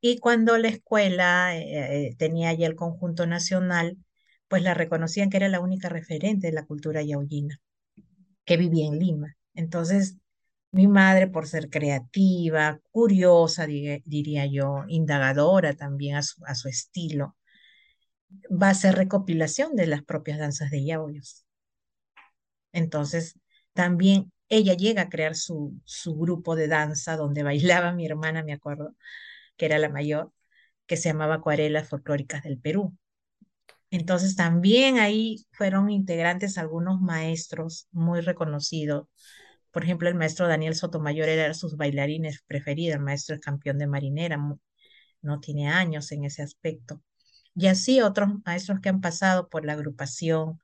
Y 0.00 0.18
cuando 0.18 0.56
la 0.58 0.68
escuela 0.68 1.56
eh, 1.56 2.08
eh, 2.08 2.14
tenía 2.16 2.52
ya 2.54 2.66
el 2.66 2.76
conjunto 2.76 3.26
nacional, 3.26 3.98
pues 4.48 4.62
la 4.62 4.74
reconocían 4.74 5.30
que 5.30 5.36
era 5.38 5.48
la 5.48 5.60
única 5.60 5.88
referente 5.88 6.48
de 6.48 6.52
la 6.54 6.66
cultura 6.66 7.02
yaullina 7.02 7.60
que 8.44 8.56
vivía 8.56 8.86
en 8.88 8.98
Lima. 8.98 9.36
Entonces, 9.54 10.16
mi 10.70 10.86
madre, 10.88 11.28
por 11.28 11.46
ser 11.46 11.70
creativa, 11.70 12.80
curiosa, 12.90 13.66
diría 13.66 14.46
yo, 14.46 14.84
indagadora 14.88 15.74
también 15.74 16.16
a 16.16 16.22
su, 16.22 16.68
estilo, 16.68 17.36
va 18.50 18.68
a 18.68 18.70
hacer 18.70 18.94
recopilación 18.96 19.76
de 19.76 19.86
las 19.86 20.02
propias 20.02 20.38
danzas 20.38 20.70
de 20.70 20.84
yauyos. 20.84 21.46
Entonces, 22.72 23.38
también 23.74 24.32
ella 24.48 24.74
llega 24.74 25.02
a 25.02 25.08
crear 25.08 25.34
su, 25.36 25.80
su 25.84 26.16
grupo 26.16 26.56
de 26.56 26.68
danza 26.68 27.16
donde 27.16 27.42
bailaba 27.42 27.92
mi 27.92 28.06
hermana, 28.06 28.42
me 28.42 28.52
acuerdo, 28.52 28.94
que 29.56 29.66
era 29.66 29.78
la 29.78 29.90
mayor, 29.90 30.32
que 30.86 30.96
se 30.96 31.10
llamaba 31.10 31.36
Acuarelas 31.36 31.88
Folclóricas 31.88 32.44
del 32.44 32.58
Perú. 32.58 32.96
Entonces 33.90 34.36
también 34.36 34.98
ahí 34.98 35.46
fueron 35.52 35.90
integrantes 35.90 36.58
algunos 36.58 37.00
maestros 37.00 37.88
muy 37.92 38.20
reconocidos. 38.20 39.08
Por 39.70 39.84
ejemplo, 39.84 40.08
el 40.08 40.14
maestro 40.14 40.48
Daniel 40.48 40.74
Sotomayor 40.74 41.28
era 41.28 41.54
sus 41.54 41.76
bailarines 41.76 42.42
preferidos, 42.46 42.96
el 42.96 43.02
maestro 43.04 43.36
es 43.36 43.40
campeón 43.40 43.78
de 43.78 43.86
marinera, 43.86 44.38
no 45.22 45.40
tiene 45.40 45.68
años 45.68 46.12
en 46.12 46.24
ese 46.24 46.42
aspecto. 46.42 47.02
Y 47.54 47.66
así 47.68 48.00
otros 48.00 48.30
maestros 48.46 48.80
que 48.80 48.88
han 48.88 49.00
pasado 49.00 49.48
por 49.48 49.64
la 49.64 49.74
agrupación. 49.74 50.60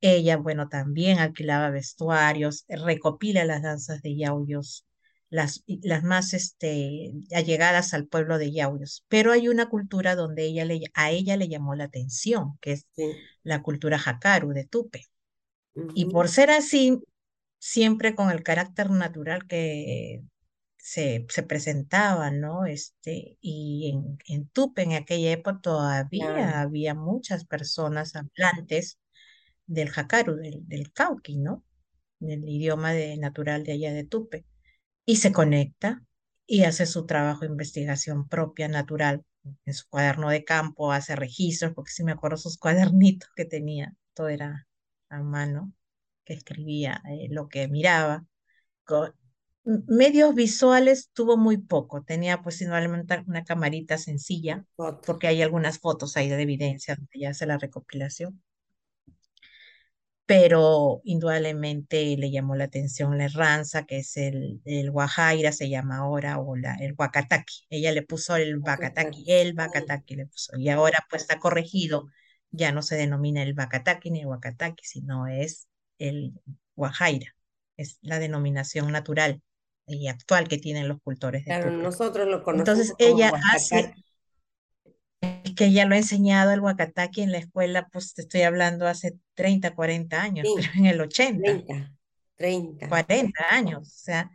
Ella, 0.00 0.36
bueno, 0.38 0.68
también 0.68 1.18
alquilaba 1.18 1.70
vestuarios, 1.70 2.64
recopila 2.68 3.44
las 3.44 3.62
danzas 3.62 4.02
de 4.02 4.16
yauyos 4.16 4.86
las, 5.34 5.64
las 5.66 6.04
más 6.04 6.32
este, 6.32 7.12
allegadas 7.34 7.92
al 7.92 8.06
pueblo 8.06 8.38
de 8.38 8.52
Yauyos. 8.52 9.04
Pero 9.08 9.32
hay 9.32 9.48
una 9.48 9.68
cultura 9.68 10.14
donde 10.14 10.44
ella 10.44 10.64
le, 10.64 10.82
a 10.94 11.10
ella 11.10 11.36
le 11.36 11.48
llamó 11.48 11.74
la 11.74 11.84
atención, 11.84 12.56
que 12.60 12.70
es 12.70 12.86
la 13.42 13.60
cultura 13.60 13.98
jacaru 13.98 14.52
de 14.52 14.64
Tupe. 14.64 15.08
Y 15.96 16.04
por 16.04 16.28
ser 16.28 16.52
así, 16.52 17.00
siempre 17.58 18.14
con 18.14 18.30
el 18.30 18.44
carácter 18.44 18.90
natural 18.90 19.48
que 19.48 20.22
se, 20.76 21.26
se 21.28 21.42
presentaba, 21.42 22.30
¿no? 22.30 22.64
Este, 22.64 23.36
y 23.40 23.90
en, 23.92 24.18
en 24.28 24.48
Tupe 24.50 24.82
en 24.82 24.92
aquella 24.92 25.32
época 25.32 25.58
todavía 25.60 26.60
había 26.60 26.94
muchas 26.94 27.44
personas 27.44 28.14
hablantes 28.14 29.00
del 29.66 29.88
jacaru, 29.90 30.36
del, 30.36 30.60
del 30.68 30.92
cauqui, 30.92 31.38
¿no? 31.38 31.64
Del 32.20 32.48
idioma 32.48 32.92
de, 32.92 33.16
natural 33.16 33.64
de 33.64 33.72
allá 33.72 33.92
de 33.92 34.04
Tupe 34.04 34.44
y 35.04 35.16
se 35.16 35.32
conecta 35.32 36.02
y 36.46 36.64
hace 36.64 36.86
su 36.86 37.06
trabajo 37.06 37.40
de 37.40 37.48
investigación 37.48 38.28
propia, 38.28 38.68
natural. 38.68 39.24
En 39.66 39.74
su 39.74 39.86
cuaderno 39.88 40.30
de 40.30 40.44
campo 40.44 40.92
hace 40.92 41.16
registros, 41.16 41.72
porque 41.74 41.92
si 41.92 42.04
me 42.04 42.12
acuerdo 42.12 42.38
sus 42.38 42.58
cuadernitos 42.58 43.30
que 43.36 43.44
tenía, 43.44 43.94
todo 44.14 44.28
era 44.28 44.66
a 45.10 45.22
mano. 45.22 45.72
que 46.24 46.34
escribía 46.34 47.02
eh, 47.10 47.28
lo 47.30 47.48
que 47.48 47.68
miraba. 47.68 48.24
Con, 48.84 49.14
medios 49.64 50.34
visuales 50.34 51.10
tuvo 51.14 51.36
muy 51.36 51.58
poco, 51.58 52.02
tenía 52.02 52.42
pues 52.42 52.56
simplemente 52.58 53.24
una 53.26 53.44
camarita 53.44 53.98
sencilla, 53.98 54.64
porque 55.06 55.26
hay 55.26 55.42
algunas 55.42 55.78
fotos 55.78 56.16
ahí 56.16 56.28
de 56.28 56.42
evidencia 56.42 56.96
donde 56.96 57.18
ya 57.18 57.30
hace 57.30 57.46
la 57.46 57.58
recopilación 57.58 58.42
pero 60.26 61.02
indudablemente 61.04 62.16
le 62.16 62.30
llamó 62.30 62.56
la 62.56 62.64
atención 62.64 63.18
la 63.18 63.26
Erranza, 63.26 63.84
que 63.84 63.98
es 63.98 64.16
el, 64.16 64.60
el 64.64 64.90
Guajaira, 64.90 65.52
se 65.52 65.68
llama 65.68 65.98
ahora, 65.98 66.38
o 66.38 66.56
la, 66.56 66.76
el 66.76 66.94
Huacataqui. 66.96 67.66
Ella 67.68 67.92
le 67.92 68.02
puso 68.02 68.36
el 68.36 68.58
Bacataqui, 68.58 69.24
el 69.28 69.52
Bacataqui 69.52 70.16
le 70.16 70.26
puso, 70.26 70.56
y 70.56 70.70
ahora 70.70 71.06
pues 71.10 71.22
está 71.22 71.38
corregido, 71.38 72.08
ya 72.50 72.72
no 72.72 72.82
se 72.82 72.96
denomina 72.96 73.42
el 73.42 73.54
Bacataqui 73.54 74.10
ni 74.10 74.20
el 74.20 74.26
Huacataqui, 74.26 74.84
sino 74.84 75.26
es 75.26 75.68
el 75.98 76.32
Guajaira, 76.74 77.34
es 77.76 77.98
la 78.00 78.18
denominación 78.18 78.90
natural 78.92 79.42
y 79.86 80.08
actual 80.08 80.48
que 80.48 80.56
tienen 80.58 80.88
los 80.88 81.00
cultores 81.02 81.44
de 81.44 81.50
Claro, 81.50 81.70
nosotros 81.70 82.26
lo 82.26 82.42
conocemos 82.42 82.78
Entonces 82.78 82.94
ella 82.98 83.32
hace 83.52 83.94
que 85.54 85.66
ella 85.66 85.86
lo 85.86 85.94
ha 85.94 85.98
enseñado 85.98 86.52
el 86.52 86.60
Huacataqui 86.60 87.22
en 87.22 87.32
la 87.32 87.38
escuela, 87.38 87.88
pues 87.92 88.14
te 88.14 88.22
estoy 88.22 88.42
hablando 88.42 88.86
hace 88.88 89.18
30, 89.34 89.74
40 89.74 90.22
años, 90.22 90.46
Sí, 90.48 90.54
pero 90.56 90.72
en 90.78 90.86
el 90.86 91.00
80, 91.00 91.62
30, 91.66 91.92
30. 92.36 92.88
40 92.88 93.44
años, 93.54 93.80
o 93.82 93.84
sea, 94.04 94.30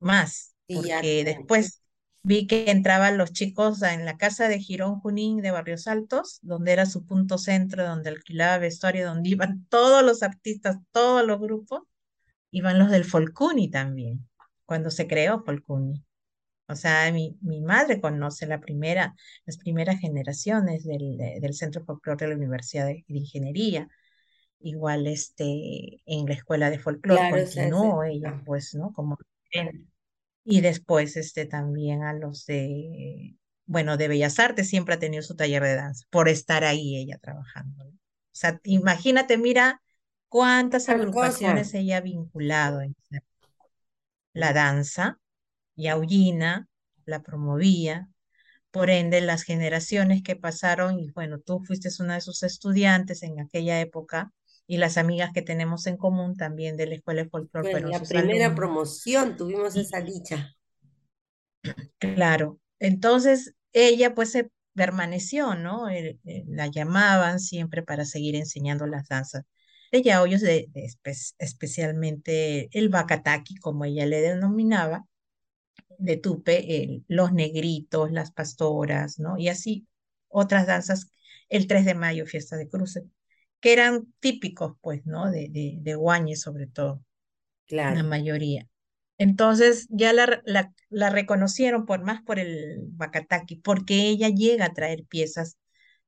más, 0.00 0.54
Sí, 0.68 0.82
ya, 0.82 1.02
porque 1.02 1.24
ya. 1.24 1.24
después 1.24 1.82
vi 2.22 2.46
que 2.46 2.70
entraban 2.70 3.18
los 3.18 3.32
chicos 3.32 3.82
en 3.82 4.04
la 4.04 4.16
casa 4.16 4.48
de 4.48 4.58
Girón 4.60 5.00
Junín 5.00 5.38
de 5.42 5.50
Barrios 5.52 5.86
Altos, 5.86 6.38
donde 6.42 6.72
era 6.72 6.86
su 6.86 7.06
punto 7.06 7.38
centro, 7.38 7.84
donde 7.86 8.10
alquilaba 8.10 8.58
vestuario, 8.58 9.06
donde 9.06 9.28
iban 9.30 9.66
todos 9.70 10.02
los 10.04 10.22
artistas, 10.22 10.78
todos 10.92 11.24
los 11.26 11.40
grupos, 11.40 11.82
iban 12.52 12.80
los 12.80 12.90
del 12.90 13.06
Folcuni 13.06 13.70
también, 13.70 14.28
cuando 14.66 14.90
se 14.92 15.08
creó 15.08 15.44
Folcuni. 15.44 16.05
O 16.68 16.74
sea, 16.76 17.10
mi, 17.12 17.36
mi 17.42 17.60
madre 17.60 18.00
conoce 18.00 18.46
la 18.46 18.60
primera, 18.60 19.14
las 19.46 19.58
primeras 19.58 20.00
generaciones 20.00 20.84
del, 20.84 21.16
de- 21.16 21.38
del 21.40 21.54
Centro 21.54 21.84
Folclore 21.84 22.24
de 22.26 22.30
la 22.32 22.36
Universidad 22.36 22.86
de, 22.86 23.04
de 23.08 23.18
Ingeniería. 23.18 23.88
Igual 24.60 25.06
este, 25.06 26.02
en 26.06 26.26
la 26.26 26.34
escuela 26.34 26.70
de 26.70 26.78
folclore 26.78 27.24
Claro, 27.24 27.36
esa 27.38 27.66
es 27.66 27.74
continuó 27.74 28.04
ella, 28.04 28.30
época. 28.30 28.44
pues, 28.46 28.74
¿no? 28.74 28.92
Como 28.92 29.16
y 30.44 30.60
después 30.60 31.16
este, 31.16 31.46
también 31.46 32.02
a 32.02 32.12
los 32.12 32.46
de, 32.46 33.36
bueno, 33.66 33.96
de 33.96 34.08
Bellas 34.08 34.38
Artes 34.38 34.68
siempre 34.68 34.94
ha 34.94 34.98
tenido 34.98 35.22
su 35.22 35.34
taller 35.36 35.62
de 35.62 35.74
danza, 35.76 36.06
por 36.10 36.28
estar 36.28 36.64
ahí 36.64 36.96
ella 36.96 37.18
trabajando. 37.18 37.84
O 37.86 37.92
sea, 38.32 38.60
imagínate, 38.64 39.38
mira 39.38 39.82
cuántas 40.28 40.88
agrupaciones 40.88 41.74
ella 41.74 41.98
ha 41.98 42.00
vinculado 42.00 42.80
en 42.82 42.94
la 44.34 44.52
danza 44.52 45.18
y 45.76 45.88
Aullina 45.88 46.68
la 47.06 47.22
promovía. 47.22 48.08
Por 48.70 48.90
ende, 48.90 49.20
las 49.22 49.42
generaciones 49.44 50.22
que 50.22 50.36
pasaron, 50.36 51.00
y 51.00 51.10
bueno, 51.12 51.40
tú 51.40 51.60
fuiste 51.64 51.88
una 52.00 52.14
de 52.16 52.20
sus 52.22 52.42
estudiantes 52.44 53.22
en 53.22 53.40
aquella 53.40 53.80
época, 53.80 54.32
y 54.66 54.78
las 54.78 54.96
amigas 54.98 55.32
que 55.34 55.42
tenemos 55.42 55.86
en 55.88 55.96
común 55.96 56.36
también 56.36 56.76
de 56.76 56.86
la 56.86 56.94
Escuela 56.96 57.24
de 57.24 57.30
Folclore 57.30 57.68
la 57.84 58.00
primera 58.08 58.48
alumnos. 58.48 58.54
promoción, 58.54 59.36
tuvimos 59.36 59.76
esa 59.76 60.00
dicha. 60.00 60.54
claro, 61.98 62.58
entonces 62.78 63.54
ella 63.72 64.14
pues 64.14 64.30
se 64.32 64.50
permaneció, 64.74 65.54
¿no? 65.54 65.88
El- 65.88 66.20
eh, 66.24 66.44
la 66.48 66.66
llamaban 66.68 67.40
siempre 67.40 67.82
para 67.82 68.04
seguir 68.04 68.36
enseñando 68.36 68.86
las 68.86 69.08
danzas. 69.08 69.44
De, 70.42 70.66
de 70.72 70.84
espe- 70.84 71.34
especialmente 71.38 72.68
el 72.72 72.88
bacataki, 72.88 73.56
como 73.56 73.84
ella 73.84 74.06
le 74.06 74.20
denominaba, 74.20 75.06
de 75.98 76.16
Tupe, 76.16 76.82
el- 76.84 77.04
los 77.08 77.32
negritos, 77.32 78.12
las 78.12 78.32
pastoras, 78.32 79.18
¿no? 79.18 79.38
Y 79.38 79.48
así 79.48 79.86
otras 80.28 80.66
danzas, 80.66 81.10
el 81.48 81.66
3 81.66 81.84
de 81.84 81.94
mayo, 81.94 82.26
fiesta 82.26 82.56
de 82.56 82.68
cruces, 82.68 83.04
que 83.60 83.72
eran 83.72 84.12
típicos, 84.20 84.74
pues, 84.80 85.06
¿no? 85.06 85.30
De, 85.30 85.48
de, 85.50 85.78
de 85.80 86.36
sobre 86.36 86.66
todo, 86.66 87.02
la 87.86 88.02
Claro. 88.04 88.04
mayoría. 88.04 88.68
Entonces 89.18 89.86
ya 89.90 90.12
la, 90.12 90.42
la, 90.44 90.74
la 90.90 91.10
reconocieron 91.10 91.86
por 91.86 92.02
más 92.04 92.22
por 92.22 92.38
el 92.38 92.78
Bacataqui, 92.92 93.56
porque 93.56 94.08
ella 94.08 94.28
llega 94.28 94.66
a 94.66 94.74
traer 94.74 95.04
piezas 95.06 95.56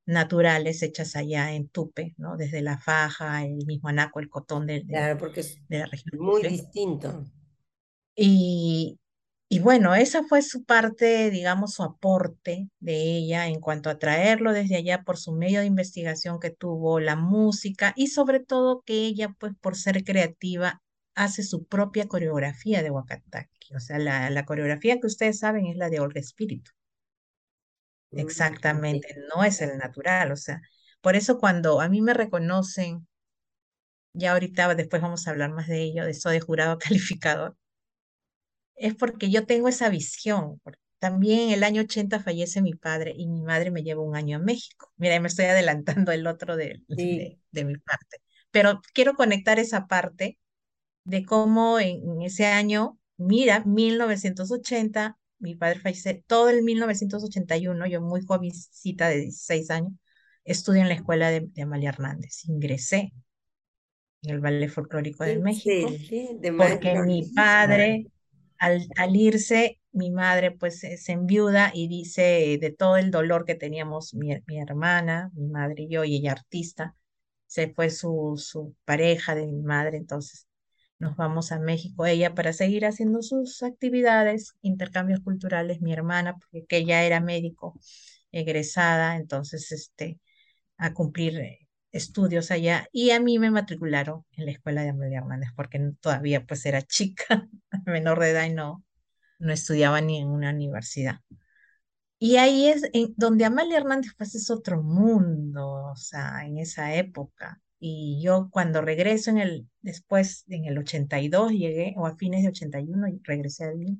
naturales 0.05 0.83
hechas 0.83 1.15
allá 1.15 1.53
en 1.53 1.69
Tupe, 1.69 2.15
¿no? 2.17 2.37
Desde 2.37 2.61
la 2.61 2.79
faja, 2.79 3.45
el 3.45 3.65
mismo 3.67 3.89
anaco, 3.89 4.19
el 4.19 4.29
cotón 4.29 4.67
de, 4.67 4.83
de, 4.85 5.07
Claro, 5.07 5.17
porque 5.17 5.39
es 5.39 5.61
de 5.69 5.79
la 5.79 5.85
región 5.87 6.19
muy 6.21 6.43
Tupe. 6.43 6.45
distinto. 6.45 7.25
Y, 8.15 8.99
y 9.49 9.59
bueno, 9.59 9.95
esa 9.95 10.23
fue 10.23 10.41
su 10.43 10.63
parte, 10.63 11.31
digamos, 11.31 11.73
su 11.73 11.83
aporte 11.83 12.69
de 12.79 12.95
ella 13.17 13.47
en 13.47 13.59
cuanto 13.59 13.89
a 13.89 13.97
traerlo 13.97 14.53
desde 14.53 14.75
allá 14.75 15.03
por 15.03 15.17
su 15.17 15.33
medio 15.33 15.59
de 15.61 15.65
investigación 15.65 16.39
que 16.39 16.51
tuvo, 16.51 16.99
la 16.99 17.15
música 17.15 17.93
y 17.95 18.07
sobre 18.07 18.39
todo 18.41 18.83
que 18.85 18.93
ella, 19.05 19.35
pues 19.39 19.53
por 19.59 19.75
ser 19.75 20.03
creativa, 20.03 20.81
hace 21.15 21.43
su 21.43 21.65
propia 21.65 22.07
coreografía 22.07 22.83
de 22.83 22.91
Wakataki. 22.91 23.75
O 23.75 23.79
sea, 23.79 23.97
la, 23.99 24.29
la 24.29 24.45
coreografía 24.45 24.99
que 24.99 25.07
ustedes 25.07 25.39
saben 25.39 25.65
es 25.65 25.77
la 25.77 25.89
de 25.89 25.99
Olga 25.99 26.19
Espíritu. 26.19 26.71
Mm, 28.11 28.19
Exactamente, 28.19 29.15
no 29.35 29.43
es 29.43 29.61
el 29.61 29.77
natural. 29.79 30.31
O 30.31 30.35
sea, 30.37 30.61
por 31.01 31.15
eso 31.15 31.39
cuando 31.39 31.81
a 31.81 31.89
mí 31.89 32.01
me 32.01 32.13
reconocen, 32.13 33.07
ya 34.13 34.33
ahorita 34.33 34.75
después 34.75 35.01
vamos 35.01 35.27
a 35.27 35.31
hablar 35.31 35.51
más 35.51 35.67
de 35.67 35.81
ello, 35.83 36.05
de 36.05 36.11
eso 36.11 36.29
de 36.29 36.39
jurado 36.39 36.77
calificador 36.79 37.55
es 38.79 38.95
porque 38.95 39.29
yo 39.31 39.45
tengo 39.45 39.67
esa 39.69 39.89
visión. 39.89 40.59
porque 40.63 40.79
También 40.99 41.39
en 41.49 41.51
el 41.51 41.63
año 41.63 41.81
80 41.83 42.19
fallece 42.21 42.61
mi 42.61 42.73
padre 42.75 43.13
y 43.17 43.27
mi 43.27 43.41
madre 43.41 43.71
me 43.71 43.83
lleva 43.83 44.01
un 44.03 44.15
año 44.15 44.37
a 44.37 44.39
México. 44.41 44.91
Mira, 44.97 45.19
me 45.19 45.27
estoy 45.27 45.45
adelantando 45.45 46.11
el 46.11 46.27
otro 46.27 46.55
de, 46.57 46.81
Sí, 46.95 47.05
de, 47.13 47.39
de 47.51 47.65
mi 47.65 47.77
parte. 47.77 48.17
Pero 48.51 48.81
quiero 48.93 49.15
conectar 49.15 49.59
esa 49.59 49.87
parte 49.87 50.39
de 51.03 51.25
cómo 51.25 51.79
en, 51.79 52.01
en 52.09 52.21
ese 52.23 52.45
año, 52.45 52.99
mira, 53.17 53.63
1980, 53.65 55.17
mi 55.39 55.55
padre 55.55 55.79
fallece, 55.79 56.23
todo 56.27 56.49
el 56.49 56.63
1981, 56.63 57.87
yo 57.87 58.01
muy 58.01 58.21
jovencita 58.25 59.09
de 59.09 59.17
16 59.21 59.69
años, 59.71 59.93
estudio 60.43 60.81
en 60.81 60.89
la 60.89 60.95
escuela 60.95 61.29
de, 61.31 61.41
de 61.41 61.61
Amalia 61.63 61.89
Hernández. 61.89 62.45
Ingresé 62.45 63.13
en 64.23 64.31
el 64.35 64.39
Ballet 64.39 64.69
Folclórico 64.69 65.23
de 65.23 65.37
México 65.39 65.99
excelente, 66.03 66.51
porque 66.55 66.95
maestra 66.95 67.01
mi 67.01 67.23
padre, 67.35 68.07
al, 68.59 69.15
irse, 69.15 69.79
mi 69.91 70.11
madre 70.11 70.51
pues 70.51 70.79
se, 70.79 70.97
se 70.97 71.13
enviuda 71.13 71.71
y 71.73 71.87
dice 71.87 72.57
de 72.61 72.71
todo 72.71 72.97
el 72.97 73.11
dolor 73.11 73.45
que 73.45 73.55
teníamos 73.55 74.13
mi, 74.13 74.31
mi 74.47 74.59
hermana, 74.59 75.31
mi 75.33 75.47
madre 75.47 75.83
y 75.83 75.89
yo, 75.89 76.03
y 76.03 76.17
ella 76.17 76.33
artista, 76.33 76.95
se 77.47 77.73
fue 77.73 77.89
su, 77.89 78.35
su 78.37 78.75
pareja 78.85 79.35
de 79.35 79.47
mi 79.47 79.61
madre, 79.61 79.97
entonces 79.97 80.47
nos 80.99 81.15
vamos 81.15 81.51
a 81.51 81.59
México, 81.59 82.05
ella 82.05 82.35
para 82.35 82.53
seguir 82.53 82.85
haciendo 82.85 83.21
sus 83.21 83.63
actividades, 83.63 84.55
intercambios 84.61 85.21
culturales, 85.21 85.81
mi 85.81 85.93
hermana, 85.93 86.37
porque 86.37 86.65
que 86.65 86.77
ella 86.77 87.03
era 87.03 87.21
médico 87.21 87.79
egresada, 88.31 89.15
entonces 89.17 89.71
este, 89.71 90.19
a 90.77 90.93
cumplir 90.93 91.39
eh, 91.39 91.68
estudios 91.91 92.51
allá 92.51 92.87
y 92.91 93.11
a 93.11 93.19
mí 93.19 93.39
me 93.39 93.51
matricularon 93.51 94.25
en 94.33 94.45
la 94.45 94.51
escuela 94.51 94.83
de 94.83 94.89
Amelia 94.89 95.19
Hernández 95.19 95.49
porque 95.55 95.79
todavía 96.01 96.45
pues 96.45 96.65
era 96.65 96.81
chica, 96.81 97.47
menor 97.85 98.19
de 98.19 98.31
edad 98.31 98.45
y 98.45 98.53
no, 98.53 98.83
no 99.39 99.53
estudiaba 99.53 100.01
ni 100.01 100.19
en 100.19 100.27
una 100.27 100.51
universidad. 100.51 101.21
Y 102.21 102.37
ahí 102.37 102.67
es 102.67 102.83
en, 102.93 103.13
donde 103.17 103.45
Amalia 103.45 103.77
Hernández 103.77 104.11
pues 104.17 104.35
es 104.35 104.49
otro 104.49 104.81
mundo, 104.83 105.85
o 105.91 105.95
sea, 105.95 106.45
en 106.45 106.57
esa 106.57 106.93
época. 106.95 107.61
Y 107.79 108.21
yo 108.21 108.49
cuando 108.51 108.81
regreso 108.81 109.29
en 109.31 109.37
el, 109.37 109.69
después 109.81 110.43
en 110.49 110.65
el 110.65 110.77
82 110.77 111.51
llegué, 111.53 111.93
o 111.97 112.05
a 112.05 112.17
fines 112.17 112.43
de 112.43 112.49
81 112.49 113.07
y 113.07 113.21
regresé 113.23 113.65
a 113.65 113.71
Lima, 113.71 113.97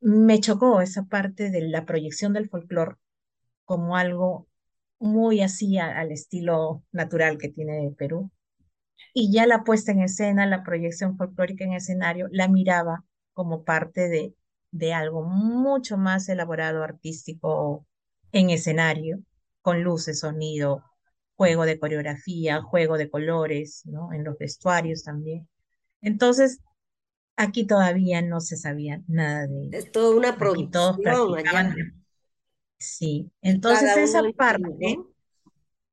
me 0.00 0.40
chocó 0.40 0.80
esa 0.80 1.04
parte 1.04 1.50
de 1.50 1.62
la 1.68 1.84
proyección 1.86 2.32
del 2.32 2.48
folclore 2.48 2.96
como 3.64 3.96
algo 3.96 4.48
muy 4.98 5.42
así 5.42 5.78
a- 5.78 5.98
al 5.98 6.12
estilo 6.12 6.84
natural 6.92 7.38
que 7.38 7.48
tiene 7.50 7.92
Perú. 7.98 8.30
Y 9.14 9.32
ya 9.32 9.46
la 9.46 9.64
puesta 9.64 9.92
en 9.92 10.00
escena, 10.02 10.46
la 10.46 10.62
proyección 10.64 11.16
folclórica 11.16 11.64
en 11.64 11.72
escenario, 11.74 12.28
la 12.30 12.48
miraba 12.48 13.04
como 13.32 13.64
parte 13.64 14.08
de, 14.08 14.34
de 14.70 14.92
algo 14.94 15.24
mucho 15.24 15.96
más 15.98 16.28
elaborado, 16.28 16.82
artístico 16.84 17.86
en 18.32 18.50
escenario, 18.50 19.20
con 19.62 19.82
luces, 19.82 20.20
sonido, 20.20 20.84
juego 21.36 21.66
de 21.66 21.78
coreografía, 21.80 22.62
juego 22.62 22.98
de 22.98 23.10
colores, 23.10 23.82
¿no? 23.86 24.12
En 24.12 24.24
los 24.24 24.38
vestuarios 24.38 25.02
también. 25.04 25.48
Entonces, 26.02 26.60
aquí 27.36 27.66
todavía 27.66 28.22
no 28.22 28.40
se 28.40 28.56
sabía 28.56 29.02
nada 29.08 29.46
de. 29.46 29.76
Es 29.78 29.92
toda 29.92 30.16
una 30.16 30.36
Aquí 30.40 30.66
todos 30.70 30.98
producción 30.98 31.36
allá. 31.36 31.76
Sí, 32.78 33.30
entonces 33.40 33.90
cada 33.90 34.02
esa 34.02 34.22
uno 34.22 34.32
parte 34.34 34.98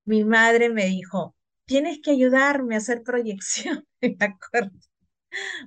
mi 0.05 0.23
madre 0.23 0.69
me 0.69 0.85
dijo, 0.85 1.35
tienes 1.65 1.99
que 2.01 2.11
ayudarme 2.11 2.75
a 2.75 2.79
hacer 2.79 3.03
proyección, 3.03 3.85
me 4.01 4.17
acuerdo, 4.19 4.77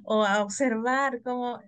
o 0.05 0.25
a 0.25 0.43
observar 0.43 1.23
cómo, 1.23 1.61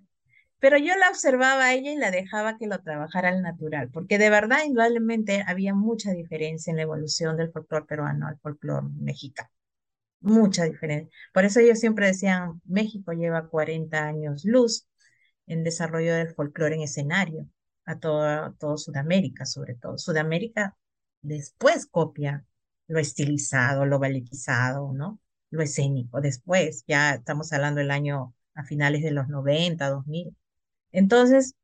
pero 0.59 0.77
yo 0.77 0.95
la 0.97 1.09
observaba 1.09 1.65
a 1.65 1.73
ella 1.73 1.91
y 1.91 1.97
la 1.97 2.11
dejaba 2.11 2.57
que 2.57 2.67
lo 2.67 2.79
trabajara 2.81 3.29
al 3.29 3.41
natural, 3.41 3.89
porque 3.91 4.17
de 4.17 4.29
verdad, 4.29 4.59
indudablemente, 4.65 5.43
había 5.47 5.73
mucha 5.73 6.11
diferencia 6.11 6.71
en 6.71 6.77
la 6.77 6.83
evolución 6.83 7.37
del 7.37 7.51
folclore 7.51 7.85
peruano 7.85 8.27
al 8.27 8.39
folclore 8.39 8.87
mexicano. 8.99 9.49
Mucha 10.21 10.65
diferencia. 10.65 11.09
Por 11.33 11.45
eso 11.45 11.61
ellos 11.61 11.79
siempre 11.79 12.07
decían, 12.07 12.61
México 12.65 13.13
lleva 13.13 13.47
40 13.47 14.05
años 14.05 14.43
luz 14.43 14.85
en 15.47 15.63
desarrollo 15.63 16.13
del 16.13 16.33
folclore 16.35 16.75
en 16.75 16.81
escenario, 16.81 17.47
a 17.89 17.99
todo, 17.99 18.53
todo 18.59 18.77
Sudamérica 18.77 19.45
sobre 19.45 19.75
todo. 19.75 19.97
Sudamérica 19.97 20.77
después 21.21 21.87
copia 21.87 22.45
lo 22.87 22.99
estilizado, 22.99 23.85
lo 23.85 23.99
balletizado, 23.99 24.93
¿no? 24.93 25.19
Lo 25.51 25.61
escénico. 25.63 26.21
Después, 26.21 26.83
ya 26.87 27.15
estamos 27.15 27.51
hablando 27.53 27.79
del 27.79 27.91
año 27.91 28.35
a 28.55 28.63
finales 28.63 29.03
de 29.03 29.11
los 29.11 29.27
90, 29.29 29.89
2000. 29.89 30.35
Entonces, 30.91 31.55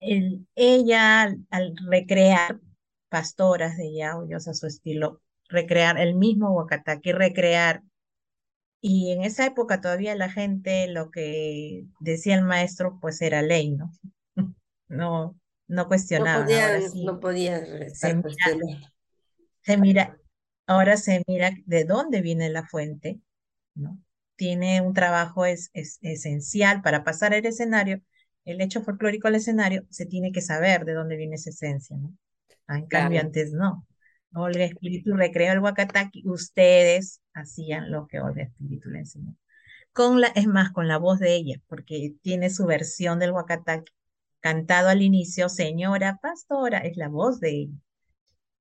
el, 0.00 0.46
ella 0.54 1.24
al, 1.50 1.76
recrear 1.86 2.60
pastoras 3.08 3.76
de 3.76 3.94
yauyos 3.94 4.48
a 4.48 4.54
su 4.54 4.66
estilo, 4.66 5.22
recrear 5.48 5.98
el 5.98 6.14
mismo 6.14 6.52
Huacataque, 6.52 7.12
recrear. 7.12 7.82
Y 8.80 9.12
en 9.12 9.22
esa 9.22 9.46
época 9.46 9.80
todavía 9.80 10.14
la 10.16 10.30
gente, 10.30 10.88
lo 10.88 11.10
que 11.10 11.86
decía 12.00 12.36
el 12.36 12.44
maestro, 12.44 12.98
pues 13.00 13.20
era 13.22 13.42
ley, 13.42 13.72
¿no? 13.72 13.92
No, 14.88 15.36
no 15.68 15.86
cuestionaba. 15.86 16.40
No 16.40 16.44
podían, 16.44 16.82
no 17.04 17.20
podían 17.20 17.94
se 17.94 18.14
mira, 18.14 18.34
se 19.62 19.76
mira, 19.76 20.18
ahora 20.66 20.96
se 20.96 21.22
mira 21.26 21.52
de 21.66 21.84
dónde 21.84 22.20
viene 22.20 22.50
la 22.50 22.66
fuente, 22.66 23.20
¿no? 23.74 23.98
Tiene 24.34 24.80
un 24.80 24.94
trabajo 24.94 25.46
es, 25.46 25.70
es 25.72 25.98
esencial 26.02 26.82
para 26.82 27.04
pasar 27.04 27.34
el 27.34 27.46
escenario 27.46 28.02
el 28.48 28.62
hecho 28.62 28.82
folclórico 28.82 29.28
al 29.28 29.34
escenario, 29.34 29.84
se 29.90 30.06
tiene 30.06 30.32
que 30.32 30.40
saber 30.40 30.86
de 30.86 30.94
dónde 30.94 31.16
viene 31.16 31.36
esa 31.36 31.50
esencia, 31.50 31.96
¿no? 31.98 32.16
Ah, 32.66 32.78
en 32.78 32.86
cambio, 32.86 33.20
antes 33.20 33.52
no. 33.52 33.86
Olga 34.32 34.64
Espíritu 34.64 35.14
recreó 35.14 35.52
el 35.52 35.58
Wakataki, 35.58 36.22
ustedes 36.26 37.20
hacían 37.34 37.90
lo 37.90 38.06
que 38.06 38.20
Olga 38.20 38.44
Espíritu 38.44 38.88
le 38.88 39.00
enseñó. 39.00 39.36
Con 39.92 40.22
la, 40.22 40.28
es 40.28 40.46
más, 40.46 40.72
con 40.72 40.88
la 40.88 40.96
voz 40.96 41.18
de 41.18 41.34
ella, 41.34 41.60
porque 41.66 42.14
tiene 42.22 42.48
su 42.48 42.64
versión 42.64 43.18
del 43.18 43.32
Wakataki 43.32 43.92
cantado 44.40 44.88
al 44.88 45.02
inicio, 45.02 45.48
señora 45.48 46.18
pastora, 46.22 46.78
es 46.78 46.96
la 46.96 47.08
voz 47.08 47.40
de 47.40 47.50
ella. 47.50 47.78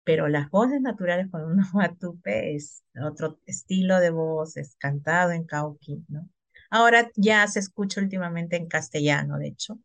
Pero 0.04 0.28
las 0.28 0.50
voces 0.50 0.82
naturales 0.82 1.30
con 1.30 1.44
una 1.44 1.70
guatupe 1.74 2.56
es 2.56 2.84
otro 3.02 3.40
estilo 3.46 4.00
de 4.00 4.10
voz, 4.10 4.58
es 4.58 4.76
cantado 4.78 5.32
en 5.32 5.46
cauqui, 5.46 6.04
¿no? 6.08 6.30
Ahora 6.70 7.10
ya 7.16 7.48
se 7.48 7.60
escucha 7.60 8.02
últimamente 8.02 8.58
en 8.58 8.68
castellano, 8.68 9.38
de 9.38 9.48
hecho, 9.48 9.80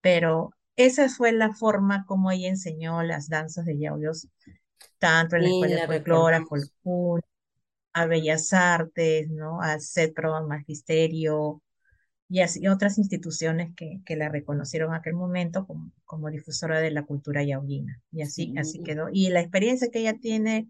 pero 0.00 0.50
esa 0.76 1.08
fue 1.08 1.32
la 1.32 1.52
forma 1.52 2.06
como 2.06 2.30
ella 2.30 2.48
enseñó 2.48 3.02
las 3.02 3.28
danzas 3.28 3.66
de 3.66 3.78
yauyos, 3.78 4.28
tanto 4.98 5.36
en 5.36 5.42
la 5.42 5.48
escuela 5.48 5.86
de 5.86 6.44
folclore, 6.46 7.22
a 7.92 8.06
Bellas 8.06 8.52
Artes, 8.52 9.30
¿no? 9.30 9.60
al 9.62 9.80
CEPRO, 9.80 10.46
Magisterio, 10.46 11.62
y 12.28 12.40
así 12.40 12.66
otras 12.68 12.98
instituciones 12.98 13.74
que, 13.76 14.00
que 14.04 14.16
la 14.16 14.28
reconocieron 14.28 14.90
en 14.90 14.96
aquel 14.96 15.14
momento 15.14 15.66
como, 15.66 15.92
como 16.04 16.30
difusora 16.30 16.80
de 16.80 16.90
la 16.90 17.04
cultura 17.04 17.42
yauyina. 17.44 18.00
Y 18.12 18.22
así, 18.22 18.54
así 18.58 18.82
quedó. 18.82 19.08
Y 19.12 19.28
la 19.30 19.40
experiencia 19.40 19.90
que 19.90 20.00
ella 20.00 20.18
tiene 20.20 20.68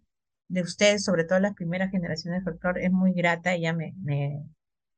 de 0.49 0.63
ustedes, 0.63 1.05
sobre 1.05 1.25
todo 1.25 1.41
las 1.41 1.55
primeras 1.55 1.91
generaciones 1.91 2.41
de 2.41 2.45
folclore, 2.51 2.85
es 2.85 2.93
muy 2.93 3.13
grata. 3.15 3.55
Ella 3.55 3.73
me, 3.73 3.95
me, 4.03 4.45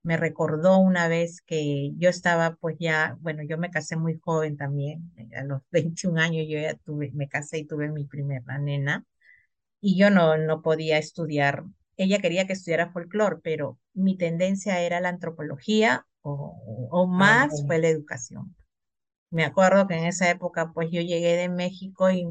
me 0.03 0.17
recordó 0.17 0.79
una 0.79 1.09
vez 1.09 1.43
que 1.43 1.93
yo 1.97 2.09
estaba 2.11 2.57
pues 2.57 2.77
ya, 2.79 3.17
bueno, 3.21 3.43
yo 3.43 3.59
me 3.59 3.71
casé 3.71 3.97
muy 3.97 4.19
joven 4.19 4.57
también, 4.57 5.13
eh, 5.17 5.29
a 5.37 5.45
los 5.45 5.63
21 5.71 6.19
años 6.19 6.47
yo 6.49 6.59
ya 6.59 6.75
tuve, 6.75 7.11
me 7.13 7.29
casé 7.29 7.59
y 7.59 7.65
tuve 7.67 7.89
mi 7.91 8.05
primera 8.05 8.59
nena 8.59 9.05
y 9.81 9.97
yo 9.99 10.11
no, 10.11 10.37
no 10.39 10.63
podía 10.63 10.99
estudiar, 10.99 11.65
ella 11.99 12.21
quería 12.21 12.47
que 12.47 12.55
estudiara 12.55 12.91
folclore, 12.91 13.37
pero 13.43 13.79
mi 13.93 14.17
tendencia 14.17 14.81
era 14.81 15.01
la 15.01 15.11
antropología 15.11 16.07
o, 16.23 16.89
o 16.91 17.05
ah, 17.05 17.07
más 17.07 17.65
fue 17.67 17.79
la 17.79 17.89
educación. 17.89 18.57
Me 19.31 19.45
acuerdo 19.45 19.87
que 19.87 19.95
en 19.95 20.07
esa 20.07 20.31
época 20.31 20.73
pues 20.73 20.89
yo 20.91 21.03
llegué 21.03 21.37
de 21.37 21.51
México 21.51 22.11
y 22.11 22.27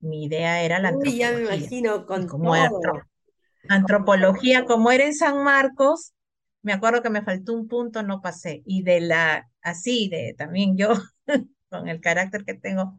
mi 0.00 0.24
idea 0.24 0.62
era 0.62 0.78
la 0.78 0.88
antropología. 0.88 1.30
ya 1.30 1.36
me 1.36 1.42
imagino 1.44 2.04
con 2.04 2.26
como 2.26 2.54
antropología, 3.68 4.64
como 4.64 4.90
era 4.90 5.06
en 5.06 5.14
San 5.14 5.42
Marcos, 5.42 6.12
me 6.62 6.72
acuerdo 6.72 7.00
que 7.00 7.10
me 7.10 7.22
faltó 7.22 7.52
un 7.52 7.68
punto, 7.68 8.02
no 8.02 8.20
pasé. 8.20 8.62
Y 8.66 8.82
de 8.82 9.00
la, 9.00 9.48
así, 9.62 10.08
de 10.08 10.34
también 10.36 10.76
yo, 10.76 10.94
con 11.70 11.88
el 11.88 12.00
carácter 12.00 12.44
que 12.44 12.54
tengo, 12.54 12.98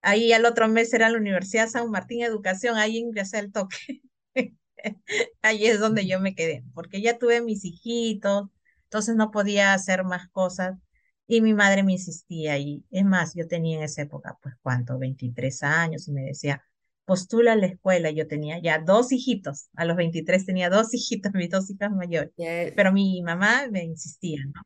ahí 0.00 0.32
al 0.32 0.46
otro 0.46 0.66
mes 0.68 0.92
era 0.94 1.10
la 1.10 1.18
Universidad 1.18 1.68
San 1.68 1.90
Martín 1.90 2.22
Educación, 2.22 2.76
ahí 2.76 2.96
ingresé 2.96 3.38
al 3.38 3.52
toque. 3.52 4.02
ahí 5.42 5.66
es 5.66 5.80
donde 5.80 6.06
yo 6.06 6.20
me 6.20 6.34
quedé, 6.34 6.64
porque 6.74 7.02
ya 7.02 7.18
tuve 7.18 7.40
mis 7.40 7.64
hijitos, 7.64 8.48
entonces 8.84 9.16
no 9.16 9.30
podía 9.30 9.74
hacer 9.74 10.04
más 10.04 10.28
cosas. 10.30 10.78
Y 11.26 11.40
mi 11.40 11.54
madre 11.54 11.82
me 11.82 11.92
insistía, 11.92 12.58
y 12.58 12.84
es 12.90 13.04
más, 13.04 13.34
yo 13.34 13.48
tenía 13.48 13.78
en 13.78 13.84
esa 13.84 14.02
época, 14.02 14.38
pues, 14.42 14.54
¿cuánto? 14.60 14.98
23 14.98 15.62
años, 15.62 16.08
y 16.08 16.12
me 16.12 16.22
decía, 16.24 16.62
postula 17.04 17.52
a 17.52 17.56
la 17.56 17.66
escuela. 17.66 18.10
Yo 18.10 18.26
tenía 18.26 18.58
ya 18.58 18.78
dos 18.78 19.12
hijitos. 19.12 19.68
A 19.76 19.84
los 19.84 19.96
23 19.96 20.46
tenía 20.46 20.70
dos 20.70 20.94
hijitos, 20.94 21.32
mis 21.34 21.50
dos 21.50 21.70
hijas 21.70 21.92
mayores. 21.92 22.30
Pero 22.36 22.92
mi 22.92 23.22
mamá 23.22 23.66
me 23.70 23.84
insistía, 23.84 24.44
¿no? 24.46 24.62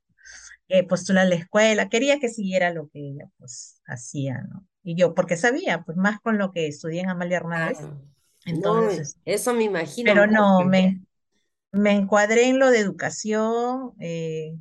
Eh, 0.69 0.83
postula 0.87 1.23
a 1.23 1.25
la 1.25 1.37
escuela. 1.37 1.89
Quería 1.89 2.19
que 2.19 2.29
siguiera 2.29 2.73
lo 2.73 2.89
que 2.89 3.01
ella, 3.01 3.29
pues, 3.39 3.81
hacía, 3.87 4.43
¿no? 4.51 4.67
Y 4.83 4.97
yo, 4.97 5.15
porque 5.15 5.37
sabía, 5.37 5.83
pues, 5.85 5.97
más 5.97 6.21
con 6.21 6.39
lo 6.39 6.53
que 6.53 6.67
estudié 6.67 7.03
en 7.03 7.11
Amalia 7.11 7.39
Hernández. 7.39 7.79
Entonces, 8.47 9.19
eso 9.25 9.55
me 9.55 9.65
imagino. 9.65 10.13
Pero 10.13 10.27
no, 10.27 10.65
me, 10.65 11.01
me 11.73 11.93
encuadré 11.93 12.49
en 12.49 12.59
lo 12.59 12.71
de 12.71 12.81
educación, 12.81 13.95
eh, 14.01 14.57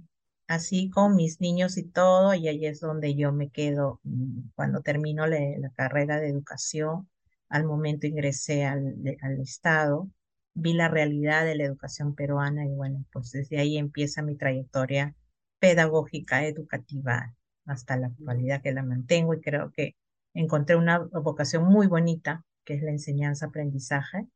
así 0.47 0.89
con 0.89 1.15
mis 1.15 1.41
niños 1.41 1.77
y 1.77 1.83
todo, 1.83 2.33
y 2.33 2.47
ahí 2.47 2.65
es 2.65 2.79
donde 2.81 3.15
yo 3.15 3.31
me 3.33 3.49
quedo 3.51 3.99
mm, 4.03 4.49
cuando 4.55 4.81
termino 4.81 5.27
la 5.27 5.39
carrera 5.75 6.19
de 6.19 6.29
educación 6.29 7.09
al 7.49 7.65
momento 7.65 8.07
ingresé 8.07 8.65
al, 8.65 8.95
al 9.21 9.39
Estado, 9.41 10.09
vi 10.53 10.73
la 10.73 10.87
realidad 10.89 11.45
de 11.45 11.55
la 11.55 11.65
educación 11.65 12.15
peruana 12.15 12.65
y 12.65 12.69
bueno, 12.73 13.05
pues 13.11 13.31
desde 13.31 13.59
ahí 13.59 13.77
empieza 13.77 14.21
mi 14.23 14.35
trayectoria 14.35 15.15
pedagógica, 15.59 16.45
educativa, 16.47 17.35
hasta 17.65 17.97
la 17.97 18.07
actualidad 18.07 18.61
que 18.61 18.71
la 18.73 18.83
mantengo 18.83 19.33
y 19.33 19.41
creo 19.41 19.71
que 19.71 19.95
encontré 20.33 20.75
una 20.75 20.99
vocación 20.99 21.65
muy 21.65 21.87
bonita, 21.87 22.43
que 22.65 22.75
es 22.75 22.81
la 22.81 22.91
enseñanza-aprendizaje 22.91 24.27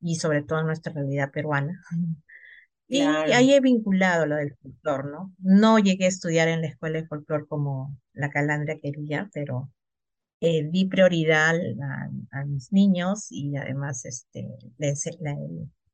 y 0.00 0.16
sobre 0.16 0.42
todo 0.42 0.62
nuestra 0.62 0.92
realidad 0.92 1.30
peruana. 1.32 1.82
Y 2.86 3.00
ahí 3.00 3.54
he 3.54 3.60
vinculado 3.60 4.26
lo 4.26 4.36
del 4.36 4.54
folclore, 4.56 5.10
¿no? 5.10 5.34
No 5.38 5.78
llegué 5.78 6.04
a 6.04 6.08
estudiar 6.08 6.48
en 6.48 6.60
la 6.60 6.68
escuela 6.68 7.00
de 7.00 7.06
folclore 7.06 7.46
como 7.46 7.96
la 8.12 8.28
calandria 8.28 8.78
quería, 8.78 9.30
pero 9.32 9.72
eh, 10.40 10.68
di 10.70 10.84
prioridad 10.84 11.54
a, 12.30 12.44
mis 12.44 12.70
niños 12.70 13.28
y 13.30 13.56
además 13.56 14.04
este, 14.04 14.46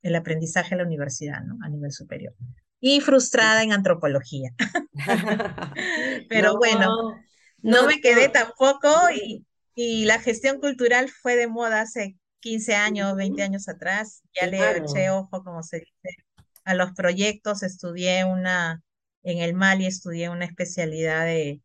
el, 0.02 0.14
aprendizaje 0.16 0.74
a 0.74 0.78
la 0.78 0.84
universidad, 0.84 1.42
¿no? 1.44 1.58
A 1.62 1.68
nivel 1.68 1.92
superior. 1.92 2.34
Y 2.80 3.00
frustrada 3.00 3.62
en 3.62 3.72
antropología. 3.72 4.50
Pero 6.28 6.56
bueno, 6.56 7.22
no, 7.62 7.86
me 7.86 8.00
quedé 8.00 8.28
tampoco 8.28 8.88
y, 9.14 9.46
y 9.74 10.04
la 10.04 10.18
gestión 10.18 10.60
cultural 10.60 11.08
fue 11.08 11.36
de 11.36 11.46
moda 11.46 11.82
hace 11.82 12.16
15 12.40 12.74
años, 12.74 13.16
20 13.16 13.42
años 13.42 13.68
atrás. 13.68 14.22
Ya 14.34 14.46
le 14.46 14.78
eché 14.78 15.10
ojo, 15.10 15.42
como 15.44 15.62
se 15.62 15.80
dice, 15.80 16.16
a 16.64 16.74
los 16.74 16.92
proyectos. 16.92 17.62
Estudié 17.62 18.24
una, 18.24 18.82
en 19.22 19.38
el 19.38 19.54
Mali 19.54 19.86
estudié 19.86 20.28
una 20.28 20.44
especialidad 20.44 21.24
de, 21.24 21.60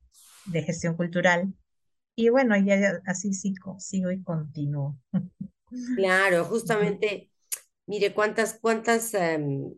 de 0.45 0.64
gestión 0.64 0.95
cultural 0.95 1.53
y 2.16 2.30
bueno, 2.30 2.56
ya 2.58 3.01
así 3.06 3.34
sigo, 3.34 3.78
sigo 3.80 4.10
y 4.10 4.24
continúo. 4.24 4.97
Claro, 5.95 6.45
justamente, 6.45 7.30
mire 7.86 8.14
cuántas, 8.14 8.58
cuántas 8.62 9.14
em, 9.14 9.74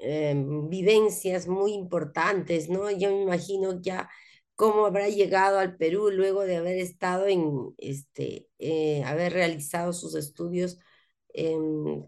em, 0.00 0.68
vivencias 0.68 1.46
muy 1.46 1.72
importantes, 1.72 2.68
¿no? 2.68 2.90
Yo 2.90 3.10
me 3.10 3.22
imagino 3.22 3.80
ya 3.80 4.10
cómo 4.58 4.86
habrá 4.86 5.08
llegado 5.08 5.60
al 5.60 5.76
Perú 5.76 6.10
luego 6.10 6.44
de 6.44 6.56
haber 6.56 6.78
estado 6.78 7.28
en, 7.28 7.74
este, 7.78 8.48
eh, 8.58 9.04
haber 9.04 9.32
realizado 9.32 9.92
sus 9.92 10.16
estudios 10.16 10.80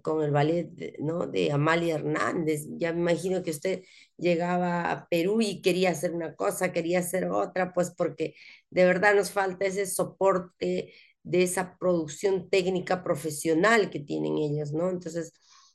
con 0.03 0.23
el 0.25 0.31
ballet 0.33 0.97
¿no? 0.99 1.27
de 1.27 1.53
Amalia 1.53 1.97
Hernández. 1.97 2.67
Ya 2.79 2.93
me 2.93 3.01
imagino 3.01 3.43
que 3.43 3.53
usted 3.53 3.85
llegaba 4.17 4.91
a 4.91 5.09
Perú 5.09 5.41
y 5.41 5.63
quería 5.63 5.91
hacer 5.91 6.13
una 6.13 6.35
cosa, 6.35 6.73
quería 6.73 6.99
hacer 7.01 7.27
otra, 7.31 7.73
pues 7.73 7.91
porque 7.97 8.35
de 8.71 8.85
verdad 8.85 9.15
nos 9.15 9.31
falta 9.31 9.67
ese 9.67 9.87
soporte 9.87 10.93
de 11.23 11.43
esa 11.43 11.77
producción 11.79 12.51
técnica 12.51 13.05
profesional 13.05 13.91
que 13.91 14.01
tienen 14.01 14.39
ellos, 14.39 14.73
¿no? 14.73 14.91
Entonces, 14.91 15.33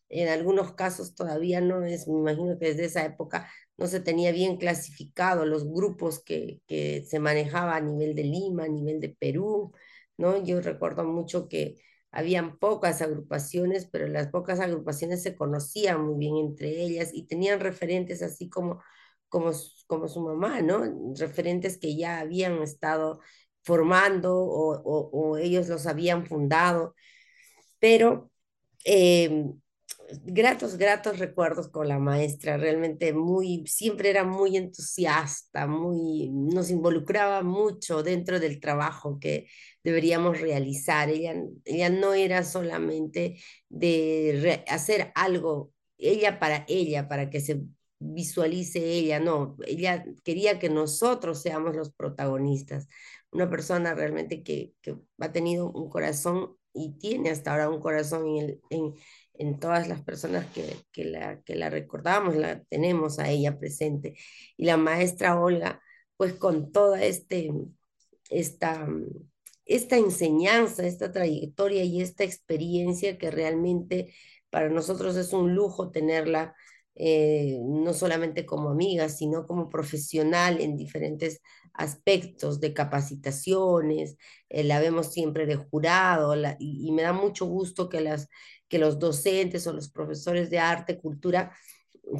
en 0.09 0.27
algunos 0.29 0.73
casos 0.73 1.15
todavía 1.15 1.61
no 1.61 1.83
es, 1.85 2.07
me 2.07 2.19
imagino 2.19 2.57
que 2.59 2.67
desde 2.67 2.85
esa 2.85 3.05
época 3.05 3.49
no 3.77 3.87
se 3.87 3.99
tenía 3.99 4.31
bien 4.31 4.57
clasificado 4.57 5.45
los 5.45 5.67
grupos 5.69 6.23
que, 6.23 6.61
que 6.67 7.03
se 7.05 7.19
manejaba 7.19 7.75
a 7.75 7.81
nivel 7.81 8.15
de 8.15 8.23
Lima, 8.23 8.65
a 8.65 8.67
nivel 8.67 8.99
de 8.99 9.09
Perú, 9.09 9.73
¿no? 10.17 10.43
Yo 10.43 10.61
recuerdo 10.61 11.03
mucho 11.05 11.47
que 11.49 11.75
habían 12.11 12.57
pocas 12.57 13.01
agrupaciones, 13.01 13.87
pero 13.91 14.07
las 14.07 14.27
pocas 14.27 14.59
agrupaciones 14.61 15.21
se 15.21 15.35
conocían 15.35 16.05
muy 16.05 16.17
bien 16.17 16.37
entre 16.37 16.69
ellas 16.69 17.11
y 17.13 17.27
tenían 17.27 17.59
referentes 17.59 18.21
así 18.23 18.49
como, 18.49 18.81
como, 19.27 19.51
como 19.87 20.07
su 20.07 20.21
mamá, 20.21 20.61
¿no? 20.61 20.83
Referentes 21.17 21.77
que 21.77 21.97
ya 21.97 22.19
habían 22.19 22.61
estado 22.63 23.19
formando 23.63 24.37
o, 24.37 24.81
o, 24.83 25.37
ellos 25.37 25.67
los 25.67 25.87
habían 25.87 26.25
fundado, 26.25 26.95
pero 27.79 28.31
eh, 28.85 29.45
gratos, 30.23 30.77
gratos 30.77 31.19
recuerdos 31.19 31.69
con 31.69 31.87
la 31.87 31.99
maestra, 31.99 32.57
realmente 32.57 33.13
muy, 33.13 33.65
siempre 33.67 34.09
era 34.09 34.23
muy 34.23 34.57
entusiasta, 34.57 35.67
muy, 35.67 36.29
nos 36.29 36.69
involucraba 36.69 37.43
mucho 37.43 38.03
dentro 38.03 38.39
del 38.39 38.59
trabajo 38.59 39.19
que 39.19 39.47
deberíamos 39.83 40.39
realizar. 40.39 41.09
Ella, 41.09 41.35
ella 41.65 41.89
no 41.89 42.13
era 42.13 42.43
solamente 42.43 43.37
de 43.69 44.63
hacer 44.67 45.11
algo, 45.15 45.71
ella 45.97 46.39
para 46.39 46.65
ella, 46.67 47.07
para 47.07 47.29
que 47.29 47.41
se 47.41 47.61
visualice 47.99 48.79
ella, 48.83 49.19
no, 49.19 49.57
ella 49.65 50.05
quería 50.23 50.59
que 50.59 50.69
nosotros 50.69 51.41
seamos 51.41 51.75
los 51.75 51.91
protagonistas. 51.91 52.87
Una 53.31 53.49
persona 53.49 53.93
realmente 53.93 54.43
que, 54.43 54.73
que 54.81 54.95
ha 55.19 55.31
tenido 55.31 55.71
un 55.71 55.89
corazón 55.89 56.55
y 56.73 56.97
tiene 56.99 57.29
hasta 57.31 57.51
ahora 57.51 57.69
un 57.69 57.79
corazón 57.79 58.27
en, 58.27 58.37
el, 58.37 58.61
en, 58.69 58.93
en 59.39 59.59
todas 59.59 59.87
las 59.87 60.01
personas 60.01 60.45
que, 60.53 60.77
que, 60.91 61.05
la, 61.05 61.41
que 61.41 61.55
la 61.55 61.69
recordamos, 61.69 62.35
la 62.35 62.63
tenemos 62.63 63.19
a 63.19 63.29
ella 63.29 63.57
presente. 63.57 64.15
Y 64.57 64.65
la 64.65 64.77
maestra 64.77 65.39
Olga, 65.39 65.81
pues 66.17 66.33
con 66.33 66.71
toda 66.71 67.03
este, 67.03 67.51
esta, 68.29 68.87
esta 69.65 69.97
enseñanza, 69.97 70.85
esta 70.85 71.11
trayectoria 71.11 71.83
y 71.83 72.01
esta 72.01 72.23
experiencia 72.23 73.17
que 73.17 73.31
realmente 73.31 74.13
para 74.49 74.69
nosotros 74.69 75.17
es 75.17 75.33
un 75.33 75.53
lujo 75.53 75.91
tenerla, 75.91 76.55
eh, 76.95 77.59
no 77.61 77.93
solamente 77.93 78.45
como 78.45 78.69
amiga, 78.69 79.09
sino 79.09 79.45
como 79.45 79.69
profesional 79.69 80.61
en 80.61 80.77
diferentes 80.77 81.41
aspectos 81.73 82.61
de 82.61 82.73
capacitaciones, 82.73 84.17
eh, 84.49 84.63
la 84.63 84.79
vemos 84.79 85.11
siempre 85.11 85.45
de 85.45 85.55
jurado 85.57 86.35
y, 86.57 86.91
me 86.93 87.01
da 87.01 87.11
mucho 87.11 87.45
gusto 87.45 87.89
que 87.89 87.99
las 87.99 88.29
que 88.67 88.79
los 88.79 88.99
docentes 88.99 89.67
o 89.67 89.73
los 89.73 89.89
profesores 89.89 90.49
de 90.49 90.59
arte, 90.59 90.99
cultura, 90.99 91.55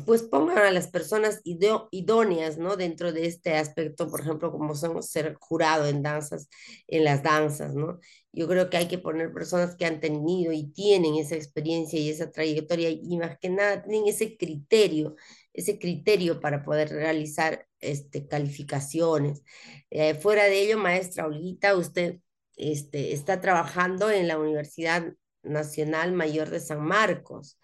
pues 0.05 0.23
pongan 0.23 0.57
a 0.59 0.71
las 0.71 0.87
personas 0.87 1.41
idóneas, 1.43 2.57
¿no? 2.57 2.75
Dentro 2.75 3.11
de 3.13 3.27
este 3.27 3.55
aspecto, 3.55 4.09
por 4.09 4.21
ejemplo, 4.21 4.51
como 4.51 4.75
somos 4.75 5.09
ser 5.09 5.35
jurado 5.35 5.85
en 5.85 6.01
danzas, 6.01 6.49
en 6.87 7.03
las 7.03 7.23
danzas, 7.23 7.75
¿no? 7.75 7.99
Yo 8.31 8.47
creo 8.47 8.69
que 8.69 8.77
hay 8.77 8.87
que 8.87 8.97
poner 8.97 9.31
personas 9.31 9.75
que 9.75 9.85
han 9.85 9.99
tenido 9.99 10.51
y 10.51 10.71
tienen 10.71 11.15
esa 11.15 11.35
experiencia 11.35 11.99
y 11.99 12.09
esa 12.09 12.31
trayectoria 12.31 12.89
y 12.89 13.17
más 13.17 13.37
que 13.39 13.49
nada 13.49 13.83
tienen 13.83 14.07
ese 14.07 14.37
criterio, 14.37 15.15
ese 15.53 15.79
criterio 15.79 16.39
para 16.39 16.63
poder 16.63 16.89
realizar 16.89 17.67
este, 17.79 18.27
calificaciones. 18.27 19.43
Eh, 19.91 20.15
fuera 20.15 20.45
de 20.45 20.61
ello, 20.61 20.77
maestra 20.77 21.27
Olguita, 21.27 21.75
usted 21.75 22.19
este, 22.57 23.13
está 23.13 23.39
trabajando 23.41 24.09
en 24.09 24.27
la 24.27 24.37
Universidad 24.39 25.13
Nacional 25.45 26.13
Mayor 26.13 26.49
de 26.49 26.59
San 26.59 26.81
Marcos. 26.81 27.59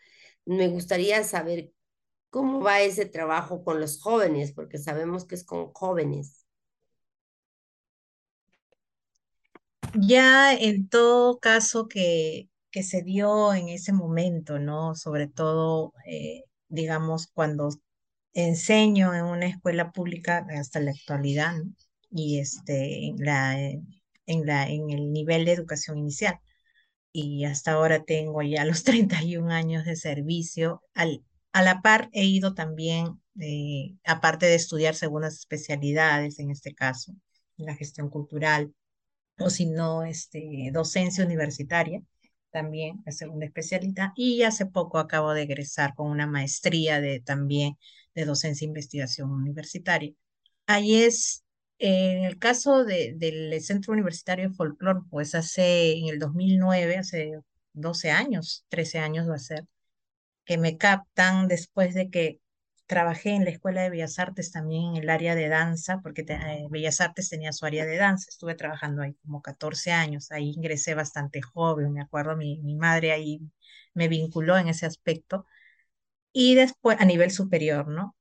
Me 0.46 0.68
gustaría 0.68 1.24
saber 1.24 1.72
cómo 2.30 2.62
va 2.62 2.82
ese 2.82 3.06
trabajo 3.06 3.64
con 3.64 3.80
los 3.80 4.02
jóvenes, 4.02 4.54
porque 4.54 4.78
sabemos 4.78 5.26
que 5.26 5.36
es 5.36 5.44
con 5.44 5.72
jóvenes. 5.74 6.46
Ya 9.94 10.54
en 10.54 10.88
todo 10.88 11.40
caso 11.40 11.88
que, 11.88 12.50
que 12.72 12.84
se 12.84 13.02
dio 13.02 13.54
en 13.54 13.70
ese 13.70 13.92
momento, 13.94 14.60
¿no? 14.60 14.96
Sobre 14.96 15.28
todo, 15.28 15.94
eh, 16.06 16.46
digamos, 16.70 17.28
cuando 17.28 17.70
enseño 18.34 19.14
en 19.14 19.26
una 19.26 19.48
escuela 19.48 19.92
pública 19.92 20.46
hasta 20.58 20.80
la 20.80 20.92
actualidad, 20.92 21.56
y 22.12 22.40
este, 22.40 23.08
en 23.08 23.18
la, 23.20 23.60
en 23.60 24.46
la, 24.46 24.68
en 24.68 24.90
el 24.92 25.12
nivel 25.12 25.46
de 25.46 25.54
educación 25.54 25.98
inicial 25.98 26.40
y 27.14 27.46
hasta 27.46 27.74
ahora 27.74 28.04
tengo 28.04 28.42
ya 28.42 28.66
los 28.66 28.84
31 28.86 29.52
años 29.52 29.86
de 29.86 29.96
servicio. 29.96 30.84
Al, 30.94 31.24
a 31.52 31.62
la 31.64 31.82
par 31.82 32.10
he 32.14 32.26
ido 32.26 32.54
también, 32.54 33.22
eh, 33.40 33.96
aparte 34.06 34.46
de 34.46 34.56
estudiar 34.56 34.96
segundas 34.96 35.36
especialidades, 35.36 36.40
en 36.40 36.52
este 36.52 36.74
caso, 36.74 37.14
en 37.58 37.66
la 37.68 37.76
gestión 37.76 38.10
cultural, 38.10 38.74
o 39.40 39.50
si 39.50 39.66
no, 39.66 40.04
este, 40.04 40.70
docencia 40.74 41.26
universitaria, 41.26 42.02
también 42.52 43.02
la 43.06 43.12
segunda 43.12 43.46
especialidad, 43.46 44.12
y 44.16 44.44
hace 44.44 44.66
poco 44.66 45.00
acabo 45.00 45.34
de 45.34 45.44
egresar 45.44 45.96
con 45.96 46.12
una 46.12 46.28
maestría 46.28 47.02
de, 47.02 47.22
también 47.22 47.78
de 48.16 48.26
docencia 48.26 48.66
e 48.66 48.70
investigación 48.70 49.32
universitaria. 49.32 50.14
Ahí 50.68 50.96
es 51.04 51.44
en 51.82 52.24
el 52.26 52.38
caso 52.40 52.84
de, 52.86 53.14
del 53.18 53.60
Centro 53.62 53.94
Universitario 53.94 54.50
de 54.50 54.56
Folklore, 54.56 55.02
pues 55.10 55.36
hace, 55.36 55.94
en 55.98 56.08
el 56.10 56.20
2009, 56.20 56.98
hace 56.98 57.34
12 57.74 58.12
años, 58.12 58.66
13 58.70 59.00
años 59.00 59.30
va 59.30 59.36
a 59.36 59.40
ser, 59.40 59.66
que 60.46 60.58
me 60.58 60.78
captan 60.78 61.48
después 61.48 61.94
de 61.96 62.10
que 62.10 62.40
trabajé 62.88 63.32
en 63.32 63.46
la 63.46 63.52
Escuela 63.52 63.84
de 63.84 63.90
Bellas 63.90 64.20
Artes 64.20 64.52
también 64.52 64.96
en 64.96 65.04
el 65.04 65.10
área 65.10 65.36
de 65.36 65.48
danza, 65.50 66.00
porque 66.04 66.24
te, 66.24 66.34
eh, 66.36 66.68
Bellas 66.70 67.02
Artes 67.02 67.30
tenía 67.30 67.54
su 67.54 67.66
área 67.66 67.86
de 67.86 67.98
danza, 67.98 68.28
estuve 68.30 68.56
trabajando 68.56 69.02
ahí 69.04 69.14
como 69.24 69.42
14 69.42 69.92
años, 69.92 70.32
ahí 70.32 70.52
ingresé 70.56 70.94
bastante 70.96 71.42
joven, 71.42 71.94
me 71.94 72.02
acuerdo, 72.02 72.36
mi, 72.38 72.60
mi 72.62 72.76
madre 72.76 73.12
ahí 73.14 73.42
me 73.94 74.08
vinculó 74.10 74.58
en 74.58 74.68
ese 74.70 74.86
aspecto, 74.86 75.46
y 76.34 76.56
después 76.56 76.98
a 77.00 77.06
nivel 77.06 77.32
superior, 77.32 77.88
¿no? 77.88 78.16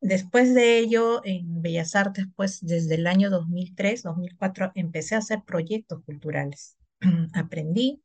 Después 0.00 0.54
de 0.54 0.78
ello, 0.78 1.22
en 1.24 1.60
Bellas 1.62 1.94
Artes, 1.96 2.26
pues 2.36 2.60
desde 2.62 2.94
el 2.96 3.06
año 3.06 3.30
2003, 3.30 4.02
2004, 4.02 4.72
empecé 4.74 5.14
a 5.14 5.18
hacer 5.18 5.42
proyectos 5.44 6.02
culturales. 6.04 6.76
Aprendí 7.34 8.02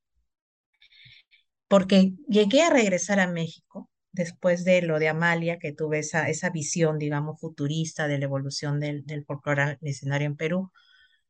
porque 1.67 2.13
llegué 2.27 2.61
a 2.61 2.69
regresar 2.69 3.19
a 3.19 3.27
México 3.27 3.89
después 4.11 4.63
de 4.63 4.81
lo 4.83 4.99
de 4.99 5.09
Amalia, 5.09 5.57
que 5.57 5.73
tuve 5.73 5.99
esa, 5.99 6.29
esa 6.29 6.51
visión, 6.51 6.99
digamos, 6.99 7.39
futurista 7.39 8.07
de 8.07 8.19
la 8.19 8.25
evolución 8.25 8.79
del, 8.79 9.05
del 9.05 9.25
folclore 9.25 9.79
escenario 9.81 10.27
en 10.27 10.35
Perú. 10.35 10.71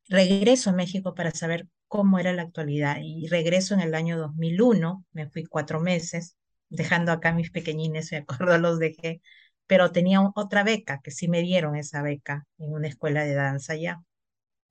Regreso 0.09 0.71
a 0.71 0.73
México 0.73 1.15
para 1.15 1.31
saber 1.31 1.67
cómo 1.87 2.19
era 2.19 2.33
la 2.33 2.43
actualidad 2.43 2.97
y 3.01 3.27
regreso 3.27 3.73
en 3.73 3.81
el 3.81 3.95
año 3.95 4.17
2001, 4.17 5.05
me 5.13 5.29
fui 5.29 5.45
cuatro 5.45 5.79
meses, 5.79 6.37
dejando 6.69 7.11
acá 7.11 7.33
mis 7.33 7.51
pequeñines, 7.51 8.11
me 8.11 8.17
acuerdo, 8.19 8.57
los 8.57 8.79
dejé 8.79 9.21
pero 9.67 9.91
tenía 9.91 10.21
otra 10.35 10.63
beca, 10.63 11.01
que 11.03 11.11
sí 11.11 11.27
me 11.27 11.41
dieron 11.41 11.75
esa 11.75 12.01
beca 12.01 12.45
en 12.57 12.73
una 12.73 12.87
escuela 12.87 13.23
de 13.23 13.33
danza 13.33 13.75
ya. 13.75 14.01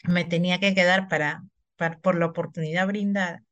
Me 0.05 0.25
tenía 0.25 0.61
que 0.61 0.75
quedar 0.75 1.09
para, 1.09 1.45
por 2.03 2.17
la 2.17 2.27
oportunidad 2.27 2.87
brindada. 2.87 3.45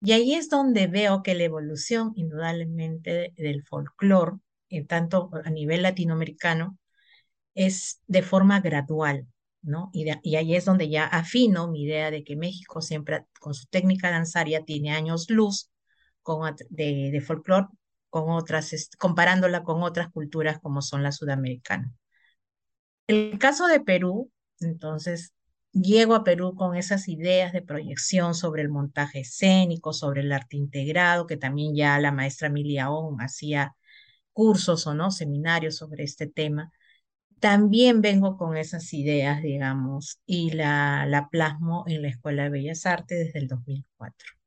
Y 0.00 0.12
ahí 0.12 0.34
es 0.34 0.48
donde 0.48 0.86
veo 0.86 1.22
que 1.22 1.34
la 1.34 1.44
evolución, 1.44 2.12
indudablemente, 2.16 3.32
del 3.36 3.62
folclore, 3.64 4.38
en 4.68 4.86
tanto 4.86 5.30
a 5.44 5.50
nivel 5.50 5.82
latinoamericano, 5.82 6.78
es 7.54 8.02
de 8.06 8.22
forma 8.22 8.60
gradual, 8.60 9.26
¿no? 9.62 9.90
Y, 9.92 10.06
y, 10.22 10.36
ahí 10.36 10.54
es 10.54 10.64
donde 10.64 10.88
ya 10.88 11.06
afino 11.06 11.68
mi 11.68 11.82
idea 11.84 12.10
de 12.10 12.24
que 12.24 12.36
México 12.36 12.80
siempre, 12.82 13.24
con 13.40 13.54
su 13.54 13.66
técnica 13.66 14.10
danzaria, 14.10 14.64
tiene 14.64 14.92
años 14.92 15.30
luz 15.30 15.70
con, 16.22 16.54
de, 16.70 17.10
de 17.10 17.20
folclore 17.20 17.68
con 18.10 18.30
otras, 18.30 18.90
comparándola 18.98 19.62
con 19.64 19.82
otras 19.82 20.10
culturas 20.10 20.58
como 20.60 20.82
son 20.82 21.02
la 21.02 21.12
sudamericana. 21.12 21.92
El 23.06 23.38
caso 23.38 23.66
de 23.66 23.80
Perú, 23.80 24.30
entonces, 24.60 25.32
llego 25.72 26.14
a 26.14 26.24
Perú 26.24 26.54
con 26.54 26.76
esas 26.76 27.08
ideas 27.08 27.52
de 27.52 27.62
proyección 27.62 28.34
sobre 28.34 28.62
el 28.62 28.68
montaje 28.68 29.20
escénico, 29.20 29.92
sobre 29.92 30.22
el 30.22 30.32
arte 30.32 30.56
integrado, 30.56 31.26
que 31.26 31.36
también 31.36 31.74
ya 31.74 31.98
la 32.00 32.12
maestra 32.12 32.48
Emilia 32.48 32.88
hacía 33.20 33.74
cursos 34.32 34.86
o 34.86 34.94
no, 34.94 35.10
seminarios 35.10 35.76
sobre 35.76 36.04
este 36.04 36.26
tema. 36.28 36.72
También 37.40 38.02
vengo 38.02 38.36
con 38.36 38.56
esas 38.56 38.92
ideas, 38.94 39.42
digamos, 39.42 40.20
y 40.26 40.50
la, 40.52 41.06
la 41.06 41.28
plasmo 41.28 41.84
en 41.88 42.02
la 42.02 42.08
Escuela 42.08 42.44
de 42.44 42.50
Bellas 42.50 42.86
Artes 42.86 43.18
desde 43.26 43.40
el 43.40 43.48
2004. 43.48 44.37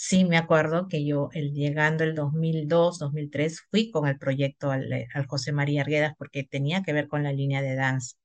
Sí, 0.00 0.24
me 0.24 0.36
acuerdo 0.38 0.86
que 0.88 1.04
yo, 1.04 1.28
el, 1.32 1.52
llegando 1.52 2.04
el 2.04 2.14
2002, 2.14 2.98
2003, 3.00 3.62
fui 3.70 3.90
con 3.90 4.06
el 4.06 4.16
proyecto 4.18 4.70
al, 4.70 4.92
eh, 4.92 5.08
al, 5.12 5.26
José 5.26 5.50
María 5.52 5.82
Arguedas 5.82 6.14
porque 6.16 6.44
tenía 6.44 6.82
que 6.84 6.92
ver 6.92 7.08
con 7.08 7.24
la 7.24 7.32
línea 7.32 7.62
de 7.62 7.74
danza. 7.74 8.16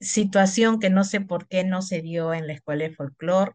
Situación 0.00 0.80
que 0.80 0.90
no 0.90 1.04
sé 1.04 1.20
por 1.20 1.48
qué 1.48 1.64
no 1.64 1.82
se 1.82 2.02
dio 2.02 2.34
en 2.34 2.46
la 2.46 2.52
escuela 2.54 2.84
de 2.84 2.94
folclore, 2.94 3.52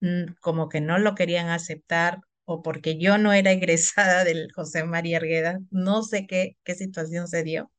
mm, 0.00 0.34
como 0.40 0.68
que 0.68 0.80
no 0.80 0.98
lo 0.98 1.14
querían 1.14 1.48
aceptar 1.48 2.20
o 2.44 2.62
porque 2.62 2.98
yo 2.98 3.18
no 3.18 3.32
era 3.32 3.52
egresada 3.52 4.24
del 4.24 4.52
José 4.52 4.84
María 4.84 5.18
Argueda, 5.18 5.60
no 5.70 6.02
sé 6.02 6.26
qué, 6.26 6.56
qué 6.64 6.74
situación 6.74 7.28
se 7.28 7.42
dio. 7.44 7.72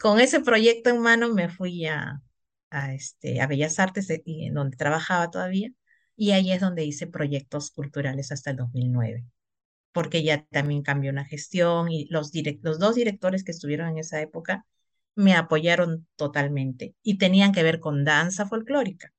Con 0.00 0.20
ese 0.20 0.40
proyecto 0.40 0.90
en 0.90 1.00
mano 1.00 1.34
me 1.34 1.48
fui 1.48 1.86
a, 1.86 2.22
a, 2.70 2.94
este, 2.94 3.40
a 3.40 3.46
Bellas 3.46 3.78
Artes, 3.78 4.10
eh, 4.10 4.22
en 4.26 4.54
donde 4.54 4.76
trabajaba 4.76 5.30
todavía, 5.30 5.70
y 6.18 6.32
ahí 6.32 6.50
es 6.52 6.60
donde 6.60 6.84
hice 6.84 7.06
proyectos 7.06 7.70
culturales 7.70 8.32
hasta 8.32 8.50
el 8.50 8.56
2009, 8.56 9.24
porque 9.92 10.24
ya 10.24 10.44
también 10.46 10.82
cambió 10.82 11.12
una 11.12 11.24
gestión 11.24 11.90
y 11.92 12.06
los, 12.10 12.32
direct, 12.32 12.64
los 12.64 12.80
dos 12.80 12.96
directores 12.96 13.44
que 13.44 13.52
estuvieron 13.52 13.90
en 13.90 13.98
esa 13.98 14.20
época 14.20 14.66
me 15.14 15.34
apoyaron 15.36 16.08
totalmente 16.16 16.96
y 17.04 17.18
tenían 17.18 17.52
que 17.52 17.62
ver 17.62 17.78
con 17.78 18.04
danza 18.04 18.46
folclórica. 18.46 19.12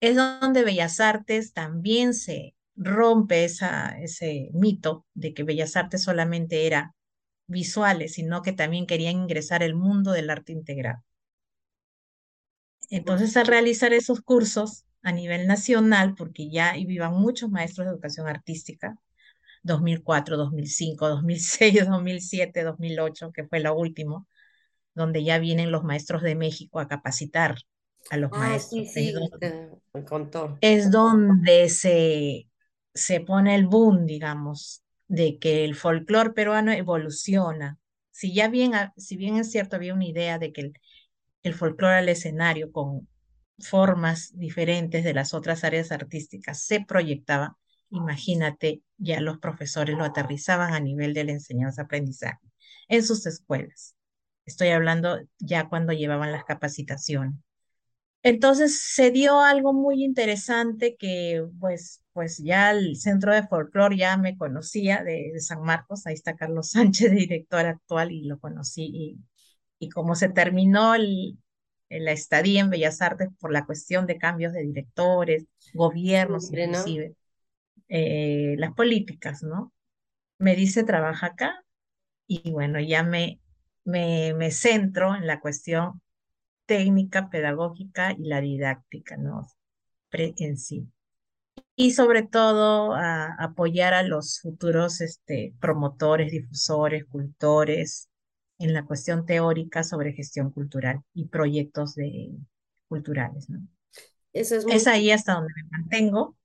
Es 0.00 0.16
donde 0.16 0.64
Bellas 0.64 1.00
Artes 1.00 1.52
también 1.52 2.14
se 2.14 2.54
rompe 2.76 3.44
esa, 3.44 4.00
ese 4.00 4.48
mito 4.54 5.06
de 5.14 5.34
que 5.34 5.42
Bellas 5.44 5.76
Artes 5.76 6.02
solamente 6.02 6.66
era 6.66 6.94
visuales, 7.46 8.14
sino 8.14 8.40
que 8.40 8.52
también 8.52 8.86
querían 8.86 9.16
ingresar 9.16 9.62
el 9.62 9.74
mundo 9.74 10.12
del 10.12 10.30
arte 10.30 10.52
integral. 10.52 10.96
Entonces, 12.90 13.36
al 13.36 13.46
realizar 13.46 13.92
esos 13.92 14.22
cursos 14.22 14.86
a 15.02 15.12
nivel 15.12 15.46
nacional, 15.46 16.14
porque 16.16 16.50
ya 16.50 16.76
iban 16.76 17.14
muchos 17.14 17.50
maestros 17.50 17.86
de 17.86 17.92
educación 17.92 18.28
artística, 18.28 18.96
2004, 19.62 20.36
2005, 20.36 21.08
2006, 21.08 21.86
2007, 21.88 22.64
2008, 22.64 23.32
que 23.32 23.46
fue 23.46 23.60
lo 23.60 23.74
último, 23.76 24.28
donde 24.94 25.24
ya 25.24 25.38
vienen 25.38 25.72
los 25.72 25.84
maestros 25.84 26.22
de 26.22 26.34
México 26.36 26.80
a 26.80 26.88
capacitar 26.88 27.56
a 28.10 28.16
los 28.18 28.32
Ah, 28.32 28.36
maestros. 28.36 28.70
sí, 28.70 28.86
Es 28.94 29.12
sí, 29.12 29.12
donde, 29.12 29.70
me 29.92 30.02
contó. 30.04 30.58
es 30.60 30.90
donde 30.90 31.68
se, 31.68 32.48
se 32.94 33.20
pone 33.20 33.54
el 33.54 33.66
boom, 33.66 34.06
digamos, 34.06 34.82
de 35.08 35.38
que 35.38 35.64
el 35.64 35.74
folclore 35.76 36.30
peruano 36.32 36.72
evoluciona. 36.72 37.78
Si 38.10 38.34
ya 38.34 38.48
bien, 38.48 38.72
si 38.96 39.16
bien 39.16 39.36
es 39.36 39.50
cierto, 39.50 39.76
había 39.76 39.94
una 39.94 40.06
idea 40.06 40.38
de 40.38 40.52
que 40.52 40.60
el, 40.62 40.72
el 41.42 41.54
folclore 41.54 41.96
al 41.96 42.08
escenario 42.08 42.72
con 42.72 43.08
formas 43.58 44.36
diferentes 44.38 45.04
de 45.04 45.14
las 45.14 45.34
otras 45.34 45.64
áreas 45.64 45.92
artísticas 45.92 46.62
se 46.62 46.84
proyectaba, 46.84 47.56
imagínate, 47.90 48.82
ya 48.96 49.20
los 49.20 49.38
profesores 49.38 49.96
lo 49.96 50.04
aterrizaban 50.04 50.74
a 50.74 50.80
nivel 50.80 51.14
de 51.14 51.24
la 51.24 51.32
enseñanza-aprendizaje 51.32 52.38
en 52.88 53.04
sus 53.04 53.26
escuelas. 53.26 53.96
Estoy 54.46 54.68
hablando 54.68 55.20
ya 55.38 55.68
cuando 55.68 55.92
llevaban 55.92 56.32
las 56.32 56.44
capacitaciones. 56.44 57.34
Entonces 58.22 58.82
se 58.82 59.10
dio 59.10 59.40
algo 59.40 59.72
muy 59.72 60.04
interesante 60.04 60.96
que 60.98 61.44
pues, 61.60 62.02
pues 62.12 62.38
ya 62.38 62.72
el 62.72 62.96
Centro 62.96 63.32
de 63.32 63.46
Folclore 63.46 63.96
ya 63.96 64.16
me 64.16 64.36
conocía 64.36 65.04
de, 65.04 65.30
de 65.32 65.40
San 65.40 65.62
Marcos, 65.62 66.06
ahí 66.06 66.14
está 66.14 66.34
Carlos 66.36 66.70
Sánchez, 66.70 67.10
director 67.12 67.66
actual, 67.66 68.10
y 68.12 68.24
lo 68.24 68.38
conocí. 68.38 68.90
Y, 68.92 69.18
y 69.78 69.88
como 69.90 70.14
se 70.16 70.28
terminó 70.28 70.94
el, 70.94 71.38
la 71.90 72.12
estadía 72.12 72.60
en 72.62 72.70
Bellas 72.70 73.02
Artes 73.02 73.28
por 73.40 73.52
la 73.52 73.66
cuestión 73.66 74.06
de 74.06 74.18
cambios 74.18 74.52
de 74.52 74.62
directores, 74.62 75.46
gobiernos 75.72 76.50
¿no? 76.50 76.52
inclusive, 76.58 77.14
eh, 77.88 78.56
las 78.58 78.74
políticas, 78.74 79.42
¿no? 79.42 79.72
Me 80.38 80.56
dice, 80.56 80.84
trabaja 80.84 81.28
acá 81.28 81.64
y 82.26 82.50
bueno, 82.52 82.80
ya 82.80 83.02
me, 83.02 83.40
me, 83.84 84.34
me 84.34 84.50
centro 84.52 85.14
en 85.16 85.26
la 85.26 85.40
cuestión 85.40 86.02
técnica, 86.66 87.30
pedagógica 87.30 88.12
y 88.12 88.24
la 88.28 88.40
didáctica, 88.40 89.16
¿no? 89.18 89.48
Pre- 90.10 90.34
en 90.38 90.58
sí. 90.58 90.88
Y 91.76 91.92
sobre 91.92 92.22
todo 92.24 92.94
a 92.94 93.34
apoyar 93.38 93.94
a 93.94 94.02
los 94.02 94.40
futuros 94.40 95.00
este, 95.00 95.54
promotores, 95.60 96.32
difusores, 96.32 97.04
cultores 97.06 98.08
en 98.58 98.72
la 98.74 98.84
cuestión 98.86 99.26
teórica 99.26 99.82
sobre 99.84 100.12
gestión 100.12 100.50
cultural 100.52 101.02
y 101.14 101.26
proyectos 101.28 101.94
de, 101.94 102.30
culturales, 102.88 103.48
¿no? 103.50 103.60
Eso 104.32 104.56
es 104.56 104.66
muy 104.66 104.78
Es 104.78 104.86
ahí 104.86 105.10
hasta 105.10 105.34
donde 105.34 105.52
me 105.56 105.68
mantengo. 105.78 106.36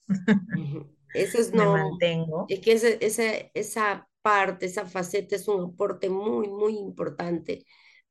Eso 1.13 1.37
es 1.39 1.51
me 1.53 1.67
no, 1.67 1.67
mantengo. 1.67 2.39
es 2.47 2.59
que 2.61 2.73
ese- 2.73 2.97
ese- 3.05 3.51
esa 3.53 4.09
parte, 4.21 4.65
esa 4.65 4.85
faceta 4.85 5.35
es 5.35 5.47
un 5.47 5.73
aporte 5.73 6.09
muy, 6.09 6.47
muy 6.49 6.77
importante 6.77 7.65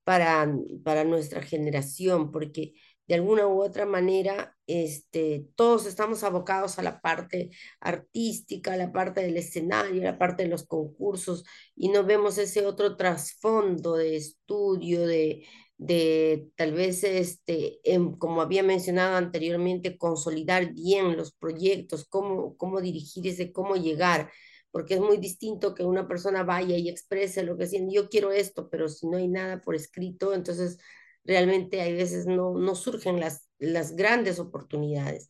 para, 0.04 0.48
para 0.84 1.04
nuestra 1.04 1.42
generación, 1.42 2.30
porque 2.32 2.74
de 3.12 3.18
alguna 3.18 3.46
u 3.46 3.62
otra 3.62 3.84
manera, 3.84 4.56
este, 4.66 5.46
todos 5.54 5.84
estamos 5.84 6.24
abocados 6.24 6.78
a 6.78 6.82
la 6.82 7.02
parte 7.02 7.50
artística, 7.78 8.72
a 8.72 8.78
la 8.78 8.90
parte 8.90 9.20
del 9.20 9.36
escenario, 9.36 10.00
a 10.00 10.12
la 10.12 10.18
parte 10.18 10.44
de 10.44 10.48
los 10.48 10.64
concursos, 10.66 11.44
y 11.76 11.90
no 11.90 12.04
vemos 12.04 12.38
ese 12.38 12.64
otro 12.64 12.96
trasfondo 12.96 13.96
de 13.96 14.16
estudio, 14.16 15.06
de, 15.06 15.46
de 15.76 16.48
tal 16.56 16.72
vez, 16.72 17.04
este, 17.04 17.80
em, 17.84 18.16
como 18.16 18.40
había 18.40 18.62
mencionado 18.62 19.16
anteriormente, 19.16 19.98
consolidar 19.98 20.72
bien 20.72 21.14
los 21.14 21.32
proyectos, 21.34 22.06
cómo, 22.08 22.56
cómo 22.56 22.80
dirigir 22.80 23.26
ese, 23.26 23.52
cómo 23.52 23.76
llegar, 23.76 24.30
porque 24.70 24.94
es 24.94 25.00
muy 25.00 25.18
distinto 25.18 25.74
que 25.74 25.84
una 25.84 26.08
persona 26.08 26.44
vaya 26.44 26.78
y 26.78 26.88
exprese 26.88 27.42
lo 27.42 27.58
que 27.58 27.66
siente, 27.66 27.92
yo 27.94 28.08
quiero 28.08 28.32
esto, 28.32 28.70
pero 28.70 28.88
si 28.88 29.06
no 29.06 29.18
hay 29.18 29.28
nada 29.28 29.60
por 29.60 29.74
escrito, 29.74 30.32
entonces 30.32 30.78
realmente 31.24 31.80
hay 31.80 31.94
veces 31.94 32.26
no, 32.26 32.58
no 32.58 32.74
surgen 32.74 33.20
las, 33.20 33.48
las 33.58 33.94
grandes 33.96 34.38
oportunidades. 34.38 35.28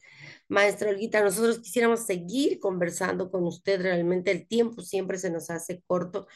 Maestra 0.49 0.91
Olguita, 0.91 1.23
nosotros 1.23 1.61
quisiéramos 1.61 2.07
seguir 2.07 2.59
conversando 2.59 3.31
con 3.31 3.45
usted, 3.45 3.81
realmente 3.81 4.31
el 4.31 4.47
tiempo 4.47 4.83
siempre 4.83 5.19
se 5.19 5.31
nos 5.31 5.51
hace 5.51 5.83
corto, 5.87 6.27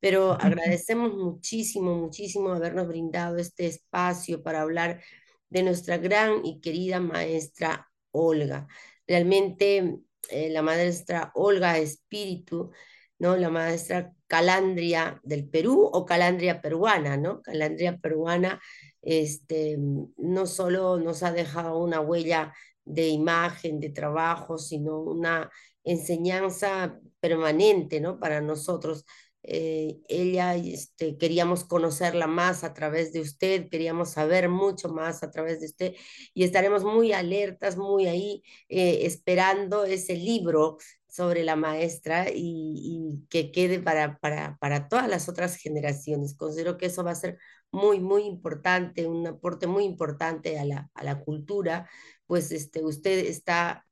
pero 0.00 0.32
agradecemos 0.32 1.14
muchísimo, 1.14 1.94
muchísimo 1.94 2.50
habernos 2.50 2.88
brindado 2.88 3.38
este 3.38 3.66
espacio 3.66 4.42
para 4.42 4.62
hablar 4.62 5.00
de 5.48 5.62
nuestra 5.62 5.98
gran 5.98 6.44
y 6.44 6.60
querida 6.60 7.00
maestra 7.00 7.88
Olga. 8.10 8.66
Realmente 9.06 9.98
eh, 10.30 10.50
la 10.50 10.62
maestra 10.62 11.30
Olga 11.34 11.78
Espíritu, 11.78 12.72
¿no? 13.18 13.36
La 13.36 13.50
maestra 13.50 14.12
Calandria 14.26 15.20
del 15.22 15.48
Perú 15.48 15.88
o 15.92 16.04
Calandria 16.04 16.60
peruana, 16.60 17.16
¿no? 17.16 17.42
Calandria 17.42 17.98
peruana, 17.98 18.60
este, 19.02 19.76
no 19.78 20.46
solo 20.46 20.98
nos 20.98 21.22
ha 21.22 21.32
dejado 21.32 21.78
una 21.78 22.00
huella 22.00 22.54
de 22.84 23.08
imagen, 23.08 23.80
de 23.80 23.90
trabajo, 23.90 24.58
sino 24.58 25.00
una 25.00 25.50
enseñanza 25.84 26.98
permanente, 27.20 28.00
¿no? 28.00 28.18
Para 28.18 28.40
nosotros 28.40 29.04
eh, 29.44 29.98
ella, 30.08 30.54
este, 30.54 31.18
queríamos 31.18 31.64
conocerla 31.64 32.28
más 32.28 32.62
a 32.62 32.74
través 32.74 33.12
de 33.12 33.20
usted, 33.20 33.68
queríamos 33.68 34.10
saber 34.10 34.48
mucho 34.48 34.88
más 34.88 35.22
a 35.24 35.30
través 35.32 35.60
de 35.60 35.66
usted 35.66 35.94
y 36.32 36.44
estaremos 36.44 36.84
muy 36.84 37.12
alertas, 37.12 37.76
muy 37.76 38.06
ahí, 38.06 38.42
eh, 38.68 39.00
esperando 39.04 39.84
ese 39.84 40.14
libro 40.14 40.78
sobre 41.08 41.44
la 41.44 41.56
maestra 41.56 42.30
y, 42.30 42.36
y 42.36 43.26
que 43.28 43.50
quede 43.50 43.80
para, 43.80 44.18
para, 44.18 44.56
para 44.60 44.88
todas 44.88 45.08
las 45.08 45.28
otras 45.28 45.56
generaciones. 45.56 46.34
Considero 46.34 46.78
que 46.78 46.86
eso 46.86 47.04
va 47.04 47.10
a 47.10 47.14
ser 47.16 47.38
muy, 47.72 48.00
muy 48.00 48.24
importante, 48.24 49.06
un 49.06 49.26
aporte 49.26 49.66
muy 49.66 49.84
importante 49.84 50.58
a 50.58 50.64
la, 50.64 50.90
a 50.94 51.04
la 51.04 51.20
cultura, 51.20 51.88
pues 52.26 52.52
este, 52.52 52.84
usted 52.84 53.26
está 53.26 53.86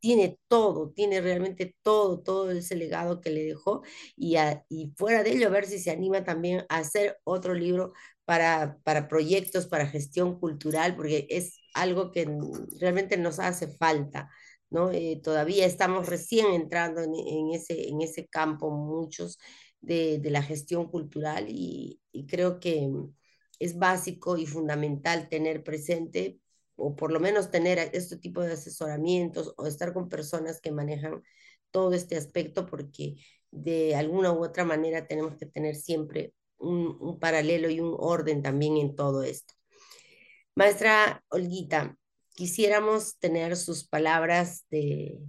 tiene 0.00 0.38
todo, 0.48 0.90
tiene 0.90 1.20
realmente 1.20 1.76
todo, 1.82 2.20
todo 2.20 2.50
ese 2.50 2.76
legado 2.76 3.20
que 3.20 3.30
le 3.30 3.44
dejó 3.44 3.82
y, 4.16 4.36
a, 4.36 4.64
y 4.68 4.92
fuera 4.96 5.22
de 5.22 5.32
ello 5.32 5.46
a 5.48 5.50
ver 5.50 5.66
si 5.66 5.78
se 5.78 5.90
anima 5.90 6.24
también 6.24 6.64
a 6.68 6.78
hacer 6.78 7.18
otro 7.24 7.54
libro 7.54 7.92
para, 8.24 8.78
para 8.84 9.08
proyectos, 9.08 9.66
para 9.66 9.86
gestión 9.86 10.38
cultural, 10.38 10.96
porque 10.96 11.26
es 11.30 11.58
algo 11.74 12.12
que 12.12 12.28
realmente 12.80 13.16
nos 13.16 13.38
hace 13.38 13.68
falta. 13.68 14.30
¿no? 14.70 14.90
Eh, 14.90 15.20
todavía 15.22 15.64
estamos 15.64 16.06
recién 16.08 16.46
entrando 16.52 17.00
en, 17.00 17.14
en, 17.14 17.54
ese, 17.54 17.88
en 17.88 18.02
ese 18.02 18.26
campo 18.28 18.70
muchos 18.70 19.38
de, 19.80 20.18
de 20.18 20.30
la 20.30 20.42
gestión 20.42 20.90
cultural 20.90 21.46
y, 21.48 22.00
creo 22.28 22.58
que 22.58 22.90
es 23.60 23.78
básico 23.78 24.36
y 24.36 24.46
fundamental 24.46 25.28
tener 25.28 25.62
presente 25.62 26.40
o 26.76 26.96
por 26.96 27.12
lo 27.12 27.20
menos 27.20 27.50
tener 27.50 27.78
este 27.92 28.16
tipo 28.16 28.42
de 28.42 28.54
asesoramientos 28.54 29.54
o 29.56 29.66
estar 29.66 29.92
con 29.92 30.08
personas 30.08 30.60
que 30.60 30.72
manejan 30.72 31.22
todo 31.70 31.92
este 31.92 32.16
aspecto 32.16 32.66
porque 32.66 33.16
de 33.50 33.94
alguna 33.94 34.32
u 34.32 34.44
otra 34.44 34.64
manera 34.64 35.06
tenemos 35.06 35.36
que 35.36 35.46
tener 35.46 35.76
siempre 35.76 36.34
un, 36.58 36.96
un 37.00 37.18
paralelo 37.20 37.70
y 37.70 37.80
un 37.80 37.94
orden 37.98 38.42
también 38.42 38.76
en 38.76 38.96
todo 38.96 39.22
esto. 39.22 39.54
Maestra 40.54 41.24
Olguita, 41.28 41.96
quisiéramos 42.34 43.18
tener 43.18 43.56
sus 43.56 43.86
palabras 43.86 44.66
de, 44.70 45.20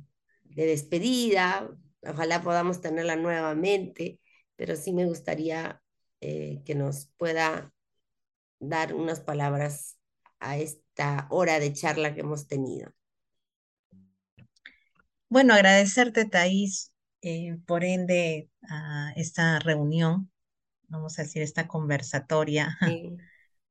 de 0.43 0.65
despedida, 0.65 1.69
ojalá 2.03 2.41
podamos 2.41 2.81
tenerla 2.81 3.15
nuevamente, 3.15 4.18
pero 4.59 4.75
sí 4.75 4.91
me 4.91 5.05
gustaría 5.05 5.81
eh, 6.19 6.61
que 6.65 6.75
nos 6.75 7.07
pueda 7.17 7.73
dar 8.59 8.93
unas 8.93 9.21
palabras 9.21 9.97
a 10.41 10.57
esta 10.57 11.27
hora 11.29 11.61
de 11.61 11.71
charla 11.71 12.13
que 12.13 12.19
hemos 12.19 12.45
tenido. 12.45 12.91
Bueno, 15.29 15.53
agradecerte, 15.53 16.25
Thais, 16.25 16.91
eh, 17.21 17.55
por 17.65 17.85
ende, 17.85 18.49
a 18.69 19.13
esta 19.15 19.59
reunión, 19.59 20.29
vamos 20.89 21.17
a 21.19 21.23
decir, 21.23 21.41
esta 21.41 21.65
conversatoria 21.69 22.77
Sí. 22.81 23.17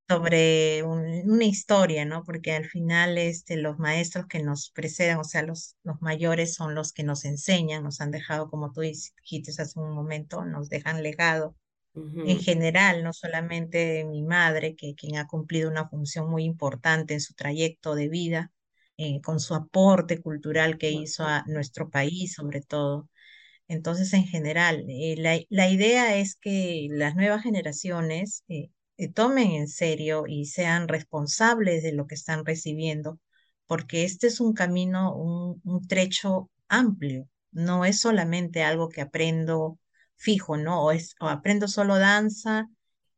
Sobre 0.08 0.82
un- 0.84 1.30
una 1.30 1.44
historia, 1.44 2.04
¿no? 2.04 2.24
Porque 2.24 2.52
al 2.52 2.64
final 2.66 3.18
este, 3.18 3.56
los 3.56 3.78
maestros 3.78 4.26
que 4.26 4.42
nos 4.42 4.70
preceden, 4.70 5.18
o 5.18 5.24
sea, 5.24 5.42
los, 5.42 5.76
los 5.84 6.00
mayores 6.02 6.54
son 6.54 6.74
los 6.74 6.92
que 6.92 7.04
nos 7.04 7.24
enseñan, 7.24 7.84
nos 7.84 8.00
han 8.00 8.10
dejado, 8.10 8.50
como 8.50 8.72
tú 8.72 8.80
dijiste 8.82 9.50
hace 9.62 9.78
un 9.80 9.92
momento, 9.94 10.44
nos 10.44 10.68
dejan 10.70 11.02
legado 11.02 11.56
en 12.22 12.38
general, 12.38 13.04
no 13.04 13.12
solamente 13.12 14.04
mi 14.04 14.22
madre, 14.22 14.76
que 14.76 14.94
quien 14.94 15.16
ha 15.16 15.26
cumplido 15.26 15.70
una 15.70 15.88
función 15.88 16.30
muy 16.30 16.44
importante 16.44 17.14
en 17.14 17.20
su 17.20 17.34
trayecto 17.34 17.94
de 17.94 18.08
vida, 18.08 18.52
eh, 18.96 19.20
con 19.22 19.40
su 19.40 19.54
aporte 19.54 20.20
cultural 20.20 20.78
que 20.78 20.90
hizo 20.90 21.24
a 21.24 21.44
nuestro 21.46 21.90
país, 21.90 22.34
sobre 22.34 22.60
todo. 22.62 23.08
Entonces, 23.68 24.12
en 24.14 24.24
general, 24.26 24.84
eh, 24.88 25.16
la, 25.18 25.38
la 25.50 25.70
idea 25.70 26.16
es 26.18 26.36
que 26.36 26.88
las 26.90 27.16
nuevas 27.16 27.42
generaciones 27.42 28.44
eh, 28.48 28.70
eh, 28.98 29.08
tomen 29.12 29.52
en 29.52 29.68
serio 29.68 30.24
y 30.28 30.46
sean 30.46 30.88
responsables 30.88 31.82
de 31.82 31.92
lo 31.92 32.06
que 32.06 32.14
están 32.16 32.44
recibiendo, 32.46 33.20
porque 33.66 34.04
este 34.04 34.28
es 34.28 34.40
un 34.40 34.54
camino, 34.54 35.14
un, 35.16 35.62
trecho 35.88 36.50
amplio, 36.68 37.28
no 37.52 37.84
es 37.86 38.00
solamente 38.00 38.62
algo 38.64 38.88
que 38.90 39.00
aprendo 39.02 39.78
fijo, 40.16 40.56
¿no? 40.58 40.84
O, 40.84 40.92
es, 40.92 41.14
o 41.20 41.28
aprendo 41.28 41.68
solo 41.68 41.98
danza 41.98 42.68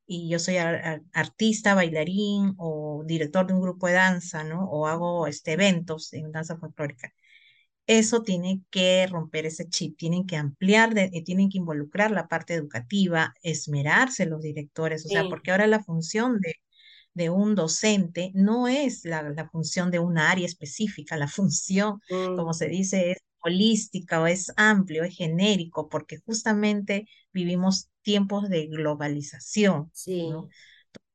y 0.07 0.29
yo 0.31 0.39
soy 0.39 0.57
ar- 0.59 1.03
artista, 1.13 1.75
bailarín 1.75 2.55
o 2.59 3.03
director 3.07 3.47
de 3.47 3.55
un 3.55 3.61
grupo 3.63 3.87
de 3.87 3.95
danza, 3.95 4.45
¿no? 4.45 4.65
O 4.71 4.87
hago 4.87 5.27
este, 5.27 5.53
eventos 5.53 6.13
en 6.13 6.33
danza 6.33 6.57
folclórica 6.59 7.13
eso 7.87 8.23
tiene 8.23 8.63
que 8.71 9.07
romper 9.09 9.47
ese 9.47 9.69
chip, 9.69 9.97
tienen 9.99 10.27
que 10.27 10.37
ampliar, 10.37 10.95
de- 10.95 11.11
eh, 11.13 11.23
tienen 11.25 11.49
que 11.51 11.59
involucrar 11.59 12.11
la 12.13 12.29
parte 12.29 12.55
educativa, 12.55 13.35
esmerarse 13.43 14.27
los 14.27 14.43
directores, 14.43 15.05
o 15.07 15.09
sea, 15.11 15.29
porque 15.29 15.51
ahora 15.51 15.67
la 15.67 15.83
función 15.83 16.41
de, 16.41 16.55
de 17.15 17.31
un 17.31 17.55
docente 17.55 18.31
no 18.35 18.69
es 18.69 19.05
la, 19.05 19.23
la 19.23 19.49
función 19.51 19.91
de 19.91 19.99
una 20.01 20.31
área 20.31 20.47
específica, 20.47 21.17
la 21.17 21.29
función, 21.29 22.01
como 22.35 22.53
Mm, 22.53 22.55
se 22.55 22.69
dice, 22.69 23.13
es 23.13 23.19
holística 23.41 24.21
o 24.23 24.27
es 24.27 24.53
amplio, 24.57 25.05
es 25.05 25.17
genérico, 25.17 25.89
porque 25.89 26.19
justamente 26.19 27.09
vivimos 27.33 27.91
tiempos 28.03 28.49
de 28.49 28.67
globalización, 28.69 29.93
¿no? 30.27 30.47
Sí, 30.47 30.51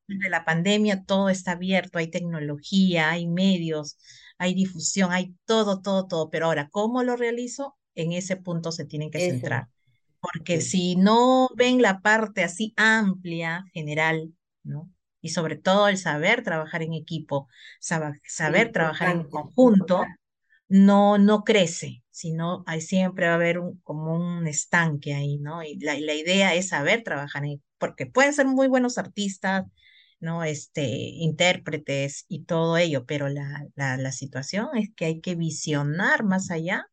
de 0.08 0.30
la 0.30 0.46
pandemia 0.46 1.04
todo 1.06 1.30
está 1.30 1.54
abierto, 1.54 1.98
hay 2.00 2.10
tecnología, 2.10 3.12
hay 3.12 3.28
medios, 3.28 3.98
hay 4.38 4.54
difusión, 4.54 5.12
hay 5.12 5.36
todo, 5.46 5.82
todo, 5.82 6.08
todo. 6.08 6.30
Pero 6.30 6.48
ahora, 6.48 6.70
¿cómo 6.70 7.04
lo 7.04 7.16
realizo? 7.16 7.78
En 7.96 8.12
ese 8.12 8.38
punto 8.38 8.72
se 8.72 8.86
tienen 8.86 9.12
que 9.12 9.20
centrar. 9.20 9.70
Porque 10.20 10.62
si 10.62 10.96
no 10.96 11.50
ven 11.56 11.82
la 11.82 12.02
parte 12.02 12.44
así 12.44 12.74
amplia, 12.78 13.66
general, 13.74 14.34
¿no? 14.64 14.92
Y 15.22 15.30
sobre 15.30 15.56
todo 15.56 15.88
el 15.88 15.98
saber 15.98 16.44
trabajar 16.44 16.84
en 16.84 16.94
equipo, 16.94 17.48
saber 17.80 18.72
trabajar 18.72 19.16
en 19.16 19.30
conjunto, 19.30 20.04
no, 20.68 21.18
no 21.18 21.44
crece, 21.44 22.04
sino 22.10 22.64
hay, 22.68 22.82
siempre 22.82 23.28
va 23.28 23.34
a 23.34 23.36
haber 23.36 23.60
un, 23.60 23.80
como 23.82 24.16
un 24.16 24.48
estanque 24.48 25.14
ahí, 25.14 25.38
¿no? 25.38 25.64
Y 25.64 25.80
la, 25.80 25.98
la 26.00 26.14
idea 26.14 26.56
es 26.56 26.70
saber 26.70 27.04
trabajar 27.04 27.46
en, 27.46 27.64
porque 27.78 28.06
pueden 28.06 28.34
ser 28.34 28.48
muy 28.48 28.68
buenos 28.68 28.98
artistas, 28.98 29.66
¿no? 30.26 30.44
Este, 30.44 30.84
intérpretes 30.84 32.26
y 32.28 32.44
todo 32.44 32.78
ello, 32.78 33.06
pero 33.06 33.30
la, 33.30 33.68
la, 33.76 33.96
la 33.96 34.12
situación 34.12 34.70
es 34.76 34.90
que 34.96 35.06
hay 35.06 35.22
que 35.22 35.36
visionar 35.36 36.26
más 36.26 36.52
allá 36.52 36.90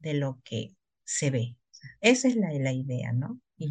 de 0.00 0.14
lo 0.14 0.40
que 0.44 0.76
se 1.04 1.30
ve. 1.30 1.56
Esa 2.00 2.28
es 2.28 2.36
la, 2.36 2.52
la 2.52 2.72
idea, 2.72 3.12
¿no? 3.12 3.40
Y, 3.56 3.66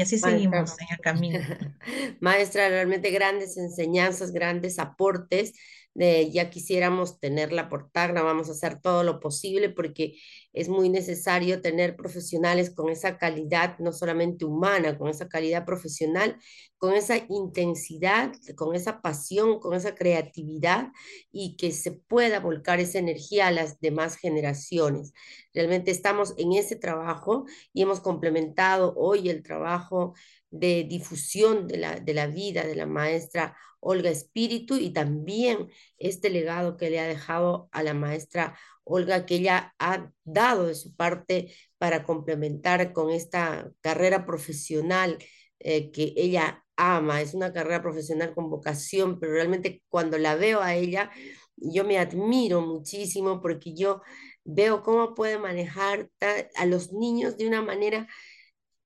así 0.00 0.16
Maestra, 0.16 0.30
seguimos 0.30 0.70
en 0.80 0.86
el 0.90 1.00
camino. 1.00 1.38
maestra, 2.20 2.68
realmente 2.68 3.10
grandes 3.10 3.56
enseñanzas, 3.56 4.32
grandes 4.32 4.78
aportes. 4.78 5.52
De, 5.94 6.30
ya 6.30 6.50
quisiéramos 6.50 7.20
tenerla 7.20 7.70
por 7.70 7.90
Tacna, 7.90 8.20
vamos 8.22 8.48
a 8.48 8.52
hacer 8.52 8.80
todo 8.82 9.02
lo 9.02 9.18
posible 9.18 9.70
porque 9.70 10.18
es 10.56 10.70
muy 10.70 10.88
necesario 10.88 11.60
tener 11.60 11.96
profesionales 11.96 12.70
con 12.70 12.88
esa 12.88 13.18
calidad, 13.18 13.78
no 13.78 13.92
solamente 13.92 14.46
humana, 14.46 14.96
con 14.96 15.10
esa 15.10 15.28
calidad 15.28 15.66
profesional, 15.66 16.38
con 16.78 16.94
esa 16.94 17.18
intensidad, 17.28 18.32
con 18.54 18.74
esa 18.74 19.02
pasión, 19.02 19.60
con 19.60 19.74
esa 19.74 19.94
creatividad 19.94 20.88
y 21.30 21.56
que 21.58 21.72
se 21.72 21.92
pueda 21.92 22.40
volcar 22.40 22.80
esa 22.80 22.98
energía 22.98 23.48
a 23.48 23.52
las 23.52 23.80
demás 23.80 24.16
generaciones. 24.16 25.12
Realmente 25.52 25.90
estamos 25.90 26.32
en 26.38 26.54
ese 26.54 26.76
trabajo 26.76 27.44
y 27.74 27.82
hemos 27.82 28.00
complementado 28.00 28.94
hoy 28.96 29.28
el 29.28 29.42
trabajo 29.42 30.14
de 30.50 30.84
difusión 30.84 31.68
de 31.68 31.76
la, 31.76 32.00
de 32.00 32.14
la 32.14 32.28
vida 32.28 32.66
de 32.66 32.76
la 32.76 32.86
maestra 32.86 33.54
Olga 33.80 34.10
Espíritu 34.10 34.76
y 34.76 34.90
también 34.90 35.68
este 35.98 36.30
legado 36.30 36.76
que 36.76 36.90
le 36.90 37.00
ha 37.00 37.06
dejado 37.06 37.68
a 37.72 37.82
la 37.82 37.94
maestra 37.94 38.58
Olga, 38.84 39.26
que 39.26 39.36
ella 39.36 39.74
ha 39.78 40.10
dado 40.24 40.66
de 40.66 40.74
su 40.74 40.94
parte 40.94 41.52
para 41.78 42.04
complementar 42.04 42.92
con 42.92 43.10
esta 43.10 43.70
carrera 43.80 44.26
profesional 44.26 45.18
eh, 45.58 45.90
que 45.90 46.14
ella 46.16 46.64
ama. 46.76 47.20
Es 47.20 47.34
una 47.34 47.52
carrera 47.52 47.82
profesional 47.82 48.34
con 48.34 48.50
vocación, 48.50 49.18
pero 49.18 49.32
realmente 49.32 49.82
cuando 49.88 50.18
la 50.18 50.36
veo 50.36 50.60
a 50.62 50.74
ella, 50.74 51.10
yo 51.56 51.84
me 51.84 51.98
admiro 51.98 52.60
muchísimo 52.60 53.40
porque 53.40 53.74
yo 53.74 54.02
veo 54.44 54.82
cómo 54.82 55.14
puede 55.14 55.38
manejar 55.38 56.08
a 56.54 56.66
los 56.66 56.92
niños 56.92 57.36
de 57.36 57.48
una 57.48 57.62
manera 57.62 58.06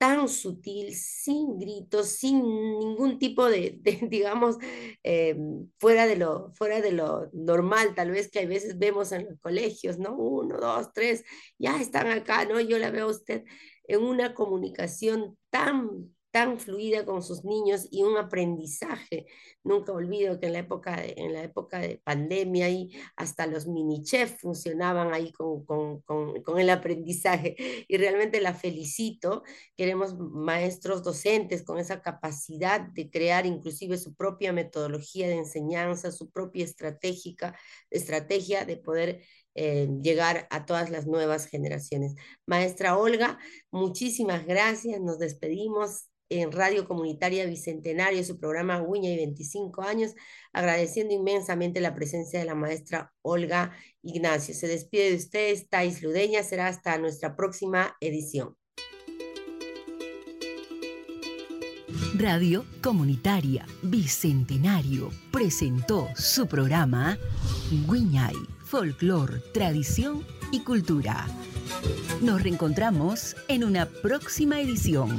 tan 0.00 0.30
sutil, 0.30 0.94
sin 0.94 1.58
gritos, 1.58 2.08
sin 2.12 2.40
ningún 2.40 3.18
tipo 3.18 3.50
de, 3.50 3.78
digamos, 4.08 4.56
eh, 5.04 5.36
fuera, 5.78 6.06
de 6.06 6.16
lo, 6.16 6.52
fuera 6.54 6.80
de 6.80 6.92
lo 6.92 7.28
normal, 7.34 7.94
tal 7.94 8.10
vez 8.10 8.30
que 8.30 8.38
a 8.40 8.46
veces 8.46 8.78
vemos 8.78 9.12
en 9.12 9.26
los 9.26 9.38
colegios, 9.40 9.98
¿no? 9.98 10.16
Uno, 10.16 10.56
dos, 10.58 10.94
tres, 10.94 11.22
ya 11.58 11.78
están 11.78 12.06
acá, 12.06 12.46
¿no? 12.46 12.60
Yo 12.60 12.78
la 12.78 12.90
veo 12.90 13.08
a 13.08 13.10
usted 13.10 13.44
en 13.84 14.02
una 14.02 14.32
comunicación 14.32 15.36
tan 15.50 16.14
tan 16.30 16.58
fluida 16.58 17.04
con 17.04 17.22
sus 17.22 17.44
niños 17.44 17.88
y 17.90 18.02
un 18.02 18.16
aprendizaje. 18.16 19.26
Nunca 19.64 19.92
olvido 19.92 20.38
que 20.38 20.46
en 20.46 20.52
la 20.52 20.60
época 20.60 20.96
de, 20.96 21.14
en 21.16 21.32
la 21.32 21.42
época 21.42 21.78
de 21.80 22.00
pandemia 22.04 22.68
y 22.68 22.90
hasta 23.16 23.46
los 23.46 23.66
mini 23.66 24.02
chefs 24.02 24.40
funcionaban 24.40 25.12
ahí 25.12 25.32
con, 25.32 25.64
con, 25.64 26.00
con, 26.02 26.42
con 26.42 26.58
el 26.58 26.70
aprendizaje 26.70 27.56
y 27.88 27.96
realmente 27.96 28.40
la 28.40 28.54
felicito 28.54 29.42
queremos 29.76 30.16
maestros 30.18 31.02
docentes 31.02 31.64
con 31.64 31.78
esa 31.78 32.02
capacidad 32.02 32.80
de 32.80 33.10
crear 33.10 33.46
inclusive 33.46 33.98
su 33.98 34.14
propia 34.14 34.52
metodología 34.52 35.28
de 35.28 35.38
enseñanza, 35.38 36.12
su 36.12 36.30
propia 36.30 36.64
estratégica, 36.64 37.56
estrategia 37.90 38.64
de 38.64 38.76
poder 38.76 39.22
eh, 39.54 39.88
llegar 40.00 40.46
a 40.50 40.64
todas 40.64 40.90
las 40.90 41.06
nuevas 41.06 41.46
generaciones. 41.46 42.14
Maestra 42.46 42.96
Olga, 42.96 43.38
muchísimas 43.70 44.46
gracias, 44.46 45.00
nos 45.00 45.18
despedimos 45.18 46.09
en 46.30 46.52
Radio 46.52 46.86
Comunitaria 46.86 47.44
Bicentenario, 47.44 48.24
su 48.24 48.38
programa 48.38 48.78
Guña 48.78 49.10
y 49.10 49.16
25 49.16 49.82
años, 49.82 50.14
agradeciendo 50.52 51.12
inmensamente 51.12 51.80
la 51.80 51.94
presencia 51.94 52.38
de 52.38 52.46
la 52.46 52.54
maestra 52.54 53.12
Olga 53.22 53.72
Ignacio. 54.02 54.54
Se 54.54 54.68
despide 54.68 55.10
de 55.10 55.16
ustedes, 55.16 55.68
Thais 55.68 56.02
Ludeña, 56.02 56.42
será 56.42 56.68
hasta 56.68 56.96
nuestra 56.98 57.36
próxima 57.36 57.96
edición. 58.00 58.56
Radio 62.16 62.64
Comunitaria 62.82 63.66
Bicentenario 63.82 65.10
presentó 65.32 66.08
su 66.14 66.46
programa 66.46 67.18
Guiñay, 67.88 68.34
Folklore, 68.64 69.40
Tradición 69.54 70.24
y 70.52 70.60
Cultura. 70.60 71.26
Nos 72.20 72.42
reencontramos 72.42 73.36
en 73.48 73.64
una 73.64 73.86
próxima 73.86 74.60
edición. 74.60 75.18